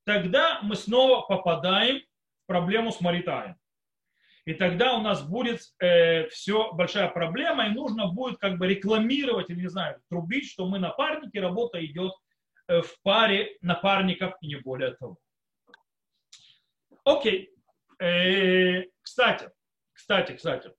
тогда 0.04 0.60
мы 0.64 0.76
снова 0.76 1.22
попадаем 1.22 2.00
в 2.00 2.48
проблему 2.48 2.92
с 2.92 3.00
Маритаем. 3.00 3.56
И 4.46 4.54
тогда 4.56 4.96
у 4.96 5.02
нас 5.02 5.26
будет 5.26 5.62
э, 5.80 6.28
все 6.30 6.74
большая 6.74 7.08
проблема, 7.10 7.68
и 7.68 7.74
нужно 7.74 8.08
будет 8.08 8.40
как 8.40 8.58
бы 8.58 8.68
рекламировать, 8.68 9.50
или 9.50 9.62
не 9.62 9.70
знаю, 9.70 10.02
трубить, 10.10 10.50
что 10.50 10.68
мы 10.68 10.80
напарники, 10.80 11.38
работа 11.38 11.84
идет 11.86 12.14
в 12.68 13.02
паре 13.04 13.58
напарников 13.62 14.34
и 14.42 14.48
не 14.48 14.56
более 14.56 14.92
того. 14.92 15.18
Окей. 17.04 17.52
Э, 18.00 18.84
кстати, 19.02 19.50
кстати, 19.94 20.34
кстати. 20.34 20.72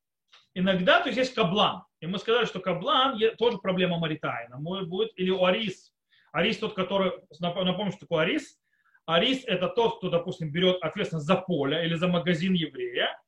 Иногда, 0.55 1.01
то 1.01 1.09
есть 1.09 1.19
есть 1.19 1.35
каблан. 1.35 1.83
И 2.01 2.07
мы 2.07 2.19
сказали, 2.19 2.45
что 2.45 2.61
каблан 2.61 3.19
тоже 3.39 3.59
проблема 3.59 3.99
Маритайна. 3.99 4.59
Может 4.59 4.89
будет, 4.89 5.13
или 5.17 5.31
у 5.31 5.45
Арис. 5.45 5.93
Арис 6.33 6.59
тот, 6.59 6.75
который, 6.75 7.13
напомню, 7.41 7.93
что 7.93 8.01
такое 8.01 8.23
Арис. 8.23 8.59
Арис 9.07 9.45
это 9.47 9.69
тот, 9.69 9.99
кто, 9.99 10.11
допустим, 10.11 10.51
берет 10.51 10.83
ответственность 10.83 11.27
за 11.27 11.37
поле 11.37 11.85
или 11.85 11.95
за 11.95 12.09
магазин 12.09 12.55
еврея. 12.55 13.19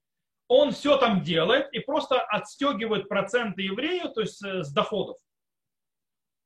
Он 0.48 0.70
все 0.70 0.96
там 0.96 1.22
делает 1.22 1.72
и 1.72 1.80
просто 1.80 2.20
отстегивает 2.20 3.08
проценты 3.08 3.62
еврею, 3.62 4.10
то 4.10 4.20
есть 4.20 4.42
э, 4.44 4.62
с 4.62 4.72
доходов. 4.72 5.16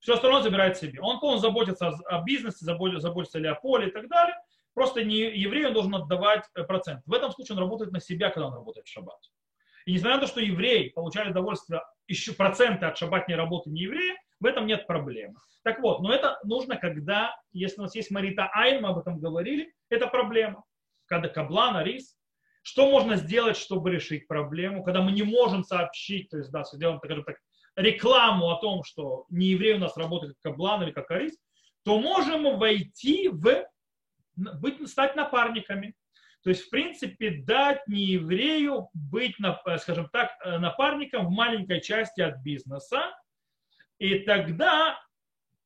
Все 0.01 0.15
остальное 0.15 0.43
забирает 0.43 0.77
себе. 0.77 1.01
Он 1.01 1.21
полностью 1.21 1.51
заботится 1.51 1.89
о 1.89 2.23
бизнесе, 2.23 2.65
заботится, 2.65 3.39
ли 3.39 3.49
о 3.49 3.55
поле 3.55 3.89
и 3.89 3.91
так 3.91 4.09
далее. 4.09 4.35
Просто 4.75 5.05
не 5.05 5.17
еврею 5.17 5.69
он 5.69 5.75
должен 5.75 5.95
отдавать 5.95 6.45
э, 6.55 6.65
процент. 6.65 7.03
В 7.07 7.13
этом 7.13 7.33
случае 7.33 7.57
он 7.57 7.63
работает 7.63 7.93
на 7.93 8.01
себя, 8.01 8.31
когда 8.31 8.47
он 8.47 8.55
работает 8.55 8.87
в 8.87 8.91
шаббат. 8.91 9.19
И 9.85 9.93
несмотря 9.93 10.17
на 10.17 10.23
то, 10.23 10.27
что 10.27 10.41
евреи 10.41 10.89
получали 10.91 11.31
удовольствие 11.31 11.83
еще 12.07 12.33
проценты 12.33 12.87
от 12.87 12.97
шаббатной 12.97 13.37
работы 13.37 13.71
не 13.71 13.83
еврея, 13.83 14.17
в 14.39 14.47
этом 14.47 14.67
нет 14.67 14.87
проблемы. 14.87 15.35
Так 15.63 15.81
вот, 15.81 16.01
но 16.01 16.13
это 16.13 16.39
нужно, 16.45 16.77
когда, 16.77 17.37
если 17.53 17.81
у 17.81 17.83
нас 17.83 17.95
есть 17.95 18.11
Марита 18.11 18.49
Айн, 18.53 18.83
мы 18.83 18.89
об 18.89 18.99
этом 18.99 19.19
говорили, 19.19 19.75
это 19.91 20.07
проблема. 20.07 20.65
Когда 21.07 21.29
каблан, 21.29 21.77
арис, 21.77 22.17
что 22.63 22.91
можно 22.91 23.17
сделать, 23.17 23.57
чтобы 23.57 23.91
решить 23.91 24.27
проблему, 24.27 24.83
когда 24.83 25.03
мы 25.03 25.13
не 25.13 25.23
можем 25.23 25.65
сообщить, 25.65 26.31
то 26.31 26.39
есть, 26.39 26.51
да, 26.51 26.65
сделаем, 26.65 26.99
скажем 26.99 27.25
так, 27.25 27.37
рекламу 27.77 28.51
о 28.51 28.61
том, 28.61 28.85
что 28.85 29.27
не 29.31 29.47
еврей 29.47 29.75
у 29.75 29.79
нас 29.79 29.97
работает 29.97 30.35
как 30.35 30.53
каблан 30.53 30.83
или 30.83 30.91
как 30.91 31.11
арис, 31.11 31.39
то 31.85 31.99
можем 31.99 32.59
войти 32.59 33.29
в, 33.29 33.67
быть, 34.37 34.89
стать 34.89 35.17
напарниками. 35.17 35.95
То 36.43 36.51
есть, 36.51 36.63
в 36.63 36.71
принципе, 36.71 37.31
дать 37.31 37.87
не 37.87 38.03
еврею 38.03 38.89
быть, 38.95 39.37
скажем 39.79 40.09
так, 40.11 40.31
напарником 40.45 41.27
в 41.27 41.31
маленькой 41.31 41.81
части 41.81 42.21
от 42.21 42.39
бизнеса. 42.39 43.15
И 43.99 44.21
тогда 44.21 44.99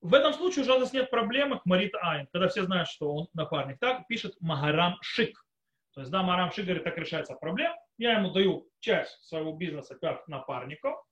в 0.01 0.13
этом 0.15 0.35
случае 0.35 0.63
уже 0.63 0.75
у 0.75 0.81
нас 0.81 0.93
нет 0.93 1.11
проблемы 1.11 1.61
к 1.61 1.67
Марит 1.67 1.95
Айн, 2.03 2.27
когда 2.33 2.49
все 2.49 2.65
знают, 2.65 2.89
что 2.89 3.15
он 3.15 3.29
напарник. 3.35 3.79
Так 3.79 4.07
пишет 4.09 4.35
Магарам 4.41 4.99
Шик. 5.01 5.39
То 5.95 6.01
есть, 6.01 6.11
да, 6.11 6.23
Магарам 6.23 6.51
Шик 6.51 6.65
говорит, 6.65 6.85
так 6.85 6.99
решается 6.99 7.35
проблема. 7.35 7.77
Я 7.97 8.19
ему 8.19 8.33
даю 8.33 8.69
часть 8.81 9.23
своего 9.25 9.53
бизнеса 9.53 9.97
как 10.01 10.27
напарнику, 10.27 11.05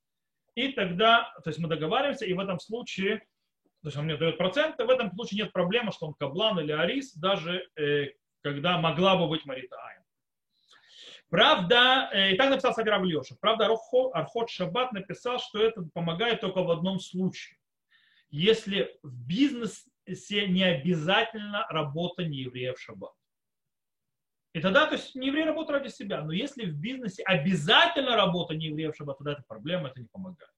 и 0.54 0.68
тогда, 0.68 1.32
то 1.42 1.50
есть 1.50 1.58
мы 1.58 1.68
договариваемся, 1.68 2.26
и 2.26 2.32
в 2.32 2.40
этом 2.40 2.58
случае, 2.58 3.18
то 3.82 3.88
есть 3.88 3.96
он 3.96 4.04
мне 4.04 4.16
дает 4.16 4.38
проценты, 4.38 4.84
в 4.84 4.90
этом 4.90 5.12
случае 5.12 5.44
нет 5.44 5.52
проблемы, 5.52 5.92
что 5.92 6.06
он 6.06 6.14
каблан 6.14 6.60
или 6.60 6.72
арис, 6.72 7.14
даже 7.14 7.66
э, 7.76 8.10
когда 8.42 8.78
могла 8.78 9.16
бы 9.16 9.28
быть 9.28 9.44
Марита 9.44 9.76
Айн. 9.76 10.02
Правда, 11.30 12.10
э, 12.12 12.32
и 12.32 12.36
так 12.36 12.50
написал 12.50 12.74
Саби 12.74 12.90
Равлеша, 12.90 13.36
правда, 13.40 13.66
Архот 14.12 14.50
Шаббат 14.50 14.92
написал, 14.92 15.38
что 15.38 15.62
это 15.62 15.82
помогает 15.94 16.40
только 16.40 16.62
в 16.62 16.70
одном 16.70 17.00
случае. 17.00 17.58
Если 18.28 18.94
в 19.02 19.26
бизнесе 19.26 20.46
не 20.46 20.62
обязательно 20.62 21.66
работа 21.70 22.24
не 22.24 22.38
еврея 22.38 22.74
в 22.74 22.80
шаббат. 22.80 23.12
И 24.52 24.60
тогда, 24.60 24.86
то 24.86 24.96
есть, 24.96 25.14
не 25.14 25.28
еврей 25.28 25.44
работает 25.44 25.82
ради 25.82 25.92
себя. 25.92 26.22
Но 26.22 26.32
если 26.32 26.66
в 26.66 26.74
бизнесе 26.74 27.22
обязательно 27.22 28.16
работа 28.16 28.54
не 28.54 28.66
евреев 28.66 28.94
шаббат, 28.94 29.18
тогда 29.18 29.32
это 29.32 29.44
проблема, 29.48 29.88
это 29.88 30.00
не 30.00 30.08
помогает. 30.08 30.52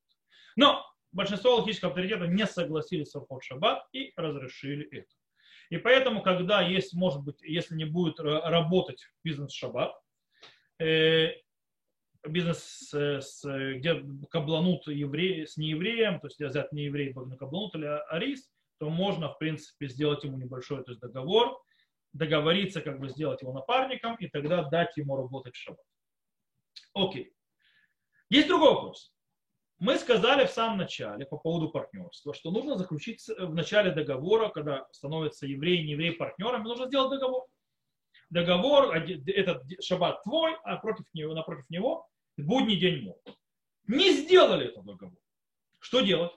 Но 0.56 0.84
большинство 1.12 1.56
логических 1.56 1.88
авторитетов 1.88 2.28
не 2.28 2.46
согласились 2.46 3.10
с 3.10 3.16
Архот 3.16 3.44
Шаббат 3.44 3.86
и 3.92 4.12
разрешили 4.16 4.86
это. 4.90 5.08
И 5.70 5.78
поэтому, 5.78 6.22
когда 6.22 6.60
есть, 6.60 6.92
может 6.92 7.22
быть, 7.22 7.40
если 7.42 7.74
не 7.76 7.84
будет 7.84 8.18
работать 8.20 9.06
бизнес 9.22 9.52
Шаббат, 9.52 9.94
э, 10.80 11.30
бизнес, 12.26 12.92
с, 12.92 13.42
где 13.44 14.04
кабланут 14.30 14.86
еврей, 14.88 15.46
с 15.46 15.56
неевреем, 15.56 16.20
то 16.20 16.26
есть 16.26 16.40
взять 16.40 16.72
не 16.72 16.84
еврей, 16.84 17.12
кабланут 17.12 17.74
или 17.76 17.86
арис, 18.08 18.50
то 18.78 18.90
можно, 18.90 19.28
в 19.28 19.38
принципе, 19.38 19.88
сделать 19.88 20.24
ему 20.24 20.36
небольшой 20.36 20.82
то 20.84 20.90
есть, 20.90 21.00
договор, 21.00 21.62
договориться, 22.14 22.80
как 22.80 22.98
бы 22.98 23.08
сделать 23.08 23.42
его 23.42 23.52
напарником, 23.52 24.16
и 24.16 24.28
тогда 24.28 24.62
дать 24.62 24.96
ему 24.96 25.16
работать 25.16 25.54
в 25.54 25.58
шаббат. 25.58 25.84
Окей. 26.94 27.34
Есть 28.30 28.48
другой 28.48 28.74
вопрос. 28.74 29.12
Мы 29.78 29.98
сказали 29.98 30.46
в 30.46 30.50
самом 30.50 30.78
начале 30.78 31.26
по 31.26 31.36
поводу 31.36 31.68
партнерства, 31.68 32.32
что 32.32 32.50
нужно 32.50 32.78
заключить 32.78 33.22
в 33.28 33.54
начале 33.54 33.90
договора, 33.90 34.48
когда 34.48 34.86
становятся 34.92 35.46
евреи 35.46 35.82
и 35.82 35.86
неевреи 35.88 36.10
партнерами, 36.10 36.62
нужно 36.62 36.86
сделать 36.86 37.10
договор. 37.10 37.44
Договор, 38.30 38.94
этот 38.94 39.62
шаббат 39.82 40.22
твой, 40.22 40.56
а 40.62 40.76
против 40.76 41.04
него, 41.12 41.34
напротив 41.34 41.68
него 41.68 42.08
будний 42.36 42.76
день 42.76 43.04
мой. 43.04 43.16
Не 43.86 44.12
сделали 44.12 44.68
этот 44.68 44.84
договор. 44.84 45.18
Что 45.80 46.00
делать? 46.00 46.32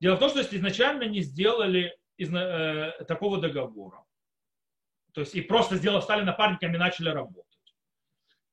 Дело 0.00 0.16
в 0.16 0.20
том, 0.20 0.30
что 0.30 0.38
если 0.38 0.56
изначально 0.56 1.04
не 1.04 1.20
сделали 1.20 1.96
из, 2.16 2.32
э, 2.32 3.04
такого 3.06 3.40
договора, 3.40 4.03
то 5.14 5.20
есть 5.20 5.34
и 5.34 5.40
просто 5.40 5.76
сделали, 5.76 6.02
стали 6.02 6.22
напарниками 6.22 6.76
начали 6.76 7.08
работать, 7.08 7.58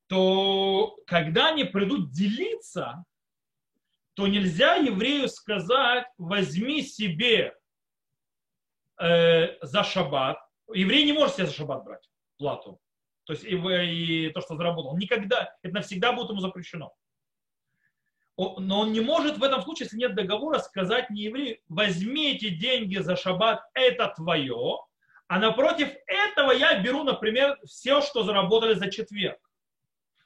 то 0.07 0.95
когда 1.07 1.49
они 1.49 1.63
придут 1.63 2.11
делиться, 2.11 3.03
то 4.13 4.27
нельзя 4.27 4.75
еврею 4.75 5.27
сказать, 5.27 6.05
возьми 6.17 6.83
себе 6.83 7.57
э, 9.01 9.57
за 9.65 9.83
шаббат. 9.83 10.37
Еврей 10.71 11.03
не 11.05 11.13
может 11.13 11.35
себе 11.35 11.47
за 11.47 11.53
шаббат 11.53 11.83
брать 11.83 12.09
плату. 12.37 12.79
То 13.23 13.33
есть 13.33 13.43
и, 13.43 13.55
и 13.55 14.29
то, 14.29 14.41
что 14.41 14.55
заработал. 14.55 14.95
Никогда, 14.97 15.55
это 15.63 15.73
навсегда 15.73 16.11
будет 16.13 16.29
ему 16.29 16.41
запрещено. 16.41 16.93
Но 18.37 18.81
он 18.81 18.91
не 18.91 19.01
может 19.01 19.37
в 19.37 19.43
этом 19.43 19.61
случае, 19.61 19.85
если 19.85 19.97
нет 19.97 20.15
договора, 20.15 20.59
сказать 20.59 21.09
не 21.09 21.23
еврею, 21.23 21.59
возьми 21.69 22.33
эти 22.33 22.49
деньги 22.49 22.97
за 22.97 23.15
шаббат, 23.15 23.61
это 23.73 24.13
твое, 24.15 24.79
а 25.31 25.39
напротив 25.39 25.87
этого 26.07 26.51
я 26.51 26.81
беру, 26.81 27.05
например, 27.05 27.57
все, 27.65 28.01
что 28.01 28.23
заработали 28.23 28.73
за 28.73 28.91
четверг. 28.91 29.39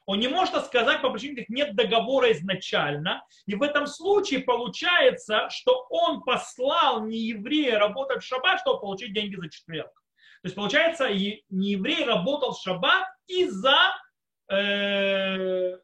Он 0.07 0.19
не 0.19 0.27
может 0.27 0.65
сказать 0.65 1.03
по 1.03 1.11
причине, 1.11 1.43
что 1.43 1.53
нет 1.53 1.75
договора 1.75 2.31
изначально. 2.31 3.23
И 3.45 3.53
в 3.53 3.61
этом 3.61 3.85
случае 3.85 4.39
получается, 4.39 5.47
что 5.51 5.85
он 5.91 6.23
послал 6.23 7.05
не 7.05 7.19
еврея 7.19 7.77
работать 7.77 8.23
в 8.23 8.25
шаббат, 8.25 8.61
чтобы 8.61 8.79
получить 8.79 9.13
деньги 9.13 9.35
за 9.35 9.47
четверг. 9.47 9.91
То 10.41 10.47
есть 10.47 10.55
получается, 10.55 11.07
не 11.07 11.71
еврей 11.73 12.03
работал 12.03 12.53
в 12.53 12.61
шаббат 12.63 13.05
из-за 13.27 13.77
э, 14.49 15.77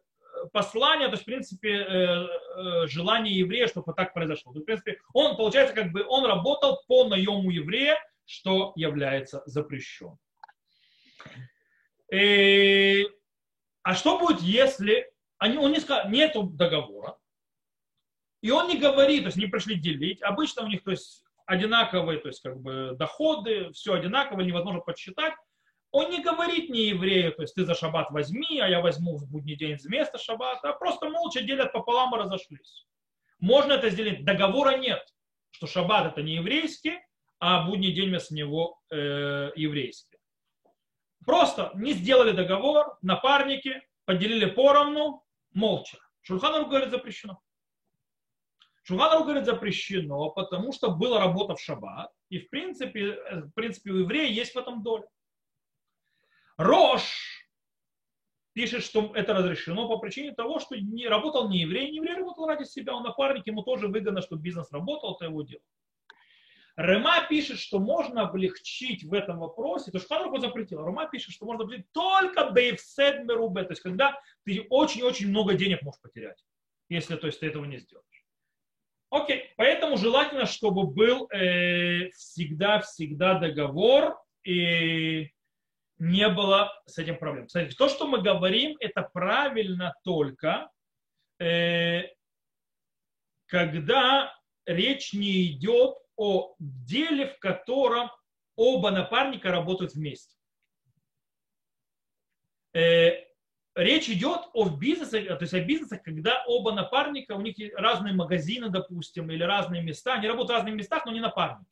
послания, 0.51 1.05
то 1.05 1.11
есть, 1.11 1.23
в 1.23 1.25
принципе, 1.25 1.69
э, 1.69 1.83
э, 1.85 2.87
желание 2.87 3.37
еврея, 3.37 3.67
чтобы 3.67 3.93
так 3.93 4.15
произошло. 4.15 4.51
То 4.51 4.57
есть, 4.57 4.63
в 4.63 4.65
принципе, 4.65 4.97
он, 5.13 5.37
получается, 5.37 5.75
как 5.75 5.91
бы 5.91 6.03
он 6.07 6.25
работал 6.25 6.81
по 6.87 7.03
наему 7.03 7.51
еврея, 7.51 7.99
что 8.31 8.71
является 8.75 9.43
запрещенным. 9.45 10.17
И 12.11 13.05
а 13.83 13.93
что 13.93 14.19
будет, 14.19 14.41
если 14.41 15.11
они, 15.37 15.57
он 15.57 15.73
не 15.73 15.79
сказал, 15.79 16.09
нету 16.09 16.43
договора, 16.43 17.17
и 18.41 18.51
он 18.51 18.69
не 18.69 18.77
говорит, 18.77 19.23
то 19.23 19.27
есть 19.27 19.37
не 19.37 19.47
пришли 19.47 19.75
делить. 19.75 20.21
Обычно 20.21 20.63
у 20.63 20.67
них 20.67 20.83
то 20.83 20.91
есть, 20.91 21.23
одинаковые 21.45 22.19
то 22.19 22.29
есть, 22.29 22.41
как 22.41 22.59
бы, 22.59 22.95
доходы, 22.97 23.71
все 23.73 23.93
одинаково, 23.93 24.41
невозможно 24.41 24.79
подсчитать. 24.79 25.33
Он 25.91 26.09
не 26.09 26.23
говорит 26.23 26.69
не 26.69 26.87
еврею, 26.87 27.33
то 27.33 27.41
есть 27.41 27.53
ты 27.53 27.65
за 27.65 27.75
шаббат 27.75 28.11
возьми, 28.11 28.59
а 28.61 28.67
я 28.69 28.79
возьму 28.79 29.17
в 29.17 29.29
будний 29.29 29.57
день 29.57 29.75
вместо 29.75 30.17
шаббата, 30.17 30.69
а 30.69 30.73
просто 30.73 31.09
молча 31.09 31.41
делят 31.41 31.73
пополам 31.73 32.15
и 32.15 32.19
разошлись. 32.19 32.87
Можно 33.39 33.73
это 33.73 33.89
сделать, 33.89 34.23
договора 34.23 34.77
нет, 34.77 35.05
что 35.49 35.67
шаббат 35.67 36.13
это 36.13 36.21
не 36.21 36.35
еврейский, 36.35 36.97
а 37.41 37.63
будний 37.63 37.91
день 37.91 38.09
вместо 38.09 38.35
него 38.35 38.79
э, 38.91 39.51
еврейский. 39.55 40.19
Просто 41.25 41.71
не 41.73 41.93
сделали 41.93 42.33
договор, 42.33 42.97
напарники, 43.01 43.81
поделили 44.05 44.45
поровну, 44.45 45.25
молча. 45.51 45.97
Шульханов 46.21 46.69
говорит 46.69 46.91
запрещено. 46.91 47.41
Шульханов 48.83 49.23
говорит 49.25 49.45
запрещено, 49.45 50.29
потому 50.29 50.71
что 50.71 50.91
была 50.91 51.19
работа 51.19 51.55
в 51.55 51.61
шаббат, 51.61 52.11
и 52.29 52.37
в 52.37 52.49
принципе, 52.51 53.13
в 53.31 53.51
принципе 53.53 53.91
у 53.91 53.97
еврея 53.97 54.31
есть 54.31 54.53
в 54.53 54.59
этом 54.59 54.83
доля. 54.83 55.07
Рош 56.57 57.47
пишет, 58.53 58.83
что 58.83 59.13
это 59.15 59.33
разрешено 59.33 59.87
по 59.87 59.97
причине 59.97 60.33
того, 60.33 60.59
что 60.59 60.77
не 60.77 61.07
работал 61.07 61.49
не 61.49 61.61
еврей, 61.61 61.89
не 61.89 61.97
еврей 61.97 62.17
работал 62.17 62.45
ради 62.45 62.65
себя, 62.65 62.93
он 62.93 63.01
напарник, 63.01 63.47
ему 63.47 63.63
тоже 63.63 63.87
выгодно, 63.87 64.21
чтобы 64.21 64.43
бизнес 64.43 64.71
работал, 64.71 65.15
это 65.15 65.25
его 65.25 65.41
дело. 65.41 65.63
Рема 66.81 67.27
пишет, 67.27 67.59
что 67.59 67.79
можно 67.79 68.23
облегчить 68.23 69.03
в 69.03 69.13
этом 69.13 69.39
вопросе, 69.39 69.91
то 69.91 69.97
есть 69.97 70.07
Ханруку 70.07 70.39
запретил, 70.39 70.85
Рема 70.85 71.07
пишет, 71.07 71.33
что 71.33 71.45
можно 71.45 71.63
облегчить 71.63 71.91
только 71.91 72.49
бейфсед 72.49 73.25
мерубе, 73.25 73.63
то 73.63 73.71
есть 73.71 73.81
когда 73.81 74.19
ты 74.45 74.65
очень-очень 74.69 75.29
много 75.29 75.53
денег 75.53 75.81
можешь 75.83 76.01
потерять, 76.01 76.43
если 76.89 77.15
то 77.15 77.27
есть, 77.27 77.39
ты 77.39 77.47
этого 77.47 77.65
не 77.65 77.77
сделаешь. 77.77 78.05
Окей, 79.11 79.51
поэтому 79.57 79.97
желательно, 79.97 80.45
чтобы 80.45 80.87
был 80.87 81.27
всегда-всегда 82.13 83.37
э, 83.37 83.39
договор 83.41 84.17
и 84.45 85.31
не 85.99 86.29
было 86.29 86.71
с 86.85 86.97
этим 86.97 87.17
проблем. 87.17 87.47
Кстати, 87.47 87.75
то, 87.75 87.89
что 87.89 88.07
мы 88.07 88.21
говорим, 88.21 88.77
это 88.79 89.03
правильно 89.03 89.93
только, 90.03 90.71
э, 91.39 92.03
когда 93.47 94.33
речь 94.65 95.13
не 95.13 95.51
идет 95.51 95.95
о 96.21 96.55
деле, 96.59 97.29
в 97.29 97.39
котором 97.39 98.11
оба 98.55 98.91
напарника 98.91 99.49
работают 99.49 99.95
вместе. 99.95 100.35
Э, 102.73 103.25
речь 103.73 104.07
идет 104.07 104.41
о 104.53 104.69
бизнесе, 104.69 105.23
то 105.23 105.41
есть 105.41 105.55
о 105.55 105.61
бизнесе, 105.61 105.97
когда 105.97 106.43
оба 106.45 106.73
напарника, 106.73 107.31
у 107.33 107.41
них 107.41 107.55
разные 107.75 108.13
магазины, 108.13 108.69
допустим, 108.69 109.31
или 109.31 109.41
разные 109.41 109.81
места, 109.81 110.13
они 110.13 110.27
работают 110.27 110.51
в 110.51 110.53
разных 110.57 110.75
местах, 110.75 111.07
но 111.07 111.11
не 111.11 111.21
напарники. 111.21 111.65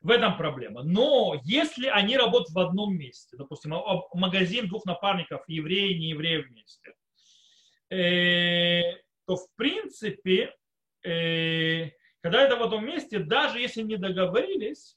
В 0.00 0.10
этом 0.10 0.36
проблема. 0.36 0.84
Но 0.84 1.40
если 1.42 1.88
они 1.88 2.16
работают 2.16 2.50
в 2.50 2.58
одном 2.60 2.96
месте, 2.96 3.36
допустим, 3.36 3.74
магазин 4.14 4.68
двух 4.68 4.86
напарников, 4.86 5.42
евреи 5.48 5.94
и 5.94 5.98
не 5.98 6.10
евреи 6.10 6.36
вместе, 6.38 6.94
э, 7.90 8.96
то 9.26 9.36
в 9.36 9.52
принципе 9.56 10.54
э, 11.02 11.90
когда 12.22 12.42
это 12.42 12.56
в 12.56 12.62
одном 12.62 12.84
месте, 12.86 13.18
даже 13.18 13.58
если 13.58 13.82
не 13.82 13.96
договорились, 13.96 14.96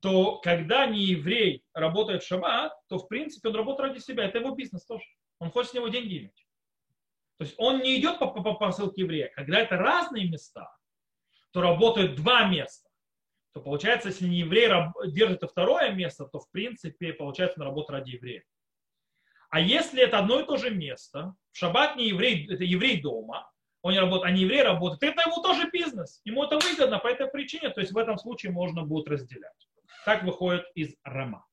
то 0.00 0.38
когда 0.38 0.86
не 0.86 1.02
еврей 1.02 1.64
работает 1.72 2.22
в 2.22 2.26
шаббат, 2.26 2.74
то 2.88 2.98
в 2.98 3.08
принципе 3.08 3.48
он 3.48 3.56
работает 3.56 3.90
ради 3.92 4.00
себя. 4.00 4.24
Это 4.24 4.38
его 4.38 4.54
бизнес 4.54 4.84
тоже. 4.84 5.04
Он 5.38 5.50
хочет 5.50 5.70
с 5.70 5.74
него 5.74 5.88
деньги 5.88 6.18
иметь. 6.18 6.46
То 7.38 7.44
есть 7.44 7.54
он 7.56 7.80
не 7.80 7.98
идет 7.98 8.18
по, 8.18 8.26
по, 8.26 8.42
по 8.42 8.54
посылке 8.54 9.02
еврея. 9.02 9.32
Когда 9.34 9.60
это 9.60 9.76
разные 9.76 10.28
места, 10.28 10.70
то 11.52 11.62
работают 11.62 12.16
два 12.16 12.46
места. 12.48 12.88
То 13.54 13.60
получается, 13.60 14.08
если 14.08 14.26
не 14.26 14.40
еврей 14.40 14.68
держит 15.06 15.38
это 15.38 15.48
второе 15.48 15.92
место, 15.92 16.26
то 16.26 16.40
в 16.40 16.50
принципе 16.50 17.12
получается 17.12 17.60
он 17.60 17.68
работает 17.68 18.00
ради 18.00 18.10
еврея. 18.16 18.44
А 19.48 19.60
если 19.60 20.02
это 20.02 20.18
одно 20.18 20.40
и 20.40 20.46
то 20.46 20.56
же 20.56 20.70
место, 20.70 21.34
в 21.52 21.56
шаббат 21.56 21.96
не 21.96 22.08
еврей, 22.08 22.46
это 22.52 22.64
еврей 22.64 23.00
дома, 23.00 23.50
он 23.84 23.92
не 23.92 24.00
работает, 24.00 24.32
а 24.32 24.34
не 24.34 24.42
еврей 24.44 24.62
работает, 24.62 25.02
это 25.02 25.28
его 25.28 25.42
тоже 25.42 25.68
бизнес. 25.70 26.22
Ему 26.24 26.42
это 26.44 26.58
выгодно 26.58 26.98
по 26.98 27.06
этой 27.06 27.28
причине, 27.28 27.68
то 27.68 27.82
есть 27.82 27.92
в 27.92 27.98
этом 27.98 28.16
случае 28.16 28.50
можно 28.50 28.82
будет 28.82 29.08
разделять. 29.08 29.68
Так 30.06 30.24
выходит 30.24 30.64
из 30.74 30.94
Рама. 31.04 31.44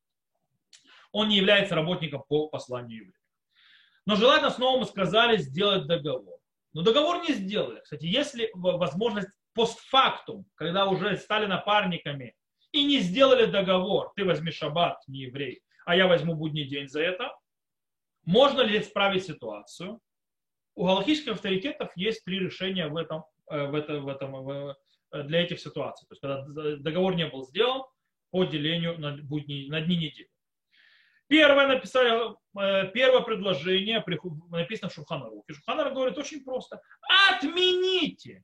Он 1.11 1.27
не 1.27 1.35
является 1.35 1.75
работником 1.75 2.23
по 2.29 2.47
посланию 2.47 2.99
еврея. 2.99 3.19
Но 4.05 4.15
желательно 4.15 4.49
снова 4.49 4.79
мы 4.79 4.85
сказали 4.85 5.35
сделать 5.35 5.87
договор. 5.87 6.39
Но 6.71 6.83
договор 6.83 7.21
не 7.21 7.33
сделали. 7.33 7.81
Кстати, 7.81 8.05
если 8.05 8.49
возможность 8.53 9.27
постфактум, 9.53 10.45
когда 10.55 10.85
уже 10.85 11.17
стали 11.17 11.47
напарниками 11.47 12.33
и 12.71 12.85
не 12.85 12.99
сделали 12.99 13.43
договор, 13.43 14.13
ты 14.15 14.23
возьми 14.23 14.51
шаббат, 14.51 15.05
не 15.05 15.23
еврей, 15.23 15.63
а 15.85 15.97
я 15.97 16.07
возьму 16.07 16.35
будний 16.35 16.63
день 16.63 16.87
за 16.87 17.01
это, 17.01 17.35
можно 18.23 18.61
ли 18.61 18.79
исправить 18.79 19.25
ситуацию? 19.25 19.99
У 20.81 20.85
галактических 20.85 21.33
авторитетов 21.33 21.91
есть 21.95 22.25
три 22.25 22.39
решения 22.39 22.87
в 22.87 22.97
этом, 22.97 23.23
э, 23.51 23.67
в 23.67 23.75
этом, 23.75 24.03
в 24.03 24.07
этом, 24.07 24.31
в, 24.31 24.75
для 25.11 25.43
этих 25.43 25.59
ситуаций. 25.59 26.07
То 26.07 26.13
есть, 26.13 26.21
когда 26.21 26.43
договор 26.77 27.13
не 27.13 27.27
был 27.27 27.45
сделан 27.45 27.83
по 28.31 28.45
делению 28.45 28.99
на, 28.99 29.15
будни, 29.17 29.69
на 29.69 29.81
дни 29.81 29.95
недели. 29.95 30.29
Первое 31.27 31.67
написали, 31.67 32.35
э, 32.59 32.91
первое 32.93 33.21
предложение 33.21 34.03
написано 34.49 34.89
в 34.89 34.93
Шуханарухе. 34.93 35.53
Шуханар 35.53 35.93
говорит 35.93 36.17
очень 36.17 36.43
просто. 36.43 36.81
Отмените 37.29 38.43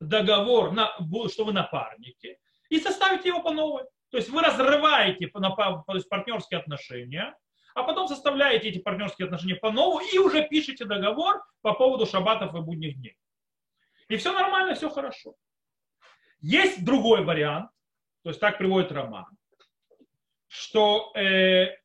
договор, 0.00 0.72
на, 0.72 0.90
что 1.28 1.44
вы 1.44 1.52
напарники, 1.52 2.38
и 2.70 2.80
составите 2.80 3.28
его 3.28 3.42
по 3.42 3.50
новой. 3.50 3.84
То 4.10 4.16
есть 4.16 4.30
вы 4.30 4.40
разрываете 4.40 5.26
то 5.26 5.82
есть 5.92 6.08
партнерские 6.08 6.60
отношения, 6.60 7.36
а 7.74 7.82
потом 7.84 8.08
составляете 8.08 8.68
эти 8.68 8.78
партнерские 8.78 9.26
отношения 9.26 9.56
по 9.56 9.70
новому 9.70 10.00
и 10.00 10.18
уже 10.18 10.46
пишете 10.46 10.84
договор 10.84 11.42
по 11.60 11.74
поводу 11.74 12.06
шабатов 12.06 12.54
и 12.54 12.60
будних 12.60 12.96
дней. 12.96 13.16
И 14.08 14.16
все 14.16 14.32
нормально, 14.32 14.74
все 14.74 14.90
хорошо. 14.90 15.34
Есть 16.40 16.84
другой 16.84 17.24
вариант, 17.24 17.70
то 18.22 18.30
есть 18.30 18.40
так 18.40 18.58
приводит 18.58 18.92
Роман, 18.92 19.26
что 20.48 21.12
э, 21.14 21.76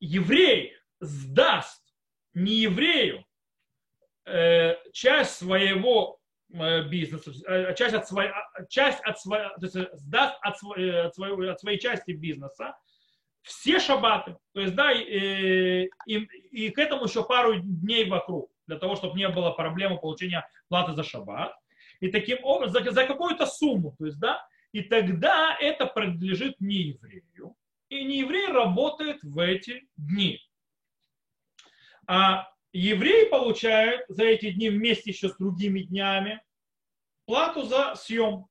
еврей 0.00 0.76
сдаст 1.00 1.82
не 2.34 2.52
еврею 2.52 3.24
э, 4.26 4.74
часть 4.92 5.36
своего 5.36 6.20
э, 6.52 6.82
бизнеса, 6.88 7.32
э, 7.46 7.74
часть 7.74 7.94
от 7.94 8.08
своей, 8.08 8.30
часть 8.68 9.00
от 9.00 9.20
своей, 9.20 9.48
то 9.48 9.66
есть 9.66 9.76
сдаст 9.94 10.36
от, 10.42 10.54
от, 10.54 11.14
своей, 11.14 11.50
от 11.50 11.60
своей 11.60 11.78
части 11.78 12.10
бизнеса 12.10 12.76
все 13.44 13.78
шабаты, 13.78 14.36
то 14.54 14.60
есть 14.60 14.74
да, 14.74 14.90
и, 14.90 15.88
и, 16.06 16.16
и 16.50 16.70
к 16.70 16.78
этому 16.78 17.04
еще 17.04 17.24
пару 17.24 17.56
дней 17.56 18.08
вокруг, 18.08 18.50
для 18.66 18.78
того, 18.78 18.96
чтобы 18.96 19.18
не 19.18 19.28
было 19.28 19.50
проблемы 19.50 19.98
получения 19.98 20.48
платы 20.68 20.94
за 20.94 21.02
шаббат. 21.04 21.54
И 22.00 22.08
таким 22.08 22.38
образом, 22.42 22.82
за, 22.82 22.90
за 22.90 23.06
какую-то 23.06 23.46
сумму, 23.46 23.94
то 23.98 24.06
есть, 24.06 24.18
да, 24.18 24.44
и 24.72 24.82
тогда 24.82 25.56
это 25.60 25.86
принадлежит 25.86 26.60
не 26.60 26.94
еврею. 26.94 27.54
И 27.90 28.04
не 28.04 28.20
еврей 28.20 28.48
работает 28.48 29.22
в 29.22 29.38
эти 29.38 29.86
дни. 29.96 30.40
А 32.06 32.48
еврей 32.72 33.26
получает 33.26 34.04
за 34.08 34.24
эти 34.24 34.50
дни 34.50 34.70
вместе 34.70 35.10
еще 35.10 35.28
с 35.28 35.36
другими 35.36 35.80
днями 35.80 36.42
плату 37.26 37.62
за 37.62 37.94
съем. 37.94 38.46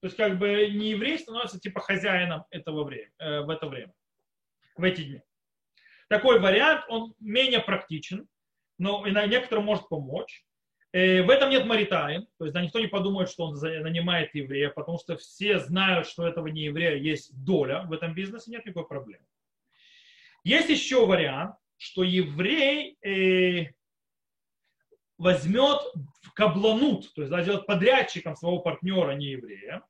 То 0.00 0.06
есть 0.06 0.16
как 0.16 0.38
бы 0.38 0.68
не 0.70 0.90
еврей 0.90 1.18
становится 1.18 1.60
типа 1.60 1.80
хозяином 1.80 2.44
этого 2.50 2.84
времени, 2.84 3.12
э, 3.18 3.42
в 3.42 3.50
это 3.50 3.66
время, 3.66 3.92
в 4.76 4.84
эти 4.84 5.02
дни. 5.02 5.20
Такой 6.08 6.40
вариант, 6.40 6.84
он 6.88 7.14
менее 7.20 7.60
практичен, 7.60 8.28
но 8.78 9.06
некоторым 9.06 9.64
может 9.64 9.88
помочь. 9.88 10.44
Э, 10.92 11.22
в 11.22 11.30
этом 11.30 11.48
нет 11.48 11.64
маритаем, 11.64 12.26
то 12.38 12.44
есть 12.44 12.54
да, 12.54 12.60
никто 12.60 12.78
не 12.78 12.86
подумает, 12.86 13.30
что 13.30 13.44
он 13.44 13.54
нанимает 13.54 14.34
еврея, 14.34 14.68
потому 14.68 14.98
что 14.98 15.16
все 15.16 15.58
знают, 15.58 16.06
что 16.06 16.26
этого 16.26 16.48
не 16.48 16.64
еврея 16.64 16.96
есть 16.96 17.32
доля 17.44 17.82
в 17.84 17.92
этом 17.92 18.12
бизнесе, 18.14 18.50
нет 18.50 18.66
никакой 18.66 18.86
проблемы. 18.86 19.24
Есть 20.44 20.68
еще 20.68 21.06
вариант, 21.06 21.56
что 21.78 22.02
еврей 22.02 22.98
э, 23.02 23.72
возьмет 25.16 25.80
в 26.20 26.32
кабланут, 26.34 27.14
то 27.14 27.22
есть 27.22 27.30
да, 27.30 27.42
сделает 27.42 27.66
подрядчиком 27.66 28.36
своего 28.36 28.58
партнера, 28.58 29.12
не 29.12 29.28
еврея, 29.28 29.82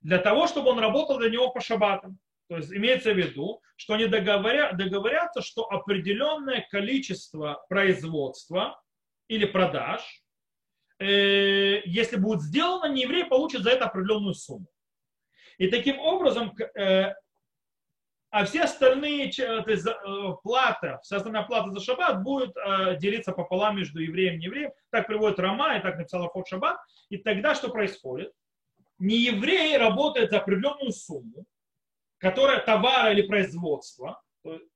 для 0.00 0.18
того, 0.18 0.46
чтобы 0.46 0.70
он 0.70 0.78
работал 0.78 1.18
для 1.18 1.30
него 1.30 1.50
по 1.50 1.60
шабатам. 1.60 2.18
То 2.50 2.56
есть 2.56 2.72
имеется 2.72 3.12
в 3.12 3.16
виду, 3.16 3.62
что 3.76 3.94
они 3.94 4.06
договоря, 4.06 4.72
договорятся, 4.72 5.40
что 5.40 5.70
определенное 5.70 6.66
количество 6.68 7.64
производства 7.68 8.82
или 9.28 9.44
продаж, 9.44 10.00
э, 10.98 11.80
если 11.84 12.16
будет 12.16 12.42
сделано, 12.42 12.92
не 12.92 13.02
еврей 13.02 13.24
получит 13.24 13.62
за 13.62 13.70
это 13.70 13.84
определенную 13.84 14.34
сумму. 14.34 14.66
И 15.58 15.68
таким 15.68 16.00
образом 16.00 16.52
э, 16.74 17.14
а 18.30 18.44
все 18.44 18.62
остальные 18.62 19.30
то 19.30 19.70
есть, 19.70 19.86
э, 19.86 19.92
плата, 20.42 20.98
вся 21.04 21.18
остальная 21.18 21.44
плата 21.44 21.70
за 21.70 21.78
шаббат 21.78 22.24
будет 22.24 22.56
э, 22.56 22.96
делиться 22.96 23.30
пополам 23.30 23.76
между 23.76 24.00
евреем 24.00 24.34
и 24.34 24.38
неевреем. 24.38 24.72
Так 24.90 25.06
приводит 25.06 25.38
Рома, 25.38 25.76
и 25.76 25.82
так 25.82 25.98
написал 25.98 26.24
Афот 26.24 26.48
Шаббат. 26.48 26.78
И 27.10 27.16
тогда 27.18 27.54
что 27.54 27.68
происходит? 27.68 28.32
Не 28.98 29.18
еврей 29.18 29.76
работает 29.78 30.30
за 30.30 30.38
определенную 30.38 30.90
сумму, 30.90 31.46
которая 32.20 32.60
товара 32.60 33.12
или 33.12 33.22
производства, 33.22 34.22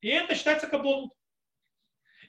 и 0.00 0.08
это 0.08 0.34
считается 0.34 0.66
каблонут. 0.66 1.12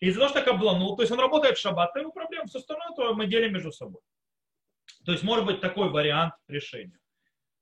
Из-за 0.02 0.20
того, 0.20 0.30
что 0.30 0.42
кабланут, 0.42 0.98
то 0.98 1.04
есть 1.04 1.12
он 1.12 1.20
работает 1.20 1.58
в 1.58 1.62
шаббат, 1.62 1.94
то 1.94 2.00
ему 2.00 2.12
проблем, 2.12 2.46
все 2.48 2.60
остальное 2.60 2.90
то 2.96 3.14
мы 3.14 3.28
делим 3.28 3.54
между 3.54 3.72
собой. 3.72 4.02
То 5.06 5.14
есть 5.14 5.24
может 5.24 5.46
быть 5.46 5.62
такой 5.62 5.90
вариант 5.90 6.34
решения. 6.48 7.00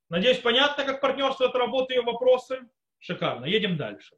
Надеюсь, 0.10 0.40
понятно, 0.40 0.84
как 0.84 1.00
партнерство 1.00 1.46
это 1.46 1.58
работает 1.58 2.02
и 2.02 2.06
вопросы. 2.06 2.68
Шикарно. 3.00 3.46
Едем 3.46 3.78
дальше. 3.78 4.16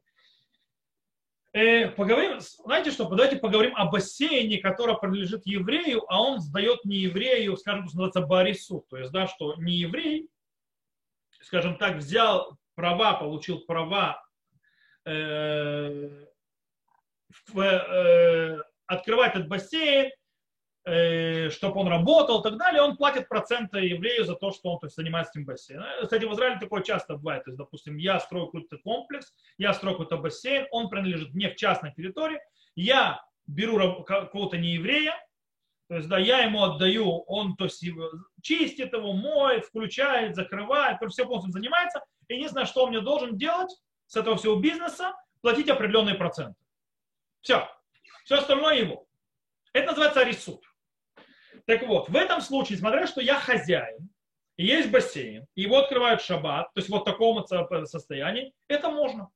Э, 1.52 1.88
поговорим, 1.88 2.38
знаете 2.40 2.90
что, 2.90 3.08
давайте 3.08 3.36
поговорим 3.36 3.74
о 3.76 3.86
бассейне, 3.86 4.58
который 4.58 4.96
принадлежит 4.96 5.46
еврею, 5.46 6.04
а 6.08 6.20
он 6.20 6.40
сдает 6.40 6.84
не 6.84 6.98
еврею, 6.98 7.56
скажем, 7.56 7.88
что 7.88 7.96
называется 7.98 8.20
барису. 8.20 8.86
То 8.88 8.98
есть, 8.98 9.10
да, 9.12 9.26
что 9.26 9.54
не 9.56 9.74
еврей, 9.74 10.28
скажем 11.40 11.78
так, 11.78 11.96
взял 11.96 12.58
права, 12.76 13.14
получил 13.14 13.66
права 13.66 14.24
э, 15.04 16.08
в, 17.48 17.60
э, 17.60 18.62
открывать 18.86 19.34
этот 19.34 19.48
бассейн, 19.48 20.12
Э, 20.88 21.50
чтобы 21.50 21.80
он 21.80 21.88
работал 21.88 22.38
и 22.38 22.42
так 22.44 22.56
далее, 22.58 22.80
он 22.80 22.96
платит 22.96 23.28
проценты 23.28 23.80
еврею 23.80 24.24
за 24.24 24.36
то, 24.36 24.52
что 24.52 24.70
он 24.70 24.78
то 24.78 24.86
есть, 24.86 24.94
занимается 24.94 25.32
этим 25.32 25.44
бассейном. 25.44 25.84
Э, 25.84 26.04
кстати, 26.04 26.24
в 26.24 26.32
Израиле 26.32 26.60
такое 26.60 26.82
часто 26.82 27.16
бывает. 27.16 27.42
То 27.42 27.50
есть, 27.50 27.58
допустим, 27.58 27.96
я 27.96 28.20
строю 28.20 28.46
какой-то 28.46 28.78
комплекс, 28.78 29.34
я 29.58 29.74
строю 29.74 29.96
какой-то 29.96 30.18
бассейн, 30.18 30.68
он 30.70 30.88
принадлежит 30.88 31.34
мне 31.34 31.50
в 31.50 31.56
частной 31.56 31.92
территории, 31.92 32.38
я 32.76 33.20
беру 33.48 34.04
какого-то 34.04 34.58
нееврея, 34.58 35.16
то 35.88 35.96
есть, 35.96 36.08
да, 36.08 36.18
я 36.18 36.40
ему 36.40 36.64
отдаю, 36.64 37.20
он 37.26 37.56
то 37.56 37.64
есть, 37.64 37.84
чистит 38.42 38.92
его, 38.92 39.12
моет, 39.12 39.64
включает, 39.64 40.34
закрывает, 40.34 40.98
то 40.98 41.08
все 41.08 41.24
полностью 41.24 41.52
занимается, 41.52 42.04
и 42.28 42.38
не 42.38 42.48
знаю, 42.48 42.66
что 42.66 42.84
он 42.84 42.90
мне 42.90 43.00
должен 43.00 43.36
делать 43.36 43.70
с 44.06 44.16
этого 44.16 44.36
всего 44.36 44.56
бизнеса, 44.56 45.14
платить 45.42 45.68
определенные 45.68 46.16
проценты. 46.16 46.58
Все. 47.40 47.68
Все 48.24 48.36
остальное 48.36 48.76
его. 48.76 49.06
Это 49.72 49.88
называется 49.88 50.20
арисут. 50.20 50.64
Так 51.66 51.86
вот, 51.86 52.08
в 52.08 52.16
этом 52.16 52.40
случае, 52.40 52.78
смотря 52.78 53.06
что 53.06 53.20
я 53.20 53.38
хозяин, 53.38 54.10
и 54.56 54.64
есть 54.64 54.90
бассейн, 54.90 55.46
и 55.54 55.62
его 55.62 55.78
открывают 55.78 56.22
шаббат, 56.22 56.72
то 56.72 56.80
есть 56.80 56.88
вот 56.88 57.02
в 57.02 57.04
таком 57.04 57.46
состоянии, 57.86 58.52
это 58.68 58.90
можно. 58.90 59.30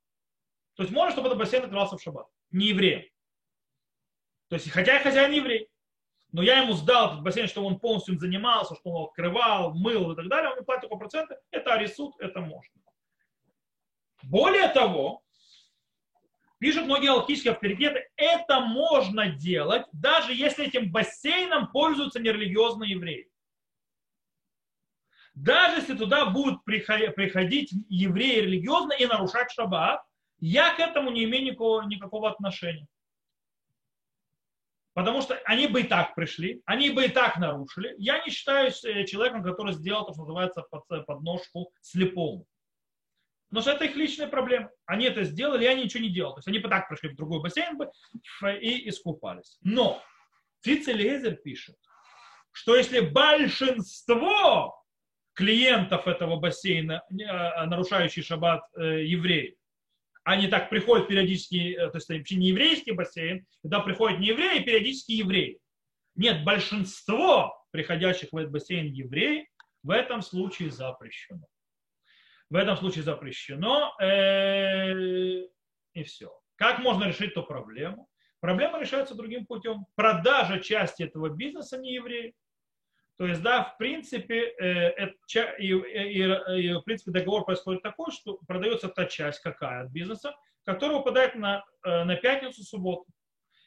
То 0.75 0.83
есть 0.83 0.93
можно, 0.93 1.11
чтобы 1.11 1.27
этот 1.27 1.39
бассейн 1.39 1.63
открывался 1.63 1.97
в 1.97 2.01
шаббат. 2.01 2.27
Не 2.49 2.67
еврей. 2.67 3.13
То 4.49 4.55
есть, 4.55 4.69
хотя 4.69 4.95
я 4.95 4.99
хозяин 4.99 5.31
еврей, 5.31 5.69
но 6.31 6.41
я 6.41 6.61
ему 6.61 6.73
сдал 6.73 7.09
этот 7.09 7.23
бассейн, 7.23 7.47
чтобы 7.47 7.67
он 7.67 7.79
полностью 7.79 8.15
им 8.15 8.19
занимался, 8.19 8.75
что 8.75 8.89
он 8.89 9.07
открывал, 9.07 9.73
мыл 9.73 10.11
и 10.11 10.15
так 10.15 10.27
далее, 10.27 10.49
он 10.49 10.55
мне 10.55 10.65
платит 10.65 10.83
только 10.83 10.97
проценты, 10.97 11.37
это 11.51 11.73
арисут, 11.73 12.15
это 12.19 12.39
можно. 12.39 12.73
Более 14.23 14.69
того, 14.69 15.23
пишут 16.59 16.85
многие 16.85 17.09
алхимические 17.09 17.53
авторитеты, 17.53 18.09
это 18.15 18.61
можно 18.61 19.29
делать, 19.29 19.85
даже 19.91 20.33
если 20.33 20.67
этим 20.67 20.91
бассейном 20.91 21.71
пользуются 21.71 22.19
нерелигиозные 22.19 22.91
евреи. 22.91 23.27
Даже 25.33 25.77
если 25.77 25.97
туда 25.97 26.25
будут 26.25 26.63
приходить 26.65 27.73
евреи 27.89 28.41
религиозно 28.41 28.93
и 28.93 29.05
нарушать 29.05 29.51
шаббат, 29.51 30.01
я 30.39 30.73
к 30.73 30.79
этому 30.79 31.09
не 31.09 31.23
имею 31.23 31.45
никакого, 31.45 31.81
никакого 31.83 32.29
отношения. 32.29 32.87
Потому 34.93 35.21
что 35.21 35.35
они 35.45 35.67
бы 35.67 35.81
и 35.81 35.83
так 35.87 36.15
пришли, 36.15 36.61
они 36.65 36.89
бы 36.89 37.05
и 37.05 37.09
так 37.09 37.37
нарушили. 37.37 37.95
Я 37.97 38.23
не 38.23 38.29
считаю 38.29 38.69
э, 38.69 39.05
человеком, 39.05 39.41
который 39.41 39.73
сделал 39.73 40.05
то, 40.05 40.13
что 40.13 40.23
называется 40.23 40.63
подножку 41.07 41.71
слепому. 41.81 42.45
Потому 43.49 43.61
что 43.61 43.71
это 43.71 43.85
их 43.85 43.95
личная 43.95 44.27
проблема. 44.27 44.69
Они 44.85 45.05
это 45.05 45.23
сделали, 45.23 45.65
они 45.65 45.83
ничего 45.83 46.03
не 46.03 46.09
делали. 46.09 46.33
То 46.33 46.39
есть 46.39 46.47
они 46.47 46.59
бы 46.59 46.69
так 46.69 46.89
пришли 46.89 47.09
в 47.09 47.15
другой 47.15 47.41
бассейн 47.41 47.77
бы 47.77 47.89
и 48.61 48.89
искупались. 48.89 49.57
Но 49.61 50.01
Цицелезер 50.61 51.35
пишет, 51.35 51.75
что 52.51 52.75
если 52.75 52.99
большинство 52.99 54.81
клиентов 55.33 56.07
этого 56.07 56.35
бассейна, 56.37 57.03
э, 57.09 57.65
нарушающий 57.65 58.23
шаббат 58.23 58.63
э, 58.75 59.05
евреи, 59.05 59.57
они 60.23 60.47
так 60.47 60.69
приходят 60.69 61.07
периодически, 61.07 61.73
э, 61.73 61.89
то 61.89 61.97
есть 61.97 62.09
вообще 62.09 62.35
не 62.35 62.49
еврейский 62.49 62.91
бассейн, 62.91 63.45
когда 63.61 63.79
приходят 63.79 64.19
не 64.19 64.27
евреи, 64.27 64.63
периодически 64.63 65.13
евреи. 65.13 65.59
Нет, 66.15 66.43
большинство 66.43 67.65
приходящих 67.71 68.29
в 68.31 68.37
этот 68.37 68.51
бассейн 68.51 68.85
евреи 68.87 69.49
в 69.83 69.91
этом 69.91 70.21
случае 70.21 70.69
запрещено. 70.69 71.47
В 72.49 72.55
этом 72.55 72.77
случае 72.77 73.03
запрещено. 73.03 73.95
Э, 73.99 74.93
и 75.93 76.03
все. 76.03 76.31
Как 76.55 76.79
можно 76.79 77.05
решить 77.05 77.31
эту 77.31 77.43
проблему? 77.43 78.07
Проблема 78.39 78.79
решается 78.79 79.15
другим 79.15 79.45
путем. 79.45 79.85
Продажа 79.95 80.59
части 80.59 81.03
этого 81.03 81.29
бизнеса 81.29 81.77
не 81.77 81.93
евреев. 81.93 82.33
То 83.17 83.27
есть, 83.27 83.41
да, 83.41 83.63
в 83.63 83.77
принципе, 83.77 84.53
э, 84.59 85.09
и, 85.59 85.67
и, 85.67 86.23
и, 86.23 86.73
в 86.73 86.81
принципе 86.81 87.11
договор 87.11 87.45
происходит 87.45 87.83
такой, 87.83 88.11
что 88.11 88.39
продается 88.47 88.89
та 88.89 89.05
часть 89.05 89.41
какая 89.41 89.85
от 89.85 89.91
бизнеса, 89.91 90.35
которая 90.63 90.97
выпадает 90.97 91.35
на, 91.35 91.63
э, 91.83 92.03
на 92.03 92.15
пятницу, 92.15 92.63
субботу. 92.63 93.05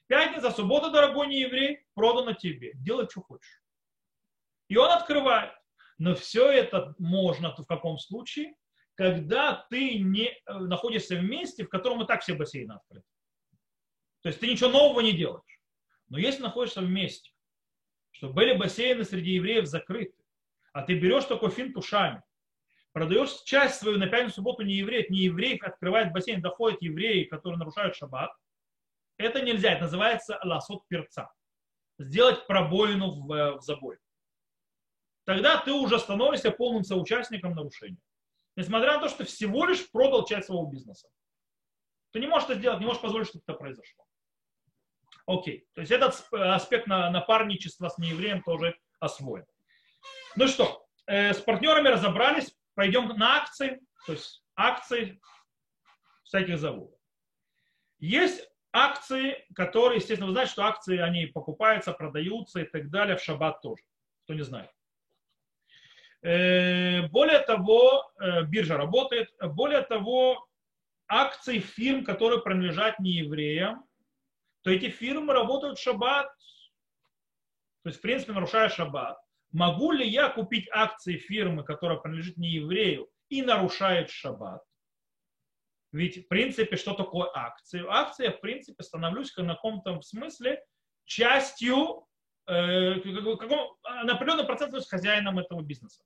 Пятница, 0.07 0.51
суббота, 0.51 0.91
дорогой 0.91 1.29
не 1.29 1.41
еврей, 1.41 1.87
продано 1.95 2.33
тебе. 2.33 2.73
Делай, 2.75 3.09
что 3.09 3.23
хочешь. 3.23 3.63
И 4.69 4.77
он 4.77 4.91
открывает. 4.91 5.53
Но 5.99 6.15
все 6.15 6.51
это 6.51 6.95
можно 6.99 7.55
в 7.55 7.67
каком 7.67 7.99
случае? 7.99 8.55
когда 8.95 9.67
ты 9.71 9.99
не 9.99 10.29
э, 10.29 10.35
находишься 10.47 11.17
в 11.17 11.25
месте, 11.25 11.65
в 11.65 11.69
котором 11.69 12.03
и 12.03 12.07
так 12.07 12.23
все 12.23 12.35
бассейны 12.35 12.73
открыты. 12.73 13.07
То 14.23 14.29
есть 14.29 14.41
ты 14.41 14.47
ничего 14.47 14.71
нового 14.71 15.01
не 15.01 15.13
делаешь. 15.13 15.61
Но 16.09 16.19
если 16.19 16.43
находишься 16.43 16.81
в 16.81 16.89
месте, 16.89 17.31
что 18.15 18.29
были 18.29 18.57
бассейны 18.57 19.05
среди 19.05 19.33
евреев 19.33 19.67
закрыты, 19.67 20.17
а 20.73 20.83
ты 20.83 20.99
берешь 20.99 21.25
такой 21.25 21.51
финт 21.51 21.77
ушами, 21.77 22.23
продаешь 22.93 23.43
часть 23.43 23.81
свою 23.81 23.99
на 23.99 24.07
пятницу, 24.07 24.37
субботу 24.37 24.63
не 24.63 24.75
евреев, 24.75 25.11
не 25.11 25.19
евреев 25.19 25.63
открывает 25.63 26.13
бассейн, 26.13 26.41
доходят 26.41 26.81
евреи, 26.81 27.25
которые 27.25 27.59
нарушают 27.59 27.97
шаббат, 27.97 28.31
это 29.19 29.43
нельзя, 29.43 29.73
это 29.73 29.83
называется 29.83 30.41
ласот 30.45 30.87
перца. 30.89 31.31
сделать 31.99 32.47
пробоину 32.47 33.27
в, 33.27 33.59
в 33.59 33.61
забой. 33.63 33.99
Тогда 35.25 35.61
ты 35.61 35.73
уже 35.73 35.99
становишься 35.99 36.51
полным 36.51 36.85
соучастником 36.85 37.55
нарушения. 37.55 38.01
Несмотря 38.57 38.95
на 38.95 39.01
то, 39.01 39.09
что 39.09 39.19
ты 39.19 39.25
всего 39.25 39.67
лишь 39.67 39.91
продал 39.91 40.27
часть 40.27 40.47
своего 40.47 40.67
бизнеса. 40.67 41.09
Ты 42.13 42.21
не 42.21 42.27
можешь 42.27 42.49
это 42.49 42.59
сделать, 42.59 42.79
не 42.79 42.87
можешь 42.87 43.03
позволить, 43.03 43.29
чтобы 43.29 43.43
это 43.47 43.59
произошло. 43.59 44.04
Окей. 45.27 45.67
То 45.75 45.81
есть 45.81 45.93
этот 45.93 46.27
аспект 46.33 46.87
напарничества 46.87 47.89
с 47.89 47.99
неевреем 47.99 48.43
тоже 48.43 48.77
освоен. 49.01 49.47
Ну 50.37 50.49
что, 50.49 50.87
э, 51.07 51.33
с 51.33 51.41
партнерами 51.41 51.89
разобрались, 51.89 52.55
пойдем 52.75 53.09
на 53.09 53.37
акции, 53.39 53.81
то 54.07 54.13
есть 54.13 54.45
акции 54.57 55.21
всяких 56.25 56.59
заводов. 56.59 56.99
Есть 57.99 58.49
акции, 58.73 59.47
которые, 59.55 59.99
естественно, 59.99 60.27
вы 60.27 60.33
знаете, 60.33 60.53
что 60.53 60.65
акции, 60.65 60.99
они 60.99 61.27
покупаются, 61.27 61.93
продаются 61.93 62.61
и 62.61 62.65
так 62.65 62.91
далее, 62.91 63.17
в 63.17 63.23
шаббат 63.23 63.63
тоже, 63.63 63.83
кто 64.25 64.35
не 64.35 64.43
знает. 64.43 64.71
Э, 66.23 67.07
более 67.09 67.39
того, 67.41 68.13
э, 68.19 68.43
биржа 68.45 68.77
работает, 68.77 69.33
более 69.41 69.83
того, 69.83 70.47
акции 71.07 71.61
фирм, 71.61 72.05
которые 72.05 72.43
принадлежат 72.43 72.99
не 72.99 73.13
евреям, 73.13 73.85
то 74.65 74.71
эти 74.71 74.89
фирмы 74.89 75.35
работают 75.35 75.79
в 75.79 75.83
шаббат, 75.83 76.27
то 77.83 77.91
есть, 77.91 77.99
в 77.99 78.03
принципе, 78.03 78.33
нарушая 78.33 78.71
шаббат. 78.71 79.19
Могу 79.53 79.93
ли 79.93 80.09
я 80.09 80.31
купить 80.31 80.69
акции 80.73 81.19
фирмы, 81.19 81.65
которая 81.65 81.99
принадлежит 81.99 82.39
не 82.39 82.49
еврею 82.49 83.11
и 83.29 83.43
нарушает 83.43 84.11
шаббат? 84.11 84.65
Ведь, 85.93 86.25
в 86.25 86.29
принципе, 86.29 86.77
что 86.77 86.95
такое 86.95 87.31
акции? 87.35 87.85
Акция, 87.87 88.33
в 88.33 88.41
принципе, 88.41 88.83
становлюсь 88.83 89.31
в 89.31 89.37
каком-то 89.37 90.01
смысле 90.01 90.65
частью, 91.05 92.07
э, 92.47 93.01
каком, 93.01 93.77
на 93.85 94.15
определенный 94.15 94.47
процент 94.47 94.71
становлюсь 94.71 94.89
хозяином 94.89 95.39
этого 95.39 95.61
бизнеса. 95.61 96.03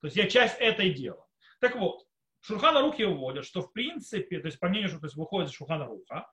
То 0.00 0.08
есть 0.08 0.16
я 0.16 0.28
часть 0.28 0.58
этой 0.58 0.92
дела. 0.92 1.24
Так 1.60 1.76
вот, 1.76 2.04
Шурхана 2.40 2.80
Рухи 2.80 3.04
вводят, 3.04 3.46
что 3.46 3.62
в 3.62 3.72
принципе, 3.72 4.40
то 4.40 4.46
есть 4.46 4.58
по 4.58 4.68
мнению, 4.68 4.90
что 4.90 4.98
то 4.98 5.06
есть 5.06 5.16
выходит 5.16 5.48
из 5.48 5.54
Шурхана 5.54 5.86
Руха, 5.86 6.28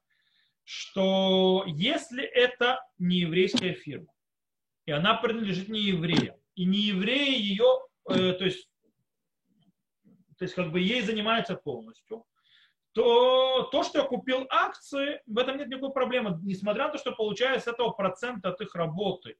что 0.64 1.64
если 1.66 2.22
это 2.22 2.80
не 2.98 3.20
еврейская 3.20 3.74
фирма, 3.74 4.12
и 4.86 4.92
она 4.92 5.14
принадлежит 5.14 5.68
не 5.68 5.80
евреям, 5.80 6.36
и 6.54 6.64
не 6.64 6.78
евреи 6.78 7.40
ее, 7.40 7.80
э, 8.08 8.32
то 8.32 8.44
есть, 8.44 8.68
то 10.38 10.44
есть 10.44 10.54
как 10.54 10.72
бы 10.72 10.80
ей 10.80 11.02
занимаются 11.02 11.54
полностью, 11.54 12.24
то 12.92 13.68
то, 13.72 13.82
что 13.82 14.00
я 14.00 14.04
купил 14.04 14.46
акции, 14.50 15.22
в 15.26 15.38
этом 15.38 15.56
нет 15.56 15.68
никакой 15.68 15.92
проблемы. 15.92 16.38
Несмотря 16.42 16.86
на 16.86 16.92
то, 16.92 16.98
что 16.98 17.12
получаю 17.12 17.58
с 17.58 17.66
этого 17.66 17.90
процент 17.90 18.44
от 18.44 18.60
их 18.60 18.74
работы, 18.74 19.36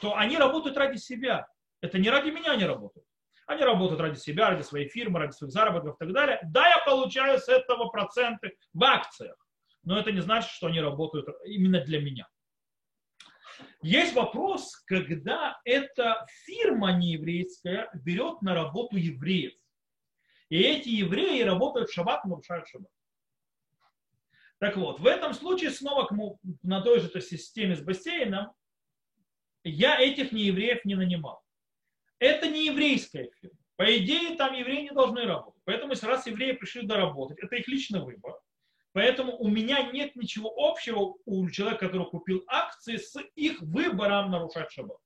то 0.00 0.16
они 0.16 0.36
работают 0.36 0.76
ради 0.76 0.96
себя. 0.96 1.46
Это 1.80 1.98
не 1.98 2.10
ради 2.10 2.30
меня 2.30 2.52
они 2.52 2.64
работают. 2.64 3.06
Они 3.46 3.62
работают 3.62 4.00
ради 4.00 4.18
себя, 4.18 4.50
ради 4.50 4.62
своей 4.62 4.88
фирмы, 4.88 5.20
ради 5.20 5.32
своих 5.32 5.52
заработков 5.52 5.96
и 5.96 5.98
так 5.98 6.12
далее. 6.12 6.40
Да, 6.44 6.66
я 6.66 6.78
получаю 6.84 7.38
с 7.38 7.48
этого 7.48 7.88
проценты 7.90 8.56
в 8.72 8.82
акциях, 8.82 9.36
но 9.84 9.98
это 9.98 10.12
не 10.12 10.20
значит, 10.20 10.50
что 10.50 10.66
они 10.66 10.80
работают 10.80 11.28
именно 11.44 11.80
для 11.80 12.00
меня. 12.00 12.28
Есть 13.82 14.14
вопрос, 14.14 14.76
когда 14.86 15.60
эта 15.64 16.26
фирма 16.44 16.92
нееврейская 16.96 17.90
берет 17.94 18.42
на 18.42 18.54
работу 18.54 18.96
евреев. 18.96 19.52
И 20.48 20.60
эти 20.60 20.88
евреи 20.88 21.42
работают 21.42 21.90
в 21.90 21.92
шаббат, 21.92 22.24
нарушают 22.24 22.68
шаббат. 22.68 22.90
Так 24.58 24.76
вот, 24.76 25.00
в 25.00 25.06
этом 25.06 25.34
случае 25.34 25.70
снова 25.70 26.08
на 26.62 26.80
той 26.80 27.00
же 27.00 27.20
системе 27.20 27.76
с 27.76 27.82
бассейном 27.82 28.52
я 29.62 30.00
этих 30.00 30.32
неевреев 30.32 30.84
не 30.84 30.94
нанимал. 30.94 31.42
Это 32.18 32.48
не 32.48 32.66
еврейская 32.66 33.30
фирма. 33.40 33.58
По 33.76 33.98
идее, 33.98 34.36
там 34.36 34.54
евреи 34.54 34.82
не 34.82 34.92
должны 34.92 35.24
работать. 35.24 35.60
Поэтому, 35.64 35.92
если 35.92 36.06
раз 36.06 36.26
евреи 36.26 36.52
пришли 36.52 36.86
доработать, 36.86 37.38
это 37.40 37.56
их 37.56 37.66
личный 37.66 38.00
выбор. 38.00 38.34
Поэтому 38.94 39.36
у 39.36 39.48
меня 39.48 39.90
нет 39.90 40.14
ничего 40.14 40.54
общего 40.56 41.16
у 41.24 41.50
человека, 41.50 41.86
который 41.86 42.08
купил 42.08 42.44
акции, 42.46 42.96
с 42.96 43.20
их 43.34 43.60
выбором 43.60 44.30
нарушать 44.30 44.70
шаббат. 44.70 44.98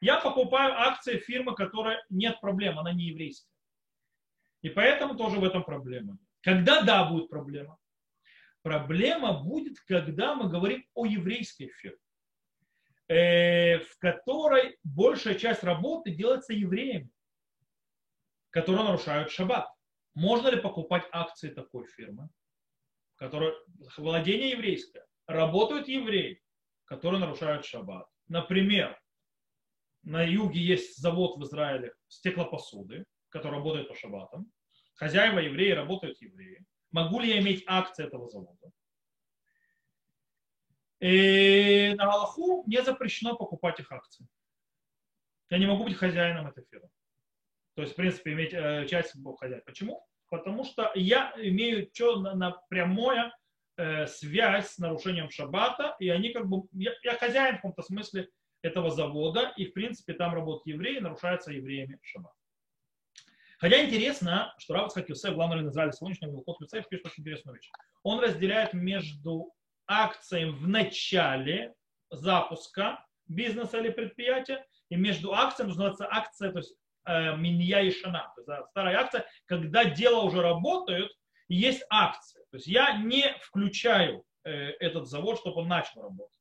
Я 0.00 0.18
покупаю 0.18 0.72
акции 0.72 1.18
фирмы, 1.18 1.54
которая 1.54 2.02
нет 2.08 2.40
проблем, 2.40 2.78
она 2.78 2.94
не 2.94 3.08
еврейская. 3.08 3.52
И 4.62 4.70
поэтому 4.70 5.14
тоже 5.14 5.38
в 5.38 5.44
этом 5.44 5.62
проблема. 5.62 6.16
Когда 6.40 6.80
да, 6.80 7.04
будет 7.04 7.28
проблема? 7.28 7.76
Проблема 8.62 9.42
будет, 9.42 9.78
когда 9.80 10.34
мы 10.34 10.48
говорим 10.48 10.82
о 10.94 11.04
еврейской 11.04 11.68
фирме. 11.68 11.98
Э, 13.08 13.80
в 13.80 13.98
которой 13.98 14.78
большая 14.84 15.34
часть 15.34 15.64
работы 15.64 16.12
делается 16.12 16.54
евреями, 16.54 17.10
которые 18.48 18.84
нарушают 18.84 19.30
шаббат. 19.30 19.68
Можно 20.14 20.48
ли 20.48 20.58
покупать 20.58 21.06
акции 21.12 21.50
такой 21.50 21.86
фирмы, 21.86 22.30
которая 23.20 23.54
владение 23.98 24.50
еврейское, 24.50 25.06
работают 25.26 25.88
евреи, 25.88 26.42
которые 26.86 27.20
нарушают 27.20 27.66
шаббат. 27.66 28.08
Например, 28.28 28.98
на 30.02 30.22
юге 30.22 30.58
есть 30.58 30.96
завод 30.96 31.36
в 31.36 31.44
Израиле 31.44 31.92
стеклопосуды, 32.08 33.04
который 33.28 33.56
работает 33.56 33.88
по 33.88 33.94
шаббатам. 33.94 34.50
Хозяева 34.94 35.38
евреи 35.38 35.72
работают 35.72 36.20
евреи. 36.22 36.64
Могу 36.92 37.20
ли 37.20 37.28
я 37.28 37.40
иметь 37.40 37.62
акции 37.66 38.06
этого 38.06 38.26
завода? 38.30 38.72
И 41.00 41.94
на 41.96 42.06
Галаху 42.06 42.64
не 42.66 42.82
запрещено 42.82 43.36
покупать 43.36 43.80
их 43.80 43.92
акции. 43.92 44.26
Я 45.50 45.58
не 45.58 45.66
могу 45.66 45.84
быть 45.84 45.96
хозяином 45.96 46.46
этой 46.46 46.64
фирмы. 46.70 46.88
То 47.74 47.82
есть, 47.82 47.92
в 47.92 47.96
принципе, 47.96 48.32
иметь 48.32 48.54
э, 48.54 48.86
часть 48.88 49.12
хозяина. 49.38 49.62
Почему? 49.66 50.06
Потому 50.30 50.64
что 50.64 50.90
я 50.94 51.34
имею 51.36 51.90
что 51.92 52.20
на, 52.20 52.34
на 52.34 52.52
прямое 52.68 53.36
э, 53.76 54.06
связь 54.06 54.70
с 54.70 54.78
нарушением 54.78 55.30
шаббата, 55.30 55.96
и 55.98 56.08
они 56.08 56.30
как 56.30 56.48
бы, 56.48 56.62
я, 56.72 56.92
я 57.02 57.18
хозяин 57.18 57.54
в 57.54 57.56
каком-то 57.56 57.82
смысле 57.82 58.28
этого 58.62 58.90
завода, 58.90 59.52
и 59.56 59.66
в 59.66 59.72
принципе 59.72 60.14
там 60.14 60.34
работают 60.34 60.66
евреи, 60.66 61.00
нарушается 61.00 61.52
евреями 61.52 61.98
шаббат. 62.02 62.32
Хотя 63.58 63.84
интересно, 63.84 64.54
что 64.58 64.74
Рав 64.74 64.96
Юсеф, 64.96 65.34
главный 65.34 65.56
раввин 65.56 65.70
Израиля 65.70 65.92
сегодняшнего, 65.92 66.30
Вилхот 66.30 66.60
Юсеф, 66.60 66.88
пишет 66.88 67.06
очень 67.06 67.22
интересную 67.22 67.56
вещь. 67.56 67.70
Он 68.02 68.20
разделяет 68.20 68.72
между 68.72 69.52
акциям 69.86 70.56
в 70.56 70.66
начале 70.66 71.74
запуска 72.10 73.04
бизнеса 73.26 73.78
или 73.78 73.90
предприятия, 73.90 74.64
и 74.88 74.96
между 74.96 75.34
акциями 75.34 75.68
называется 75.68 76.08
акция, 76.10 76.52
то 76.52 76.58
есть 76.58 76.74
минья 77.06 77.80
и 77.80 77.90
шана, 77.90 78.32
то 78.36 78.40
есть 78.42 78.70
старая 78.70 78.98
акция, 78.98 79.26
когда 79.46 79.84
дело 79.84 80.20
уже 80.22 80.42
работает, 80.42 81.10
и 81.48 81.56
есть 81.56 81.82
акция. 81.90 82.44
То 82.50 82.56
есть 82.56 82.66
я 82.68 82.96
не 82.98 83.34
включаю 83.42 84.24
э, 84.44 84.50
этот 84.78 85.08
завод, 85.08 85.38
чтобы 85.38 85.62
он 85.62 85.68
начал 85.68 86.02
работать. 86.02 86.38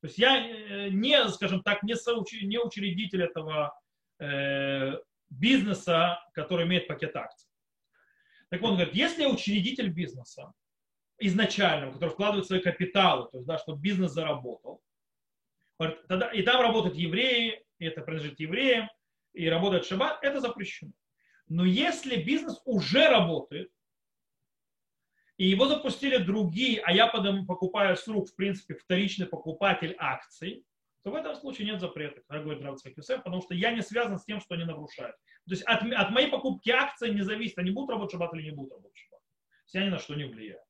То 0.00 0.06
есть 0.06 0.18
я 0.18 0.36
э, 0.36 0.88
не, 0.90 1.28
скажем 1.30 1.62
так, 1.62 1.82
не, 1.82 1.96
соуч... 1.96 2.32
не 2.42 2.58
учредитель 2.58 3.22
этого 3.22 3.74
э, 4.18 4.98
бизнеса, 5.30 6.20
который 6.34 6.66
имеет 6.66 6.88
пакет 6.88 7.16
акций. 7.16 7.48
Так 8.50 8.62
он 8.62 8.74
говорит, 8.74 8.94
если 8.94 9.22
я 9.22 9.30
учредитель 9.30 9.88
бизнеса, 9.88 10.52
изначального, 11.18 11.92
который 11.92 12.10
вкладывает 12.10 12.46
свои 12.46 12.60
капиталы, 12.60 13.28
то 13.30 13.38
есть, 13.38 13.46
да, 13.46 13.58
чтобы 13.58 13.80
бизнес 13.80 14.10
заработал. 14.12 14.82
Тогда, 15.78 16.30
и 16.32 16.42
там 16.42 16.60
работают 16.60 16.96
евреи, 16.96 17.64
и 17.78 17.86
это 17.86 18.02
принадлежит 18.02 18.40
евреям, 18.40 18.90
и 19.32 19.48
работает 19.48 19.84
шаббат, 19.84 20.18
это 20.22 20.40
запрещено. 20.40 20.92
Но 21.48 21.64
если 21.64 22.22
бизнес 22.22 22.60
уже 22.64 23.08
работает, 23.08 23.70
и 25.36 25.46
его 25.46 25.66
запустили 25.66 26.18
другие, 26.18 26.80
а 26.80 26.92
я 26.92 27.06
потом 27.06 27.46
покупаю 27.46 27.96
с 27.96 28.06
рук, 28.06 28.28
в 28.28 28.36
принципе, 28.36 28.74
вторичный 28.74 29.26
покупатель 29.26 29.96
акций, 29.98 30.66
то 31.02 31.10
в 31.10 31.14
этом 31.14 31.34
случае 31.34 31.66
нет 31.66 31.80
запрета, 31.80 32.20
как 32.28 32.42
говорит 32.44 32.62
Равцвак 32.62 32.96
Юсеф, 32.96 33.22
потому 33.22 33.40
что 33.40 33.54
я 33.54 33.72
не 33.72 33.82
связан 33.82 34.18
с 34.18 34.24
тем, 34.24 34.40
что 34.40 34.54
они 34.54 34.64
нарушают. 34.64 35.16
То 35.46 35.52
есть 35.52 35.62
от, 35.62 35.82
от 35.82 36.10
моей 36.10 36.28
покупки 36.28 36.70
акций 36.70 37.14
не 37.14 37.22
зависит, 37.22 37.58
они 37.58 37.70
будут 37.70 37.90
работать 37.90 38.12
шаббат 38.12 38.34
или 38.34 38.42
не 38.42 38.50
будут 38.50 38.72
работать 38.72 38.98
шаббат. 38.98 39.20
То 39.20 39.64
есть 39.64 39.74
я 39.74 39.90
на 39.90 39.98
что 39.98 40.14
не 40.14 40.24
влияю. 40.24 40.60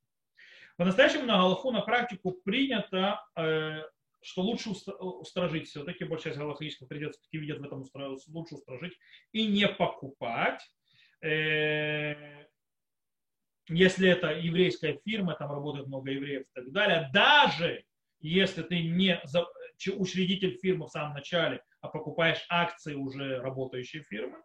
По-настоящему 0.76 1.26
на 1.26 1.36
Галаху, 1.36 1.72
на 1.72 1.80
практику 1.80 2.32
принято, 2.44 3.22
э, 3.36 3.82
что 4.22 4.42
лучше 4.42 4.70
устражить 4.70 5.68
все-таки, 5.68 6.04
большая 6.04 6.32
часть 6.32 6.38
галахических 6.38 6.88
придется 6.88 7.20
видят 7.38 7.58
в 7.58 7.64
этом 7.64 7.84
лучше 8.28 8.54
устражить 8.54 8.98
и 9.32 9.46
не 9.46 9.68
покупать. 9.68 10.62
Э, 11.22 12.44
если 13.68 14.08
это 14.08 14.32
еврейская 14.32 14.98
фирма, 15.04 15.34
там 15.34 15.52
работает 15.52 15.86
много 15.86 16.10
евреев 16.10 16.42
и 16.42 16.52
так 16.54 16.72
далее, 16.72 17.08
даже 17.12 17.84
если 18.20 18.62
ты 18.62 18.82
не 18.82 19.20
учредитель 19.96 20.58
фирмы 20.58 20.86
в 20.86 20.90
самом 20.90 21.14
начале, 21.14 21.62
а 21.80 21.88
покупаешь 21.88 22.44
акции 22.48 22.94
уже 22.94 23.38
работающей 23.40 24.02
фирмы, 24.02 24.38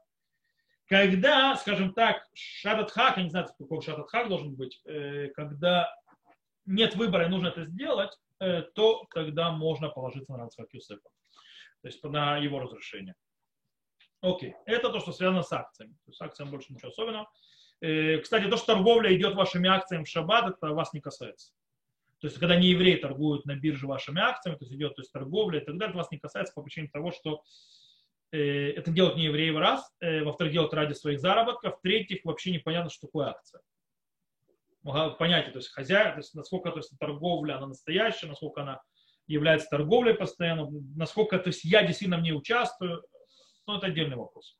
когда, 0.88 1.56
скажем 1.56 1.94
так, 1.94 2.24
шататхак, 2.34 3.18
я 3.18 3.24
не 3.24 3.30
знаю, 3.30 3.48
какой 3.58 3.82
шататхак 3.82 4.30
должен 4.30 4.56
быть, 4.56 4.80
э, 4.86 5.30
когда 5.30 5.92
нет 6.66 6.96
выбора 6.96 7.26
и 7.26 7.30
нужно 7.30 7.48
это 7.48 7.66
сделать, 7.66 8.12
э, 8.12 8.25
то 8.40 9.06
тогда 9.14 9.52
можно 9.52 9.90
положиться 9.90 10.34
на 10.34 10.40
Рацхак 10.40 10.74
Юсефа. 10.74 11.10
То 11.82 11.88
есть 11.88 12.04
на 12.04 12.38
его 12.38 12.60
разрешение. 12.60 13.16
Окей. 14.22 14.56
Это 14.66 14.90
то, 14.90 15.00
что 15.00 15.12
связано 15.12 15.44
с 15.44 15.52
акциями. 15.54 15.94
То 15.94 16.10
есть 16.10 16.18
с 16.18 16.22
акциями 16.22 16.50
больше 16.50 16.74
ничего 16.74 16.90
особенного. 16.90 17.30
Э, 17.82 18.18
кстати, 18.20 18.50
то, 18.50 18.58
что 18.58 18.74
торговля 18.74 19.16
идет 19.16 19.36
вашими 19.36 19.70
акциями 19.70 20.04
в 20.04 20.10
шаббат, 20.10 20.50
это 20.50 20.74
вас 20.74 20.94
не 20.94 21.02
касается. 21.02 21.54
То 22.20 22.28
есть, 22.28 22.40
когда 22.40 22.56
не 22.56 22.70
евреи 22.70 22.96
торгуют 22.96 23.46
на 23.46 23.56
бирже 23.56 23.86
вашими 23.86 24.22
акциями, 24.22 24.58
то 24.58 24.66
есть 24.66 24.74
идет 24.74 24.96
то 24.96 25.02
есть, 25.02 25.12
торговля 25.12 25.60
и 25.60 25.64
так 25.64 25.78
далее, 25.78 25.92
это 25.92 25.98
вас 25.98 26.12
не 26.12 26.18
касается 26.18 26.54
по 26.54 26.64
причине 26.64 26.88
того, 26.88 27.12
что 27.12 27.44
э, 28.32 28.72
это 28.72 28.90
делают 28.90 29.18
не 29.18 29.26
евреи 29.26 29.52
в 29.52 29.60
раз, 29.60 29.88
э, 30.00 30.24
во-вторых, 30.24 30.54
делают 30.54 30.74
ради 30.74 30.94
своих 30.94 31.20
заработков, 31.20 31.78
в-третьих, 31.78 32.24
вообще 32.24 32.52
непонятно, 32.52 32.90
что 32.90 33.08
такое 33.08 33.28
акция. 33.28 33.62
Понятие, 35.18 35.52
то 35.52 35.58
есть 35.58 35.72
хозяин, 35.72 36.12
то 36.12 36.20
есть 36.20 36.36
насколько 36.36 36.70
то 36.70 36.78
есть, 36.78 36.98
торговля, 37.00 37.58
она 37.58 37.68
настоящая, 37.68 38.28
насколько 38.28 38.62
она 38.62 38.82
является 39.26 39.68
торговлей 39.68 40.14
постоянно, 40.14 40.68
насколько 40.96 41.40
то 41.40 41.48
есть, 41.48 41.64
я 41.64 41.84
действительно 41.84 42.20
в 42.20 42.22
ней 42.22 42.34
участвую, 42.34 43.04
ну, 43.66 43.78
это 43.78 43.88
отдельный 43.88 44.16
вопрос. 44.16 44.56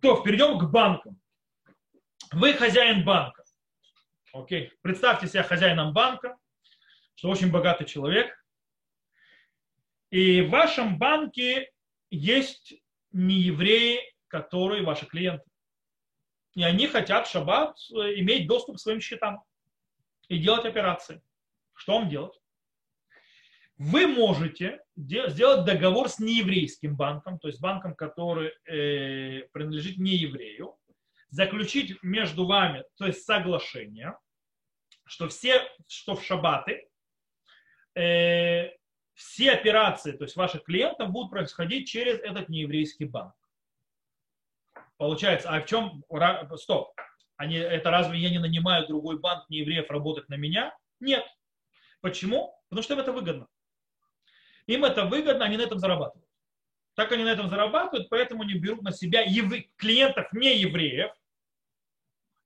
То, 0.00 0.20
перейдем 0.22 0.58
к 0.58 0.70
банкам. 0.70 1.20
Вы 2.30 2.54
хозяин 2.54 3.04
банка. 3.04 3.42
Окей. 4.32 4.72
Представьте 4.82 5.26
себя 5.26 5.42
хозяином 5.42 5.92
банка, 5.92 6.36
что 7.16 7.28
очень 7.28 7.50
богатый 7.50 7.86
человек. 7.86 8.32
И 10.10 10.42
в 10.42 10.50
вашем 10.50 10.98
банке 10.98 11.72
есть 12.10 12.74
неевреи, 13.10 14.00
которые 14.28 14.84
ваши 14.84 15.06
клиенты. 15.06 15.44
И 16.54 16.62
они 16.62 16.86
хотят 16.86 17.26
в 17.26 17.30
шаббат 17.30 17.76
э, 17.90 18.20
иметь 18.20 18.46
доступ 18.46 18.76
к 18.76 18.80
своим 18.80 19.00
счетам 19.00 19.42
и 20.28 20.38
делать 20.38 20.64
операции. 20.64 21.20
Что 21.74 21.98
вам 21.98 22.08
делать? 22.08 22.38
Вы 23.76 24.06
можете 24.06 24.80
сделать 24.96 25.64
договор 25.64 26.08
с 26.08 26.20
нееврейским 26.20 26.94
банком, 26.94 27.40
то 27.40 27.48
есть 27.48 27.60
банком, 27.60 27.96
который 27.96 28.52
э, 28.66 29.48
принадлежит 29.52 29.98
нееврею, 29.98 30.76
заключить 31.30 32.00
между 32.02 32.46
вами, 32.46 32.84
то 32.96 33.06
есть 33.06 33.24
соглашение, 33.24 34.16
что 35.04 35.28
все, 35.28 35.60
что 35.88 36.14
в 36.14 36.24
шабаты, 36.24 36.88
э, 37.96 38.70
все 39.14 39.50
операции, 39.50 40.12
то 40.12 40.22
есть 40.22 40.36
ваших 40.36 40.62
клиентов 40.62 41.10
будут 41.10 41.32
происходить 41.32 41.88
через 41.88 42.20
этот 42.20 42.48
нееврейский 42.48 43.06
банк. 43.06 43.34
Получается, 45.04 45.50
а 45.50 45.60
в 45.60 45.66
чем, 45.66 46.02
стоп, 46.56 46.98
они, 47.36 47.56
это 47.56 47.90
разве 47.90 48.18
я 48.18 48.30
не 48.30 48.38
нанимаю 48.38 48.86
другой 48.86 49.18
банк 49.18 49.44
неевреев 49.50 49.90
работать 49.90 50.30
на 50.30 50.36
меня? 50.36 50.74
Нет. 50.98 51.26
Почему? 52.00 52.58
Потому 52.70 52.82
что 52.82 52.94
им 52.94 53.00
это 53.00 53.12
выгодно. 53.12 53.46
Им 54.66 54.82
это 54.82 55.04
выгодно, 55.04 55.44
они 55.44 55.58
на 55.58 55.62
этом 55.64 55.78
зарабатывают. 55.78 56.26
Так 56.94 57.12
они 57.12 57.22
на 57.22 57.28
этом 57.28 57.50
зарабатывают, 57.50 58.08
поэтому 58.08 58.44
они 58.44 58.54
берут 58.54 58.80
на 58.80 58.92
себя 58.92 59.20
ев... 59.20 59.52
клиентов 59.76 60.32
не 60.32 60.56
евреев 60.56 61.12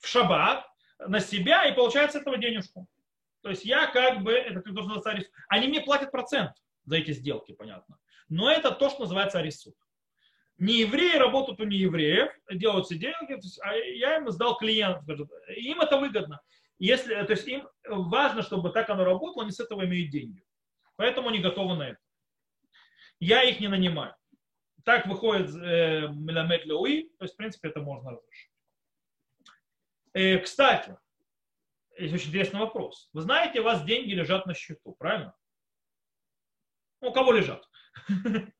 в 0.00 0.08
шаббат 0.08 0.66
на 0.98 1.20
себя 1.20 1.64
и 1.66 1.76
получают 1.76 2.10
с 2.10 2.16
этого 2.16 2.38
денежку. 2.38 2.88
То 3.42 3.50
есть 3.50 3.64
я 3.64 3.86
как 3.86 4.24
бы, 4.24 4.32
это 4.32 4.62
как 4.62 4.74
должен 4.74 4.94
называться 4.94 5.30
Они 5.48 5.68
мне 5.68 5.80
платят 5.80 6.10
процент 6.10 6.56
за 6.86 6.96
эти 6.96 7.12
сделки, 7.12 7.52
понятно. 7.52 8.00
Но 8.28 8.50
это 8.50 8.72
то, 8.72 8.90
что 8.90 9.02
называется 9.02 9.38
арисут. 9.38 9.76
Не 10.58 10.80
евреи 10.80 11.16
работают 11.16 11.60
у 11.60 11.64
неевреев, 11.64 12.32
делают 12.50 12.86
все 12.86 12.96
деньги, 12.96 13.40
а 13.62 13.74
я 13.74 14.16
им 14.16 14.28
сдал 14.30 14.58
клиент, 14.58 15.08
им 15.56 15.80
это 15.80 15.98
выгодно. 15.98 16.40
Если, 16.80 17.14
то 17.14 17.32
есть 17.32 17.46
им 17.46 17.68
важно, 17.86 18.42
чтобы 18.42 18.70
так 18.70 18.90
оно 18.90 19.04
работало, 19.04 19.44
они 19.44 19.52
с 19.52 19.60
этого 19.60 19.84
имеют 19.84 20.10
деньги. 20.10 20.44
Поэтому 20.96 21.28
они 21.28 21.38
готовы 21.38 21.76
на 21.76 21.90
это. 21.90 21.98
Я 23.20 23.42
их 23.44 23.60
не 23.60 23.68
нанимаю. 23.68 24.14
Так 24.84 25.06
выходит 25.06 25.54
э, 25.54 26.08
Меламед 26.08 26.64
Леуи, 26.64 27.10
то 27.18 27.24
есть, 27.24 27.34
в 27.34 27.36
принципе, 27.36 27.68
это 27.68 27.80
можно 27.80 28.12
разрешить. 28.12 28.50
Э, 30.14 30.38
кстати, 30.38 30.96
есть 31.98 32.14
очень 32.14 32.28
интересный 32.28 32.60
вопрос. 32.60 33.10
Вы 33.12 33.22
знаете, 33.22 33.60
у 33.60 33.64
вас 33.64 33.84
деньги 33.84 34.12
лежат 34.12 34.46
на 34.46 34.54
счету, 34.54 34.94
правильно? 34.98 35.36
У 37.00 37.12
кого 37.12 37.32
лежат? 37.32 37.68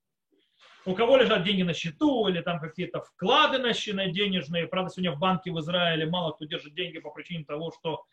У 0.85 0.95
кого 0.95 1.17
лежат 1.17 1.45
деньги 1.45 1.63
на 1.63 1.75
счету 1.75 2.29
или 2.29 2.41
там 2.41 2.61
какие-то 2.61 3.01
вклады 3.01 3.59
на 3.59 3.73
денежные. 4.07 4.67
Правда, 4.67 4.91
сегодня 4.91 5.13
в 5.13 5.19
банке 5.19 5.51
в 5.51 5.59
Израиле 5.61 6.07
мало 6.07 6.33
кто 6.33 6.45
держит 6.45 6.75
деньги 6.75 6.99
по 6.99 7.11
причине 7.11 7.45
того, 7.45 7.73
что 7.73 8.05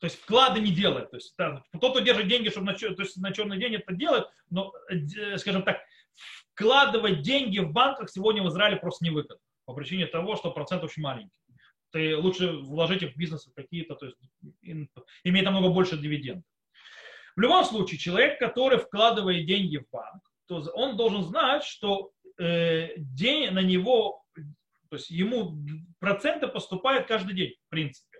то 0.00 0.06
есть 0.06 0.20
вклады 0.20 0.60
не 0.60 0.70
делает. 0.70 1.10
То 1.10 1.16
есть 1.16 1.34
да, 1.36 1.62
кто-то 1.74 2.00
держит 2.00 2.28
деньги, 2.28 2.48
чтобы 2.48 2.66
на, 2.66 2.74
то 2.74 2.86
есть 2.86 3.16
на 3.16 3.32
черный 3.32 3.58
день 3.58 3.74
это 3.74 3.92
делает, 3.92 4.26
но, 4.50 4.72
э, 4.88 5.38
скажем 5.38 5.62
так, 5.62 5.80
вкладывать 6.54 7.22
деньги 7.22 7.58
в 7.58 7.72
банках 7.72 8.10
сегодня 8.10 8.42
в 8.42 8.48
Израиле 8.48 8.76
просто 8.76 9.04
не 9.04 9.10
выгодно. 9.10 9.38
По 9.64 9.74
причине 9.74 10.06
того, 10.06 10.36
что 10.36 10.50
процент 10.50 10.84
очень 10.84 11.02
маленький. 11.02 11.32
Ты 11.90 12.16
лучше 12.16 12.52
вложить 12.52 13.02
их 13.02 13.14
в 13.14 13.16
бизнес 13.16 13.48
какие-то, 13.54 13.94
то 13.94 14.06
есть 14.06 14.18
имеет 15.24 15.44
намного 15.44 15.70
больше 15.70 15.96
дивидендов. 15.96 16.44
В 17.34 17.40
любом 17.40 17.64
случае, 17.64 17.98
человек, 17.98 18.38
который 18.38 18.78
вкладывает 18.78 19.46
деньги 19.46 19.78
в 19.78 19.88
банк, 19.90 20.22
то 20.48 20.62
он 20.74 20.96
должен 20.96 21.22
знать, 21.22 21.62
что 21.62 22.10
э, 22.38 22.94
день 22.96 23.50
на 23.50 23.60
него, 23.60 24.24
то 24.90 24.96
есть 24.96 25.10
ему 25.10 25.56
проценты 26.00 26.48
поступают 26.48 27.06
каждый 27.06 27.34
день, 27.34 27.54
в 27.66 27.70
принципе. 27.70 28.18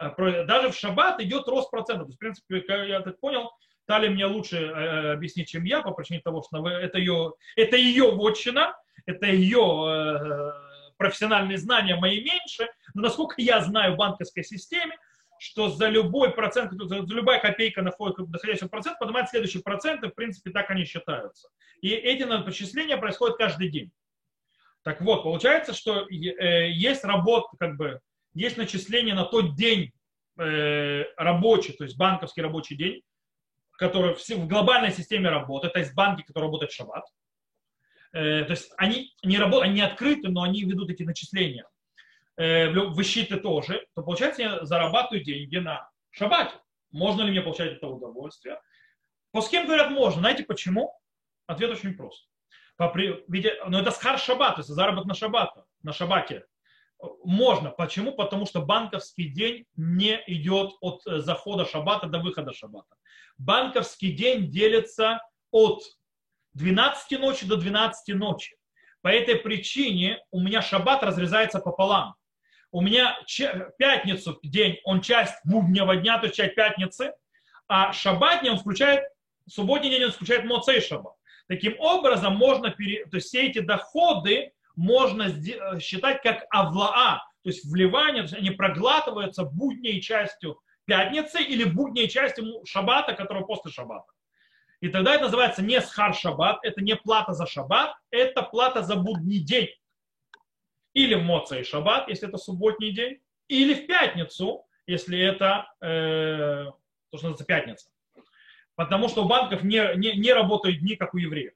Э, 0.00 0.44
даже 0.44 0.70
в 0.70 0.76
шаббат 0.76 1.20
идет 1.20 1.46
рост 1.48 1.70
процентов. 1.70 2.06
То 2.06 2.08
есть, 2.08 2.42
в 2.42 2.46
принципе, 2.46 2.88
я 2.88 3.00
так 3.00 3.18
понял, 3.20 3.50
Тали 3.86 4.08
мне 4.08 4.26
лучше 4.26 4.58
э, 4.58 5.12
объяснить, 5.12 5.48
чем 5.48 5.64
я, 5.64 5.80
по 5.80 5.92
причине 5.92 6.20
того, 6.20 6.42
что 6.42 6.68
это 6.68 6.98
ее, 6.98 7.32
это 7.56 7.76
ее 7.76 8.10
вотчина, 8.10 8.76
это 9.06 9.26
ее 9.26 9.86
э, 9.88 10.52
профессиональные 10.98 11.56
знания 11.56 11.96
мои 11.96 12.22
меньше, 12.22 12.68
но 12.92 13.02
насколько 13.02 13.36
я 13.38 13.62
знаю 13.62 13.94
в 13.94 13.96
банковской 13.96 14.44
системе, 14.44 14.94
что 15.38 15.68
за 15.68 15.88
любой 15.88 16.32
процент, 16.32 16.72
за 16.72 16.96
любая 16.96 17.40
копейка 17.40 17.82
находящая 17.82 18.68
в 18.68 18.70
процент, 18.70 18.98
поднимает 18.98 19.28
следующий 19.28 19.60
процент, 19.60 20.02
и 20.04 20.08
в 20.08 20.14
принципе 20.14 20.50
так 20.50 20.70
они 20.70 20.84
считаются. 20.84 21.48
И 21.80 21.90
эти 21.90 22.24
начисления 22.24 22.96
происходят 22.96 23.36
каждый 23.36 23.68
день. 23.70 23.90
Так 24.82 25.00
вот, 25.00 25.22
получается, 25.22 25.74
что 25.74 26.06
есть 26.08 27.04
работа, 27.04 27.48
как 27.58 27.76
бы, 27.76 28.00
есть 28.34 28.56
начисление 28.56 29.14
на 29.14 29.24
тот 29.24 29.54
день 29.56 29.92
э, 30.38 31.04
рабочий, 31.16 31.72
то 31.72 31.84
есть 31.84 31.96
банковский 31.96 32.42
рабочий 32.42 32.76
день, 32.76 33.02
который 33.72 34.14
в, 34.14 34.28
в 34.28 34.48
глобальной 34.48 34.92
системе 34.92 35.30
работает, 35.30 35.72
то 35.74 35.80
есть 35.80 35.94
банки, 35.94 36.22
которые 36.22 36.48
работают 36.48 36.72
в 36.72 36.74
шаббат. 36.74 37.04
Э, 38.12 38.44
то 38.44 38.50
есть 38.50 38.72
они 38.76 39.14
не, 39.22 39.38
работают, 39.38 39.64
они 39.64 39.74
не 39.74 39.86
открыты, 39.86 40.28
но 40.28 40.42
они 40.42 40.62
ведут 40.64 40.90
эти 40.90 41.02
начисления. 41.02 41.66
Э, 42.38 42.70
в 42.70 43.02
щиты 43.02 43.36
тоже. 43.36 43.84
То 43.94 44.02
получается, 44.02 44.42
я 44.42 44.64
зарабатываю 44.64 45.24
деньги 45.24 45.56
на 45.56 45.90
шаббате. 46.10 46.54
Можно 46.92 47.22
ли 47.22 47.32
мне 47.32 47.42
получать 47.42 47.72
это 47.72 47.88
удовольствие? 47.88 48.60
По 49.32 49.42
с 49.42 49.48
кем 49.48 49.66
говорят 49.66 49.90
можно. 49.90 50.20
Знаете 50.20 50.44
почему? 50.44 50.94
Ответ 51.46 51.70
очень 51.70 51.94
прост. 51.94 52.28
По, 52.76 52.92
ведь, 52.94 53.46
но 53.66 53.80
это 53.80 53.90
схар 53.90 54.20
шаббат, 54.20 54.54
то 54.54 54.60
есть 54.60 54.68
заработок 54.68 55.06
на 55.06 55.14
шаббат, 55.14 55.52
на 55.82 55.92
шаббате. 55.92 56.46
Можно. 57.24 57.70
Почему? 57.70 58.12
Потому 58.12 58.46
что 58.46 58.62
банковский 58.62 59.28
день 59.28 59.66
не 59.74 60.22
идет 60.28 60.74
от 60.80 61.04
э, 61.08 61.18
захода 61.18 61.66
шаббата 61.66 62.06
до 62.06 62.20
выхода 62.20 62.52
шаббата. 62.52 62.94
Банковский 63.36 64.12
день 64.12 64.48
делится 64.48 65.20
от 65.50 65.82
12 66.54 67.18
ночи 67.18 67.46
до 67.46 67.56
12 67.56 68.14
ночи. 68.14 68.56
По 69.02 69.08
этой 69.08 69.36
причине 69.36 70.22
у 70.30 70.40
меня 70.40 70.62
шаббат 70.62 71.02
разрезается 71.02 71.58
пополам. 71.58 72.14
У 72.70 72.82
меня 72.82 73.18
пятницу 73.78 74.38
день, 74.42 74.78
он 74.84 75.00
часть 75.00 75.34
буднего 75.44 75.96
дня, 75.96 76.18
то 76.18 76.26
есть 76.26 76.36
часть 76.36 76.54
пятницы, 76.54 77.14
а 77.66 77.92
шаббатний 77.92 78.50
он 78.50 78.58
включает, 78.58 79.04
субботний 79.46 79.90
день 79.90 80.04
он 80.04 80.12
включает 80.12 80.44
моцей 80.44 80.80
шаббат. 80.80 81.14
Таким 81.48 81.76
образом, 81.78 82.36
можно, 82.36 82.70
пере... 82.70 83.06
то 83.06 83.16
есть 83.16 83.28
все 83.28 83.46
эти 83.46 83.60
доходы 83.60 84.52
можно 84.76 85.28
считать 85.80 86.22
как 86.22 86.44
авлаа, 86.50 87.22
то 87.42 87.50
есть 87.50 87.64
вливание, 87.64 88.22
то 88.22 88.28
есть 88.28 88.34
они 88.34 88.50
проглатываются 88.50 89.44
будней 89.44 90.02
частью 90.02 90.60
пятницы 90.84 91.42
или 91.42 91.64
будней 91.64 92.08
частью 92.08 92.64
шаббата, 92.66 93.14
которого 93.14 93.44
после 93.44 93.70
шаббата. 93.70 94.12
И 94.80 94.88
тогда 94.88 95.14
это 95.14 95.24
называется 95.24 95.62
не 95.62 95.80
схар 95.80 96.14
шаббат, 96.14 96.58
это 96.62 96.82
не 96.82 96.96
плата 96.96 97.32
за 97.32 97.46
шаббат, 97.46 97.94
это 98.10 98.42
плата 98.42 98.82
за 98.82 98.96
будний 98.96 99.40
день. 99.40 99.68
Или 100.94 101.14
моца 101.14 101.58
и 101.58 101.64
шаббат, 101.64 102.08
если 102.08 102.28
это 102.28 102.38
субботний 102.38 102.92
день, 102.92 103.20
или 103.48 103.74
в 103.74 103.86
пятницу, 103.86 104.66
если 104.86 105.18
это 105.18 105.70
э, 105.80 106.66
то, 107.10 107.18
что 107.18 107.28
называется 107.28 107.44
пятница. 107.44 107.90
Потому 108.74 109.08
что 109.08 109.24
у 109.24 109.28
банков 109.28 109.62
не, 109.62 109.96
не, 109.96 110.12
не 110.12 110.32
работают 110.32 110.80
дни, 110.80 110.96
как 110.96 111.14
у 111.14 111.18
евреев. 111.18 111.52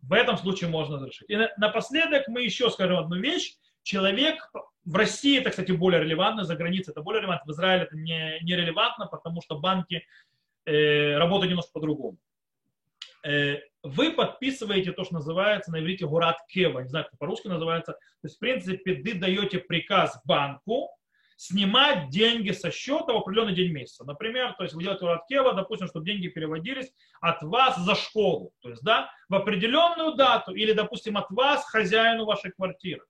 В 0.00 0.12
этом 0.12 0.38
случае 0.38 0.70
можно 0.70 0.96
разрешить. 0.96 1.28
И 1.28 1.36
напоследок 1.56 2.28
мы 2.28 2.42
еще 2.42 2.70
скажем 2.70 2.98
одну 2.98 3.16
вещь. 3.16 3.56
Человек 3.82 4.50
в 4.84 4.94
России 4.96 5.38
это, 5.38 5.50
кстати, 5.50 5.72
более 5.72 6.02
релевантно, 6.02 6.44
за 6.44 6.56
границей 6.56 6.92
это 6.92 7.02
более 7.02 7.20
релевантно, 7.20 7.52
в 7.52 7.54
Израиле 7.54 7.84
это 7.84 7.96
не, 7.96 8.38
не 8.42 8.56
релевантно, 8.56 9.06
потому 9.06 9.42
что 9.42 9.58
банки 9.58 10.06
э, 10.64 11.16
работает 11.16 11.50
немножко 11.50 11.72
по-другому. 11.72 12.18
Э, 13.26 13.58
вы 13.82 14.12
подписываете 14.12 14.92
то, 14.92 15.04
что 15.04 15.14
называется 15.14 15.70
на 15.70 15.80
иврите 15.80 16.06
гурат 16.06 16.36
кева, 16.48 16.80
не 16.80 16.88
знаю, 16.88 17.06
как 17.10 17.18
по-русски 17.18 17.48
называется. 17.48 17.92
То 17.92 18.24
есть, 18.24 18.36
в 18.36 18.40
принципе, 18.40 18.94
вы 18.94 19.14
даете 19.14 19.58
приказ 19.58 20.20
банку 20.24 20.90
снимать 21.36 22.10
деньги 22.10 22.50
со 22.50 22.72
счета 22.72 23.12
в 23.12 23.16
определенный 23.16 23.54
день 23.54 23.72
месяца. 23.72 24.04
Например, 24.04 24.54
то 24.54 24.64
есть 24.64 24.74
вы 24.74 24.82
делаете 24.82 25.02
гурат 25.02 25.22
кева, 25.28 25.54
допустим, 25.54 25.86
чтобы 25.86 26.04
деньги 26.04 26.26
переводились 26.26 26.92
от 27.20 27.42
вас 27.42 27.78
за 27.78 27.94
школу. 27.94 28.52
То 28.60 28.70
есть, 28.70 28.82
да, 28.82 29.10
в 29.28 29.34
определенную 29.36 30.14
дату 30.14 30.52
или, 30.52 30.72
допустим, 30.72 31.16
от 31.16 31.30
вас 31.30 31.64
хозяину 31.64 32.24
вашей 32.24 32.50
квартиры 32.50 33.04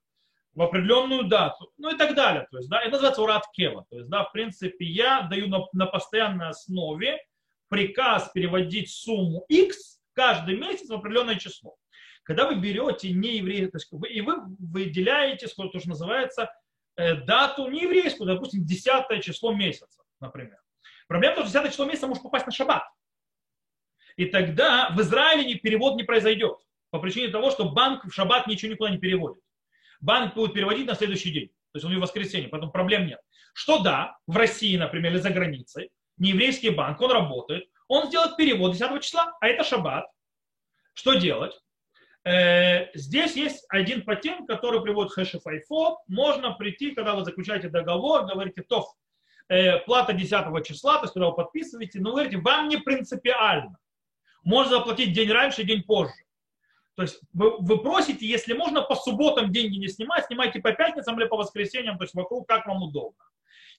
в 0.53 0.61
определенную 0.61 1.23
дату, 1.23 1.71
ну 1.77 1.89
и 1.89 1.97
так 1.97 2.15
далее. 2.15 2.47
То 2.51 2.57
есть, 2.57 2.69
да, 2.69 2.81
это 2.81 2.91
называется 2.91 3.21
урат 3.21 3.43
кева. 3.53 3.85
То 3.89 3.97
есть, 3.97 4.09
да, 4.09 4.23
в 4.25 4.31
принципе, 4.31 4.85
я 4.85 5.21
даю 5.21 5.47
на, 5.47 5.65
на 5.73 5.87
постоянной 5.87 6.49
основе 6.49 7.17
приказ 7.67 8.29
переводить 8.33 8.91
сумму 8.91 9.45
X 9.49 9.98
каждый 10.19 10.57
месяц 10.57 10.89
в 10.89 10.93
определенное 10.93 11.35
число. 11.35 11.77
Когда 12.23 12.45
вы 12.45 12.55
берете 12.55 13.11
нееврейскую, 13.11 13.81
то 13.89 13.97
вы, 13.97 14.09
и 14.09 14.19
вы 14.19 14.35
выделяете, 14.59 15.47
сколько 15.47 15.73
то, 15.73 15.79
что 15.79 15.89
называется, 15.89 16.51
э, 16.97 17.15
дату 17.15 17.69
нееврейскую, 17.69 18.27
допустим, 18.27 18.65
10 18.65 19.23
число 19.23 19.53
месяца, 19.53 20.03
например. 20.19 20.57
Проблема 21.07 21.35
в 21.35 21.37
том, 21.37 21.47
что 21.47 21.59
10 21.59 21.71
число 21.71 21.85
месяца 21.85 22.07
может 22.07 22.23
попасть 22.23 22.45
на 22.45 22.51
шаббат. 22.51 22.83
И 24.17 24.25
тогда 24.25 24.89
в 24.89 24.99
Израиле 24.99 25.55
перевод 25.55 25.95
не 25.95 26.03
произойдет. 26.03 26.57
По 26.89 26.99
причине 26.99 27.29
того, 27.29 27.49
что 27.49 27.69
банк 27.69 28.03
в 28.03 28.11
шаббат 28.11 28.47
ничего 28.47 28.73
никуда 28.73 28.89
не 28.89 28.97
переводит 28.97 29.41
банк 30.01 30.35
будет 30.35 30.53
переводить 30.53 30.87
на 30.87 30.95
следующий 30.95 31.31
день. 31.31 31.47
То 31.71 31.77
есть 31.77 31.85
он 31.85 31.95
в 31.95 32.01
воскресенье, 32.01 32.49
поэтому 32.49 32.71
проблем 32.71 33.05
нет. 33.05 33.19
Что 33.53 33.79
да, 33.79 34.17
в 34.27 34.35
России, 34.37 34.77
например, 34.77 35.13
или 35.13 35.19
за 35.19 35.29
границей, 35.29 35.91
нееврейский 36.17 36.69
банк, 36.69 36.99
он 37.01 37.11
работает, 37.11 37.69
он 37.89 38.07
сделает 38.07 38.37
перевод 38.37 38.71
10 38.73 39.01
числа, 39.03 39.35
а 39.41 39.47
это 39.47 39.65
шаббат. 39.65 40.05
Что 40.93 41.15
делать? 41.15 41.59
Э, 42.23 42.91
здесь 42.93 43.35
есть 43.35 43.65
один 43.67 44.05
патент, 44.05 44.47
который 44.47 44.81
приводит 44.81 45.11
хэши 45.11 45.39
файфо. 45.39 45.99
Можно 46.07 46.53
прийти, 46.53 46.91
когда 46.91 47.15
вы 47.15 47.25
заключаете 47.25 47.67
договор, 47.67 48.25
говорите, 48.25 48.61
то 48.61 48.87
э, 49.49 49.79
плата 49.79 50.13
10 50.13 50.65
числа, 50.65 50.97
то 50.97 51.03
есть 51.03 51.13
когда 51.13 51.29
вы 51.29 51.35
подписываете, 51.35 51.99
но 51.99 52.11
говорите, 52.11 52.37
вам 52.37 52.69
не 52.69 52.77
принципиально. 52.77 53.77
Можно 54.43 54.77
заплатить 54.77 55.13
день 55.13 55.31
раньше, 55.31 55.63
день 55.63 55.83
позже. 55.83 56.13
То 56.95 57.03
есть 57.03 57.21
вы, 57.33 57.57
вы 57.57 57.81
просите, 57.81 58.27
если 58.27 58.53
можно, 58.53 58.81
по 58.81 58.95
субботам 58.95 59.51
деньги 59.51 59.77
не 59.77 59.87
снимать, 59.87 60.25
снимайте 60.25 60.59
по 60.59 60.73
пятницам 60.73 61.19
или 61.19 61.27
по 61.27 61.37
воскресеньям, 61.37 61.97
то 61.97 62.03
есть 62.03 62.13
вокруг, 62.13 62.47
как 62.47 62.67
вам 62.67 62.83
удобно. 62.83 63.23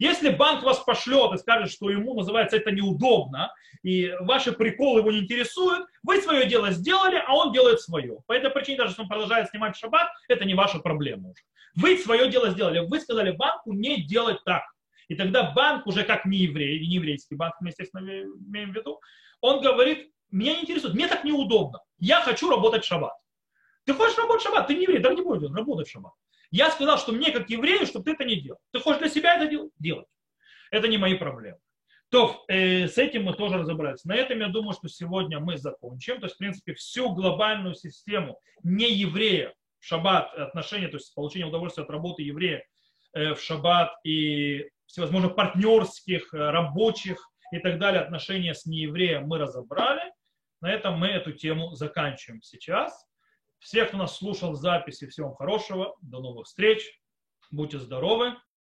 Если 0.00 0.30
банк 0.30 0.62
вас 0.62 0.78
пошлет 0.78 1.34
и 1.34 1.36
скажет, 1.36 1.70
что 1.70 1.90
ему 1.90 2.14
называется 2.14 2.56
это 2.56 2.70
неудобно, 2.70 3.54
и 3.82 4.10
ваши 4.20 4.50
приколы 4.50 5.00
его 5.00 5.12
не 5.12 5.18
интересуют, 5.20 5.86
вы 6.02 6.22
свое 6.22 6.46
дело 6.46 6.70
сделали, 6.70 7.22
а 7.24 7.34
он 7.34 7.52
делает 7.52 7.82
свое. 7.82 8.16
По 8.26 8.32
этой 8.32 8.48
причине, 8.48 8.78
даже 8.78 8.92
если 8.92 9.02
он 9.02 9.08
продолжает 9.08 9.50
снимать 9.50 9.76
шаббат, 9.76 10.08
это 10.28 10.46
не 10.46 10.54
ваша 10.54 10.78
проблема 10.78 11.28
уже. 11.28 11.42
Вы 11.76 11.98
свое 11.98 12.30
дело 12.30 12.48
сделали, 12.48 12.78
вы 12.78 12.98
сказали 12.98 13.32
банку 13.32 13.74
не 13.74 14.02
делать 14.02 14.42
так. 14.46 14.62
И 15.08 15.16
тогда 15.16 15.50
банк 15.50 15.86
уже 15.86 16.02
как 16.02 16.24
не 16.24 16.38
еврей, 16.38 16.80
не 16.80 16.94
еврейский 16.94 17.34
банк, 17.34 17.56
мы, 17.60 17.68
естественно, 17.68 18.00
имеем 18.00 18.72
в 18.72 18.76
виду, 18.76 19.00
он 19.42 19.60
говорит, 19.60 20.10
меня 20.30 20.54
не 20.54 20.62
интересует, 20.62 20.94
мне 20.94 21.08
так 21.08 21.24
неудобно. 21.24 21.80
Я 21.98 22.22
хочу 22.22 22.48
работать 22.48 22.86
шаббат. 22.86 23.12
Ты 23.84 23.92
хочешь 23.92 24.16
работать 24.16 24.44
шаббат? 24.44 24.66
Ты 24.66 24.76
не 24.76 24.84
еврей, 24.84 25.02
так 25.02 25.14
не 25.14 25.22
будешь 25.22 25.50
работать 25.54 25.90
шаббат. 25.90 26.14
Я 26.50 26.70
сказал, 26.70 26.98
что 26.98 27.12
мне 27.12 27.30
как 27.30 27.48
еврею, 27.48 27.86
чтобы 27.86 28.04
ты 28.04 28.12
это 28.12 28.24
не 28.24 28.40
делал. 28.40 28.58
Ты 28.72 28.80
хочешь 28.80 29.00
для 29.00 29.08
себя 29.08 29.36
это 29.36 29.68
делать? 29.78 30.06
Это 30.70 30.88
не 30.88 30.98
мои 30.98 31.14
проблемы. 31.14 31.58
То 32.10 32.44
э, 32.48 32.88
с 32.88 32.98
этим 32.98 33.24
мы 33.24 33.34
тоже 33.34 33.58
разобрались. 33.58 34.04
На 34.04 34.16
этом 34.16 34.40
я 34.40 34.48
думаю, 34.48 34.72
что 34.72 34.88
сегодня 34.88 35.38
мы 35.38 35.58
закончим. 35.58 36.18
То 36.18 36.26
есть, 36.26 36.34
в 36.34 36.38
принципе, 36.38 36.74
всю 36.74 37.14
глобальную 37.14 37.74
систему 37.74 38.40
не 38.64 38.92
еврея 38.92 39.54
шаббат 39.78 40.34
отношения, 40.34 40.88
то 40.88 40.96
есть 40.96 41.14
получение 41.14 41.48
удовольствия 41.48 41.84
от 41.84 41.90
работы 41.90 42.22
еврея 42.22 42.64
э, 43.14 43.34
в 43.34 43.40
шаббат 43.40 43.92
и 44.04 44.68
всевозможных 44.86 45.36
партнерских, 45.36 46.34
э, 46.34 46.50
рабочих 46.50 47.18
и 47.52 47.58
так 47.60 47.78
далее 47.78 48.02
отношения 48.02 48.54
с 48.54 48.66
неевреем 48.66 49.26
мы 49.26 49.38
разобрали. 49.38 50.12
На 50.60 50.70
этом 50.70 50.98
мы 50.98 51.06
эту 51.06 51.32
тему 51.32 51.74
заканчиваем 51.74 52.42
сейчас. 52.42 53.06
Всех, 53.60 53.88
кто 53.88 53.98
нас 53.98 54.16
слушал 54.16 54.52
в 54.52 54.56
записи, 54.56 55.06
всего 55.06 55.34
хорошего. 55.34 55.94
До 56.00 56.20
новых 56.20 56.46
встреч. 56.46 56.98
Будьте 57.50 57.78
здоровы. 57.78 58.34